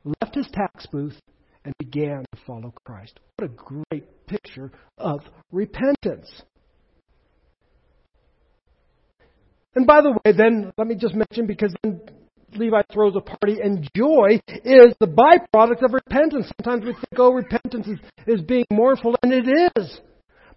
left 0.04 0.36
his 0.36 0.48
tax 0.52 0.88
booth 0.88 1.20
and 1.66 1.74
began 1.78 2.26
to 2.34 2.42
follow 2.46 2.74
Christ. 2.86 3.20
What 3.38 3.50
a 3.50 3.54
great 3.92 4.28
picture 4.28 4.72
of 4.98 5.22
repentance. 5.52 6.30
And 9.76 9.88
by 9.88 10.02
the 10.02 10.12
way, 10.12 10.34
then, 10.36 10.72
let 10.78 10.88
me 10.88 10.96
just 10.96 11.16
mention, 11.16 11.48
because 11.48 11.74
then 11.84 12.02
Levi 12.56 12.82
throws 12.92 13.16
a 13.16 13.22
party, 13.22 13.60
and 13.62 13.90
joy 13.96 14.40
is 14.48 14.94
the 15.00 15.08
byproduct 15.08 15.84
of 15.84 15.94
repentance. 15.94 16.52
Sometimes 16.62 16.86
we 16.86 16.94
think, 16.94 17.18
oh, 17.18 17.34
repentance 17.34 17.88
is, 17.88 18.00
is 18.28 18.42
being 18.42 18.66
mournful, 18.72 19.16
and 19.24 19.34
it 19.34 19.72
is. 19.76 20.00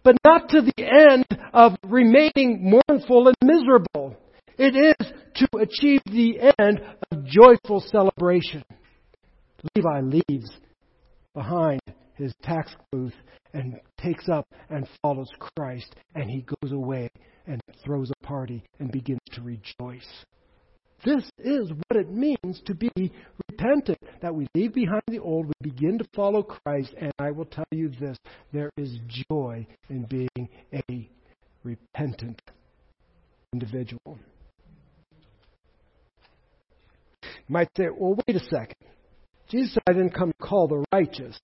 But 0.03 0.17
not 0.25 0.49
to 0.51 0.63
the 0.63 0.85
end 0.85 1.27
of 1.53 1.77
remaining 1.85 2.71
mournful 2.89 3.29
and 3.29 3.37
miserable. 3.43 4.17
It 4.59 4.75
is 4.77 5.13
to 5.35 5.49
achieve 5.59 6.01
the 6.07 6.53
end 6.59 6.81
of 7.11 7.25
joyful 7.25 7.81
celebration. 7.81 8.65
Levi 9.75 10.01
leaves 10.01 10.51
behind 11.35 11.81
his 12.15 12.33
tax 12.43 12.75
booth 12.91 13.15
and 13.53 13.79
takes 13.99 14.29
up 14.29 14.47
and 14.71 14.89
follows 15.03 15.29
Christ, 15.57 15.95
and 16.15 16.31
he 16.31 16.43
goes 16.43 16.73
away 16.73 17.11
and 17.47 17.61
throws 17.85 18.11
a 18.11 18.27
party 18.27 18.65
and 18.79 18.91
begins 18.91 19.21
to 19.33 19.43
rejoice. 19.43 20.25
This 21.07 21.31
is 21.39 21.71
what 21.71 22.01
it 22.01 22.11
means 22.11 22.61
to 22.65 22.75
be 22.75 22.91
repentant, 23.49 23.97
that 24.23 24.35
we 24.35 24.49
leave 24.57 24.75
behind 24.75 25.05
the 25.07 25.21
old, 25.21 25.47
we 25.47 25.71
begin 25.71 25.99
to 25.99 26.05
follow 26.17 26.43
Christ, 26.43 26.95
and 27.01 27.13
I 27.21 27.31
will 27.31 27.45
tell 27.45 27.65
you 27.71 27.91
this 28.01 28.19
there 28.53 28.71
is 28.77 28.99
joy 29.31 29.65
in 29.89 30.05
being 30.07 30.49
a 30.75 31.09
repentant 31.63 32.43
individual. 33.53 34.19
You 37.23 37.29
might 37.51 37.69
say, 37.77 37.85
well, 37.97 38.19
wait 38.27 38.37
a 38.37 38.45
second. 38.45 38.75
Jesus 39.49 39.75
said, 39.75 39.83
I 39.87 39.93
didn't 39.93 40.11
come 40.11 40.33
to 40.33 40.47
call 40.47 40.67
the 40.67 40.85
righteous. 40.93 41.39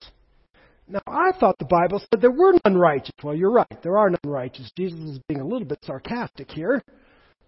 Now, 0.88 1.02
I 1.06 1.30
thought 1.38 1.60
the 1.60 1.66
Bible 1.66 2.00
said 2.00 2.20
there 2.20 2.32
were 2.32 2.54
none 2.64 2.76
righteous. 2.76 3.14
Well, 3.22 3.36
you're 3.36 3.52
right. 3.52 3.82
There 3.84 3.96
are 3.96 4.10
none 4.10 4.18
righteous. 4.24 4.72
Jesus 4.76 4.98
is 4.98 5.20
being 5.28 5.40
a 5.40 5.46
little 5.46 5.68
bit 5.68 5.78
sarcastic 5.84 6.50
here, 6.50 6.82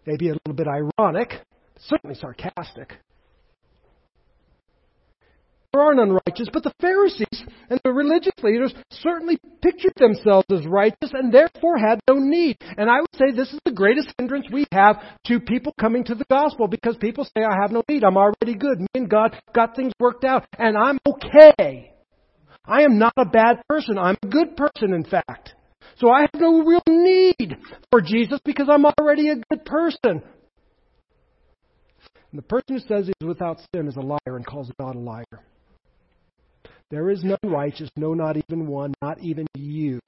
maybe 0.06 0.28
a 0.28 0.34
little 0.34 0.54
bit 0.54 0.68
ironic 0.68 1.40
certainly 1.88 2.16
sarcastic. 2.16 2.98
There 5.74 5.82
are 5.82 5.94
none 5.94 6.16
righteous, 6.28 6.48
but 6.52 6.62
the 6.62 6.72
Pharisees 6.80 7.44
and 7.68 7.80
the 7.82 7.92
religious 7.92 8.32
leaders 8.44 8.72
certainly 8.90 9.38
pictured 9.60 9.94
themselves 9.96 10.46
as 10.52 10.64
righteous 10.68 11.10
and 11.12 11.34
therefore 11.34 11.78
had 11.78 11.98
no 12.08 12.14
need. 12.14 12.58
And 12.78 12.88
I 12.88 13.00
would 13.00 13.14
say 13.14 13.32
this 13.34 13.52
is 13.52 13.58
the 13.64 13.72
greatest 13.72 14.08
hindrance 14.16 14.46
we 14.52 14.66
have 14.70 15.02
to 15.26 15.40
people 15.40 15.74
coming 15.80 16.04
to 16.04 16.14
the 16.14 16.26
gospel 16.30 16.68
because 16.68 16.96
people 16.98 17.24
say, 17.24 17.42
I 17.42 17.60
have 17.60 17.72
no 17.72 17.82
need. 17.88 18.04
I'm 18.04 18.16
already 18.16 18.54
good. 18.54 18.78
Me 18.78 18.86
and 18.94 19.10
God 19.10 19.36
got 19.52 19.74
things 19.74 19.92
worked 19.98 20.22
out 20.22 20.46
and 20.56 20.76
I'm 20.76 21.00
okay. 21.04 21.92
I 22.64 22.82
am 22.82 22.96
not 22.96 23.14
a 23.16 23.24
bad 23.24 23.56
person. 23.68 23.98
I'm 23.98 24.16
a 24.22 24.28
good 24.28 24.56
person, 24.56 24.94
in 24.94 25.02
fact. 25.02 25.54
So 25.96 26.08
I 26.08 26.20
have 26.20 26.40
no 26.40 26.62
real 26.62 26.82
need 26.88 27.56
for 27.90 28.00
Jesus 28.00 28.38
because 28.44 28.68
I'm 28.70 28.84
already 28.86 29.30
a 29.30 29.42
good 29.50 29.64
person. 29.64 30.22
And 32.34 32.42
the 32.42 32.48
person 32.48 32.64
who 32.70 32.78
says 32.80 33.06
he's 33.06 33.28
without 33.28 33.60
sin 33.72 33.86
is 33.86 33.94
a 33.94 34.00
liar 34.00 34.18
and 34.26 34.44
calls 34.44 34.68
God 34.80 34.96
a 34.96 34.98
liar. 34.98 35.44
There 36.90 37.08
is 37.08 37.22
none 37.22 37.38
righteous, 37.44 37.88
no, 37.94 38.12
not 38.12 38.36
even 38.36 38.66
one, 38.66 38.92
not 39.00 39.20
even 39.20 39.46
you. 39.54 40.00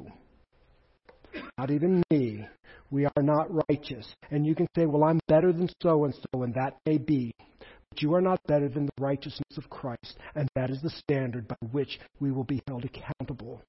Not 1.57 1.71
even 1.71 2.03
me. 2.11 2.45
We 2.91 3.05
are 3.05 3.23
not 3.23 3.47
righteous. 3.71 4.13
And 4.33 4.45
you 4.45 4.57
can 4.57 4.67
say, 4.75 4.87
well, 4.87 5.05
I'm 5.05 5.21
better 5.29 5.53
than 5.53 5.69
so 5.81 6.05
and 6.05 6.15
so, 6.15 6.43
and 6.43 6.53
that 6.55 6.77
may 6.85 6.99
be. 6.99 7.33
But 7.91 8.03
you 8.03 8.13
are 8.17 8.21
not 8.21 8.41
better 8.49 8.69
than 8.69 8.87
the 8.87 8.93
righteousness 9.01 9.57
of 9.57 9.71
Christ, 9.71 10.19
and 10.35 10.49
that 10.57 10.71
is 10.71 10.83
the 10.83 10.91
standard 10.91 11.47
by 11.47 11.55
which 11.71 12.01
we 12.19 12.33
will 12.33 12.43
be 12.43 12.61
held 12.67 12.85
accountable. 12.85 13.63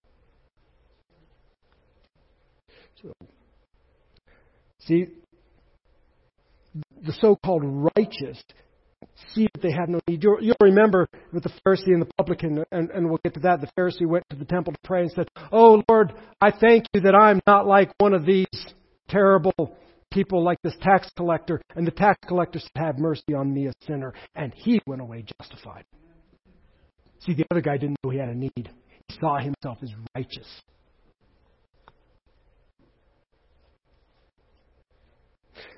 So, 3.03 3.13
see, 4.79 5.09
the 7.05 7.13
so-called 7.13 7.63
righteous 7.95 8.41
see 9.33 9.47
that 9.53 9.61
they 9.61 9.71
have 9.71 9.89
no 9.89 9.99
need. 10.07 10.23
You'll, 10.23 10.41
you'll 10.41 10.55
remember 10.61 11.07
with 11.31 11.43
the 11.43 11.51
Pharisee 11.65 11.93
and 11.93 12.01
the 12.01 12.09
publican, 12.17 12.63
and, 12.71 12.89
and 12.91 13.07
we'll 13.07 13.19
get 13.23 13.33
to 13.35 13.39
that. 13.41 13.61
The 13.61 13.69
Pharisee 13.77 14.07
went 14.07 14.23
to 14.29 14.35
the 14.35 14.45
temple 14.45 14.73
to 14.73 14.79
pray 14.83 15.01
and 15.01 15.11
said, 15.11 15.27
Oh 15.51 15.83
Lord, 15.89 16.13
I 16.41 16.51
thank 16.51 16.85
you 16.93 17.01
that 17.01 17.15
I'm 17.15 17.39
not 17.47 17.67
like 17.67 17.91
one 17.99 18.13
of 18.13 18.25
these 18.25 18.47
terrible 19.09 19.77
people 20.11 20.43
like 20.43 20.57
this 20.63 20.75
tax 20.81 21.09
collector. 21.15 21.61
And 21.75 21.85
the 21.85 21.91
tax 21.91 22.19
collector 22.27 22.59
said, 22.59 22.71
Have 22.75 22.99
mercy 22.99 23.33
on 23.35 23.53
me, 23.53 23.67
a 23.67 23.73
sinner. 23.85 24.13
And 24.35 24.53
he 24.55 24.81
went 24.85 25.01
away 25.01 25.25
justified. 25.39 25.83
See, 27.19 27.33
the 27.33 27.45
other 27.51 27.61
guy 27.61 27.77
didn't 27.77 27.97
know 28.03 28.11
he 28.11 28.19
had 28.19 28.29
a 28.29 28.35
need. 28.35 28.51
He 28.55 29.19
saw 29.19 29.37
himself 29.39 29.79
as 29.81 29.91
righteous. 30.15 30.47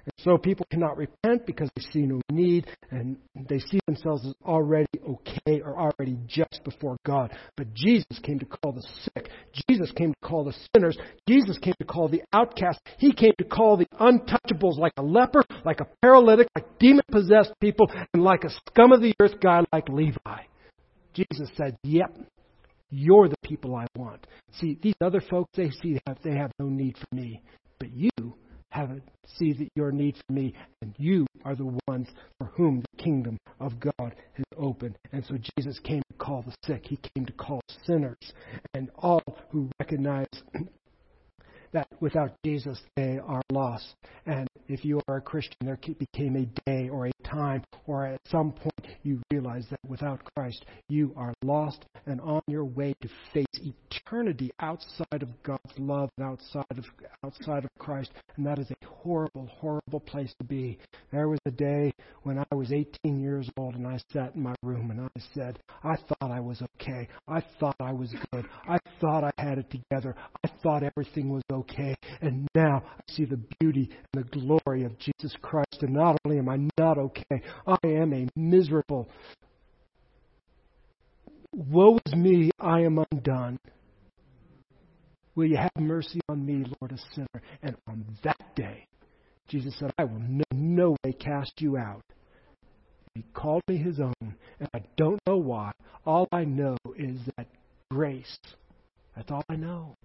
And 0.10 0.24
so 0.24 0.38
people 0.38 0.66
cannot 0.72 0.98
repent 0.98 1.46
because 1.46 1.70
they 1.76 1.84
see 1.92 2.02
no 2.02 2.22
need 2.32 2.68
and 2.92 3.18
they 3.36 3.60
see 3.60 3.80
themselves 3.86 4.26
as 4.26 4.34
already 4.46 4.88
okay 5.08 5.62
or 5.62 5.78
already 5.78 6.18
just 6.28 6.62
before 6.64 6.98
God. 7.06 7.32
But 7.56 7.74
Jesus 7.74 8.20
came 8.24 8.40
to 8.40 8.46
call 8.46 8.72
the 8.72 8.86
sick. 9.04 9.30
Jesus 9.70 9.92
came 9.92 10.14
to 10.14 10.28
call 10.28 10.44
the 10.44 10.56
sinners. 10.76 10.98
Jesus 11.28 11.58
came 11.60 11.76
to 11.80 11.86
call 11.86 12.08
the 12.08 12.24
outcast. 12.34 12.80
He 12.98 13.14
came 13.14 13.34
to 13.38 13.44
call 13.44 13.78
the 13.78 13.88
untouchables 14.00 14.78
like 14.78 14.94
a 14.98 15.04
leper, 15.04 15.44
like 15.64 15.80
a 15.80 15.88
paralytic, 16.02 16.48
like 16.56 16.80
demon 16.80 17.04
possessed 17.12 17.54
people, 17.62 17.92
and 18.14 18.24
like 18.24 18.44
a 18.44 18.50
scum 18.68 18.92
of 18.92 19.02
the 19.02 19.14
earth 19.20 19.40
guy 19.42 19.64
like 19.72 19.90
Levi. 19.90 20.42
Jesus 21.14 21.50
said, 21.56 21.78
Yep, 21.84 22.18
you're 22.90 23.28
the 23.30 23.38
people 23.44 23.76
I 23.76 23.86
want. 23.96 24.26
See, 24.54 24.78
these 24.82 24.96
other 25.02 25.22
folks, 25.22 25.52
they 25.56 25.70
see 25.70 25.94
they 25.94 26.02
have, 26.08 26.18
they 26.24 26.36
have 26.36 26.52
no 26.60 26.68
need 26.68 26.98
for 26.98 27.16
me. 27.16 27.42
But 27.80 27.92
you 27.94 28.10
have 28.72 28.92
see 29.26 29.54
that 29.54 29.70
your 29.76 29.92
need 29.92 30.16
for 30.16 30.34
me, 30.34 30.54
and 30.82 30.94
you 30.98 31.26
are 31.46 31.56
the 31.56 31.78
ones 31.88 32.08
for 32.38 32.48
whom 32.48 32.82
the 32.82 33.04
kingdom 33.04 33.38
of 33.60 33.80
God 33.80 34.16
has 34.34 34.46
opened. 34.58 34.98
And 35.12 35.24
so 35.26 35.38
Jesus 35.58 35.80
came 35.80 36.02
to 36.12 36.18
call 36.18 36.44
the 36.44 36.54
sick. 36.66 36.86
He 36.86 37.00
came 37.16 37.26
to 37.26 37.34
call 37.34 37.62
sinners 37.86 38.34
and 38.74 38.90
all 38.96 39.24
who 39.50 39.70
recognize 39.80 40.28
that 41.72 41.88
without 42.00 42.32
Jesus 42.44 42.80
they 42.96 43.20
are 43.20 43.42
lost. 43.52 43.96
And 44.26 44.48
if 44.68 44.86
you 44.86 45.02
are 45.08 45.18
a 45.18 45.22
Christian, 45.22 45.58
there 45.62 45.78
became 45.78 46.36
a 46.36 46.70
day 46.70 46.90
or 46.90 47.08
a 47.08 47.12
time 47.24 47.64
or 47.88 48.06
at 48.06 48.22
some 48.30 48.52
point 48.52 48.88
you 49.04 49.22
realize 49.32 49.66
that 49.70 49.80
without 49.88 50.22
Christ 50.36 50.66
you 50.88 51.14
are 51.16 51.34
lost 51.44 51.86
and 52.06 52.20
on 52.22 52.42
your 52.48 52.66
way 52.66 52.94
to 53.02 53.10
face 53.34 53.46
eternity 53.90 54.52
outside 54.60 55.22
of 55.22 55.30
God's 55.44 55.78
love 55.78 56.10
and 56.18 56.28
outside 56.28 56.66
of 56.78 56.86
outside 57.24 57.66
of 57.66 57.70
Christ. 57.78 58.12
And 58.38 58.46
that 58.46 58.60
is 58.60 58.70
a 58.72 58.86
horrible, 58.86 59.48
horrible 59.60 60.00
place 60.00 60.34
to 60.40 60.46
be. 60.46 60.78
There 61.12 61.30
was 61.30 61.40
a 61.46 61.52
day 61.52 61.92
when 62.24 62.40
I 62.40 62.56
was 62.56 62.72
18 62.72 63.20
years 63.20 63.50
old 63.58 63.76
and 63.76 63.88
I 63.88 64.00
sat 64.12 64.36
in 64.36 64.44
my 64.44 64.56
room 64.64 64.92
and 64.92 65.02
I 65.02 65.22
said, 65.34 65.60
I 65.84 65.96
thought 65.96 66.32
I 66.32 66.40
was 66.40 66.62
okay. 66.76 67.08
I 67.28 67.42
thought 67.60 67.76
I 67.80 67.94
was 67.94 68.14
good. 68.32 68.46
I 68.68 68.78
thought 69.00 69.24
I 69.24 69.32
had 69.38 69.58
it 69.58 69.70
together. 69.70 70.16
I 70.44 70.50
thought 70.62 70.84
everything 70.84 71.30
was 71.30 71.44
okay. 71.52 71.59
And 72.22 72.48
now 72.56 72.84
I 72.86 73.12
see 73.12 73.26
the 73.26 73.40
beauty 73.60 73.90
and 74.14 74.24
the 74.24 74.40
glory 74.40 74.84
of 74.84 74.98
Jesus 74.98 75.36
Christ. 75.42 75.78
And 75.82 75.94
not 75.94 76.18
only 76.26 76.38
am 76.38 76.50
I 76.50 76.68
not 76.78 76.98
okay, 76.98 77.42
I 77.68 77.78
am 77.84 78.14
a 78.14 78.28
miserable, 78.36 79.10
Woe 81.52 82.00
is 82.06 82.14
me, 82.14 82.52
I 82.60 82.82
am 82.82 83.04
undone. 83.12 83.60
Will 85.36 85.46
you 85.46 85.58
have 85.58 85.72
mercy 85.80 86.20
on 86.30 86.46
me, 86.46 86.66
Lord, 86.80 86.92
a 86.92 86.98
sinner? 87.16 87.42
And 87.64 87.76
on 87.88 88.06
that 88.24 88.56
day, 88.56 88.86
Jesus 89.48 89.74
said, 89.80 89.92
I 89.98 90.04
will 90.04 90.20
no, 90.20 90.44
no 90.54 90.96
way 91.04 91.14
cast 91.14 91.54
you 91.60 91.78
out. 91.78 92.04
He 93.16 93.24
called 93.34 93.64
me 93.68 93.78
his 93.78 94.00
own, 94.00 94.14
and 94.22 94.70
I 94.74 94.84
don't 94.96 95.20
know 95.26 95.38
why. 95.38 95.72
All 96.06 96.28
I 96.32 96.46
know 96.46 96.78
is 96.96 97.20
that 97.38 97.48
grace. 97.90 98.38
That's 99.16 99.32
all 99.32 99.44
I 99.50 99.56
know. 99.56 99.96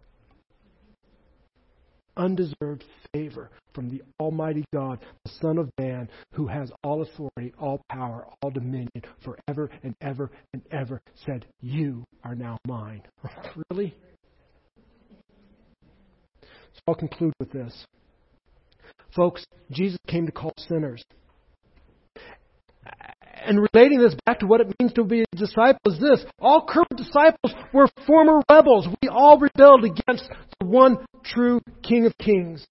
Undeserved 2.16 2.84
favor 3.12 3.50
from 3.74 3.88
the 3.88 4.02
Almighty 4.20 4.64
God, 4.72 5.00
the 5.24 5.30
Son 5.40 5.58
of 5.58 5.70
Man, 5.78 6.08
who 6.32 6.46
has 6.46 6.70
all 6.82 7.02
authority, 7.02 7.52
all 7.58 7.82
power, 7.90 8.26
all 8.42 8.50
dominion 8.50 8.90
forever 9.24 9.70
and 9.82 9.94
ever 10.00 10.30
and 10.52 10.62
ever, 10.70 11.00
said, 11.26 11.46
You 11.60 12.04
are 12.22 12.34
now 12.34 12.58
mine. 12.66 13.02
really? 13.70 13.96
So 16.42 16.80
I'll 16.88 16.94
conclude 16.94 17.32
with 17.38 17.50
this. 17.50 17.84
Folks, 19.14 19.44
Jesus 19.70 19.98
came 20.08 20.26
to 20.26 20.32
call 20.32 20.52
sinners. 20.58 21.02
And 23.46 23.66
relating 23.72 23.98
this 23.98 24.14
back 24.26 24.40
to 24.40 24.46
what 24.46 24.60
it 24.60 24.72
means 24.78 24.92
to 24.94 25.04
be 25.04 25.22
a 25.22 25.36
disciple 25.36 25.92
is 25.92 25.98
this. 25.98 26.24
All 26.40 26.66
current 26.66 26.96
disciples 26.96 27.52
were 27.72 27.88
former 28.06 28.40
rebels. 28.50 28.88
We 29.02 29.08
all 29.08 29.38
rebelled 29.38 29.84
against 29.84 30.28
the 30.60 30.66
one 30.66 31.04
true 31.24 31.60
King 31.82 32.06
of 32.06 32.16
Kings. 32.18 32.66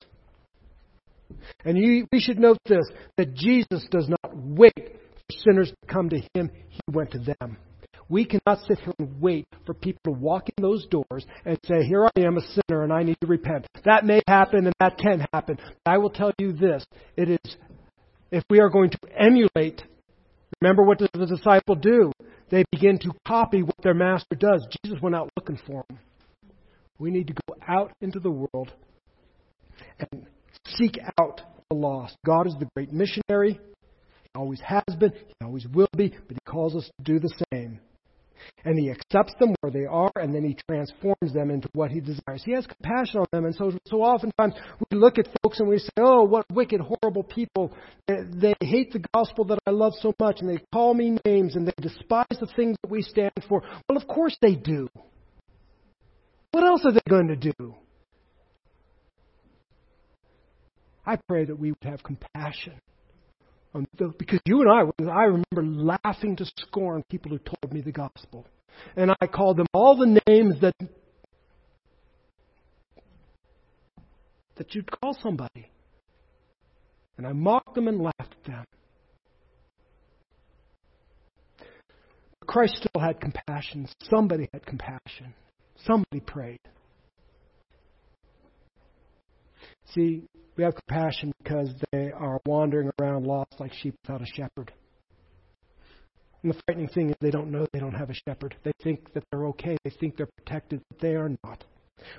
And 1.66 1.78
you, 1.78 2.08
we 2.12 2.20
should 2.20 2.40
note 2.40 2.58
this, 2.66 2.86
that 3.18 3.34
Jesus 3.34 3.86
does 3.92 4.08
not 4.08 4.32
wait 4.34 4.74
for 4.76 5.38
sinners 5.46 5.70
to 5.70 5.94
come 5.94 6.10
to 6.10 6.22
Him. 6.34 6.50
He 6.70 6.80
went 6.92 7.12
to 7.12 7.20
them. 7.20 7.58
We 8.10 8.26
cannot 8.26 8.60
sit 8.68 8.80
here 8.80 8.94
and 9.00 9.22
wait 9.22 9.48
for 9.66 9.74
people 9.74 10.02
to 10.06 10.12
walk 10.12 10.50
in 10.56 10.62
those 10.62 10.86
doors 10.88 11.26
and 11.46 11.58
say, 11.66 11.84
Here 11.84 12.06
I 12.06 12.20
am, 12.20 12.38
a 12.38 12.42
sinner, 12.42 12.84
and 12.84 12.92
I 12.92 13.04
need 13.04 13.18
to 13.22 13.28
repent. 13.28 13.66
That 13.86 14.06
may 14.06 14.22
happen 14.28 14.66
and 14.66 14.74
that 14.80 14.98
can 14.98 15.26
happen. 15.34 15.58
But 15.84 15.92
I 15.92 15.98
will 15.98 16.10
tell 16.10 16.32
you 16.38 16.54
this 16.54 16.86
it 17.16 17.30
is, 17.30 17.56
if 18.32 18.44
we 18.50 18.60
are 18.60 18.70
going 18.70 18.90
to 18.92 18.98
emulate, 19.18 19.84
remember 20.64 20.84
what 20.84 20.98
does 20.98 21.10
the 21.14 21.26
disciple 21.26 21.76
do? 21.76 22.12
They 22.50 22.64
begin 22.72 22.98
to 23.00 23.12
copy 23.28 23.64
what 23.64 23.76
their 23.84 23.94
master 23.94 24.36
does. 24.36 24.66
Jesus 24.84 25.02
went 25.02 25.14
out 25.14 25.30
looking 25.36 25.60
for 25.68 25.84
them. 25.90 26.00
We 26.98 27.12
need 27.12 27.28
to 27.28 27.34
go 27.34 27.56
out 27.68 27.92
into 28.00 28.20
the 28.20 28.32
world 28.32 28.72
and 30.00 30.26
seek 30.66 30.98
out 31.20 31.42
the 31.70 31.76
lost. 31.76 32.16
God 32.26 32.48
is 32.48 32.56
the 32.60 32.68
great 32.76 32.94
missionary. 32.94 33.60
He 34.24 34.30
always 34.36 34.62
has 34.62 34.84
been, 34.98 35.12
He 35.12 35.34
always 35.44 35.68
will 35.68 35.90
be, 35.98 36.10
but 36.10 36.38
He 36.38 36.52
calls 36.52 36.76
us 36.76 36.86
to 36.86 37.04
do 37.04 37.20
the 37.20 37.34
same. 37.52 37.82
And 38.66 38.78
He 38.80 38.90
accepts 38.90 39.34
them 39.40 39.56
where 39.62 39.72
they 39.72 39.86
are, 39.86 40.12
and 40.16 40.34
then 40.34 40.44
He 40.44 40.58
transforms 40.68 41.34
them 41.34 41.52
into 41.52 41.70
what 41.74 41.92
He 41.92 42.00
desires. 42.00 42.44
He 42.44 42.54
has 42.54 42.66
compassion 42.66 43.20
on 43.20 43.26
them, 43.32 43.46
and 43.46 43.56
so, 43.56 43.72
so 43.88 44.02
oftentimes 44.02 44.54
we 44.92 44.98
look 44.98 45.18
at 45.18 45.28
folks 45.44 45.60
and 45.60 45.70
we 45.70 45.80
say, 45.80 45.90
oh, 46.00 46.24
what 46.24 46.46
wicked, 46.52 46.82
horrible 46.82 47.24
people. 47.24 47.74
They, 48.08 48.24
they 48.34 48.54
hate 48.66 48.92
the 48.92 49.04
gospel 49.14 49.46
that 49.46 49.60
I 49.66 49.72
love 49.72 49.94
so 50.00 50.14
much, 50.20 50.42
and 50.42 50.50
they 50.50 50.64
call 50.72 50.94
me 50.94 51.18
names, 51.26 51.56
and 51.56 51.68
they 51.68 51.74
despise 51.82 52.26
the 52.40 52.48
things 52.56 52.78
that 52.84 52.90
we 52.90 53.02
stand 53.02 53.32
for. 53.48 53.64
Well, 53.88 53.98
of 53.98 54.08
course 54.08 54.38
they 54.42 54.56
do. 54.56 54.88
What 56.52 56.64
else 56.64 56.86
are 56.86 56.92
they 56.92 57.02
going 57.10 57.30
to 57.30 57.36
do? 57.36 57.76
I 61.06 61.18
pray 61.28 61.46
that 61.46 61.60
we 61.60 61.72
would 61.72 61.84
have 61.84 62.04
compassion. 62.04 62.80
Um, 63.76 63.88
the, 63.98 64.14
because 64.18 64.40
you 64.46 64.62
and 64.62 64.70
I, 64.70 65.12
I 65.12 65.24
remember 65.24 65.98
laughing 66.04 66.36
to 66.38 66.46
scorn 66.46 67.04
people 67.10 67.32
who 67.32 67.40
told 67.40 67.74
me 67.74 67.82
the 67.82 67.92
gospel. 67.92 68.46
And 68.96 69.12
I 69.20 69.28
called 69.28 69.58
them 69.58 69.68
all 69.74 69.96
the 69.98 70.20
names 70.28 70.60
that 70.62 70.74
that 74.56 74.76
you'd 74.76 74.90
call 74.92 75.18
somebody. 75.22 75.72
And 77.18 77.26
I 77.26 77.34
mocked 77.34 77.74
them 77.76 77.88
and 77.88 78.00
laughed 78.02 78.14
at 78.20 78.44
them. 78.46 78.66
But 82.40 82.48
Christ 82.48 82.76
still 82.78 83.02
had 83.02 83.20
compassion. 83.20 83.88
Somebody 84.04 84.50
had 84.54 84.66
compassion. 84.66 85.34
Somebody 85.86 86.20
prayed. 86.20 86.60
See, 89.94 90.24
we 90.56 90.64
have 90.64 90.76
compassion 90.76 91.34
because 91.44 91.70
they 91.92 92.12
are 92.12 92.40
wandering 92.46 92.92
around 93.00 93.26
lost 93.26 93.54
like 93.60 93.74
sheep 93.74 93.96
without 94.04 94.22
a 94.22 94.26
shepherd. 94.26 94.72
And 96.44 96.54
the 96.54 96.62
frightening 96.66 96.90
thing 96.90 97.10
is 97.10 97.16
they 97.22 97.32
don't 97.32 97.52
know 97.52 97.66
they 97.72 97.80
don't 97.80 97.94
have 97.94 98.10
a 98.10 98.14
shepherd. 98.28 98.56
They 98.64 98.74
think 98.84 99.14
that 99.14 99.24
they're 99.32 99.46
okay. 99.48 99.78
They 99.84 99.92
think 99.92 100.18
they're 100.18 100.30
protected, 100.38 100.82
but 100.90 101.00
they 101.00 101.16
are 101.16 101.32
not. 101.44 101.64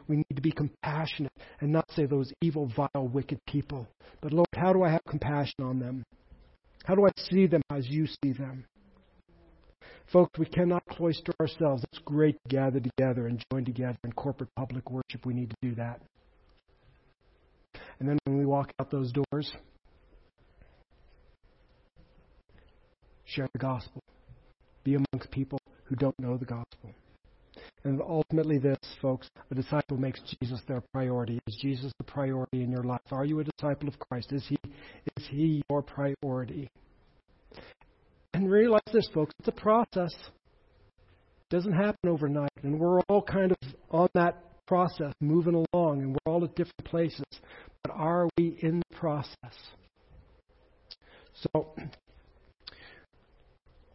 We 0.09 0.17
need 0.17 0.35
to 0.35 0.41
be 0.41 0.53
compassionate 0.53 1.33
and 1.61 1.71
not 1.71 1.91
say 1.91 2.07
those 2.07 2.33
evil, 2.41 2.73
vile, 2.75 3.07
wicked 3.09 3.39
people. 3.47 3.87
But 4.23 4.33
Lord, 4.33 4.49
how 4.55 4.73
do 4.73 4.83
I 4.83 4.91
have 4.91 5.03
compassion 5.07 5.63
on 5.63 5.79
them? 5.79 6.05
How 6.85 6.95
do 6.95 7.07
I 7.07 7.11
see 7.17 7.47
them 7.47 7.63
as 7.71 7.87
you 7.89 8.07
see 8.07 8.33
them? 8.33 8.65
Folks, 10.13 10.39
we 10.39 10.47
cannot 10.47 10.85
cloister 10.87 11.33
ourselves. 11.41 11.85
It's 11.93 12.01
great 12.05 12.37
to 12.45 12.49
gather 12.49 12.81
together 12.81 13.27
and 13.27 13.43
join 13.51 13.65
together 13.65 13.99
in 14.05 14.13
corporate 14.13 14.55
public 14.55 14.91
worship. 14.91 15.25
We 15.25 15.35
need 15.35 15.51
to 15.51 15.57
do 15.63 15.75
that. 15.77 16.01
And 17.99 18.09
then 18.09 18.19
when 18.25 18.39
we 18.39 18.45
walk 18.45 18.73
out 18.81 18.91
those 18.91 19.13
doors, 19.13 19.53
share 23.25 23.49
the 23.53 23.59
gospel. 23.59 24.03
Be 24.85 24.95
amongst 24.95 25.31
people 25.31 25.59
who 25.85 25.97
don't 25.97 26.19
know 26.19 26.37
the 26.37 26.45
gospel. 26.45 26.95
And 27.85 28.01
ultimately, 28.01 28.59
this, 28.59 28.79
folks, 29.01 29.29
a 29.51 29.55
disciple 29.55 29.99
makes 29.99 30.21
Jesus 30.41 30.61
their 30.67 30.83
priority. 30.93 31.39
Is 31.47 31.59
Jesus 31.61 31.93
the 31.99 32.05
priority 32.05 32.63
in 32.63 32.71
your 32.71 32.83
life? 32.83 33.01
Are 33.11 33.25
you 33.25 33.41
a 33.41 33.45
disciple 33.45 33.89
of 33.89 33.99
Christ? 33.99 34.33
Is 34.33 34.45
he, 34.49 34.57
is 35.17 35.27
he 35.31 35.63
your 35.71 35.83
priority? 35.83 36.69
And 38.33 38.51
realize 38.51 38.81
this, 38.93 39.09
folks, 39.13 39.35
it's 39.39 39.49
a 39.49 39.53
process. 39.53 40.13
It 40.13 41.51
doesn't 41.51 41.73
happen 41.73 42.09
overnight. 42.09 42.51
And 42.63 42.81
we're 42.81 43.01
all 43.03 43.23
kind 43.23 43.53
of 43.53 43.59
on 43.91 44.09
that 44.15 44.43
process, 44.67 45.13
moving 45.21 45.67
along, 45.73 46.01
and 46.01 46.13
we're 46.13 46.33
all 46.33 46.43
at 46.45 46.57
different 46.57 46.85
places. 46.85 47.25
But 47.85 47.95
are 47.95 48.29
we 48.39 48.57
in 48.63 48.81
the 48.81 48.97
process? 48.97 49.55
So, 51.35 51.75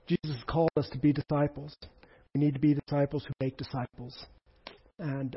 Jesus 0.07 0.37
called 0.47 0.69
us 0.77 0.87
to 0.91 0.99
be 0.99 1.11
disciples. 1.11 1.75
We 2.33 2.41
need 2.41 2.53
to 2.53 2.59
be 2.59 2.75
disciples 2.75 3.25
who 3.25 3.33
make 3.39 3.57
disciples. 3.57 4.25
And 4.99 5.35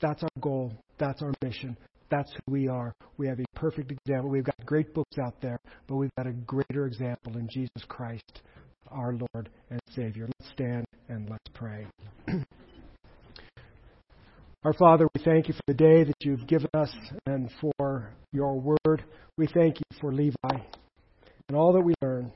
that's 0.00 0.22
our 0.22 0.28
goal. 0.40 0.72
That's 0.98 1.22
our 1.22 1.32
mission. 1.42 1.76
That's 2.10 2.30
who 2.32 2.52
we 2.52 2.68
are. 2.68 2.94
We 3.16 3.26
have 3.26 3.40
a 3.40 3.44
perfect 3.58 3.90
example. 3.90 4.30
We've 4.30 4.44
got 4.44 4.66
great 4.66 4.94
books 4.94 5.18
out 5.18 5.40
there, 5.40 5.58
but 5.88 5.96
we've 5.96 6.14
got 6.16 6.26
a 6.26 6.32
greater 6.32 6.86
example 6.86 7.38
in 7.38 7.48
Jesus 7.50 7.84
Christ, 7.88 8.42
our 8.88 9.14
Lord 9.14 9.48
and 9.70 9.80
Savior. 9.90 10.28
Let's 10.38 10.52
stand 10.52 10.84
and 11.08 11.28
let's 11.30 11.48
pray. 11.54 11.86
our 14.64 14.72
Father, 14.72 15.08
we 15.14 15.22
thank 15.24 15.48
you 15.48 15.54
for 15.54 15.62
the 15.66 15.74
day 15.74 16.04
that 16.04 16.14
you've 16.20 16.46
given 16.46 16.70
us 16.72 16.94
and 17.26 17.50
for 17.60 18.10
your 18.32 18.60
word. 18.60 19.04
We 19.36 19.48
thank 19.48 19.78
you 19.78 19.98
for 20.00 20.12
Levi 20.12 20.34
and 21.48 21.56
all 21.56 21.72
that 21.72 21.80
we 21.80 21.94
learn 22.00 22.30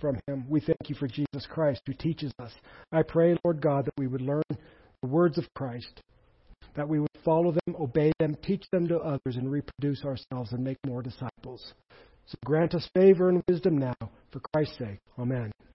from 0.00 0.16
him. 0.28 0.44
We 0.48 0.60
thank 0.60 0.88
you 0.88 0.94
for 0.94 1.08
Jesus 1.08 1.46
Christ 1.50 1.82
who 1.86 1.92
teaches 1.94 2.32
us. 2.38 2.52
I 2.92 3.02
pray, 3.02 3.36
Lord 3.44 3.60
God, 3.60 3.86
that 3.86 3.94
we 3.98 4.06
would 4.06 4.20
learn 4.20 4.42
the 4.48 5.08
words 5.08 5.38
of 5.38 5.44
Christ, 5.54 6.00
that 6.76 6.88
we 6.88 7.00
would 7.00 7.10
follow 7.24 7.50
them, 7.50 7.74
obey 7.78 8.12
them, 8.20 8.36
teach 8.44 8.64
them 8.70 8.86
to 8.86 8.98
others, 8.98 9.36
and 9.36 9.50
reproduce 9.50 10.04
ourselves 10.04 10.52
and 10.52 10.62
make 10.62 10.78
more 10.86 11.02
disciples. 11.02 11.74
So 12.26 12.36
grant 12.44 12.74
us 12.74 12.88
favor 12.94 13.28
and 13.28 13.42
wisdom 13.48 13.76
now, 13.76 13.96
for 14.30 14.40
Christ's 14.54 14.78
sake. 14.78 15.00
Amen. 15.18 15.50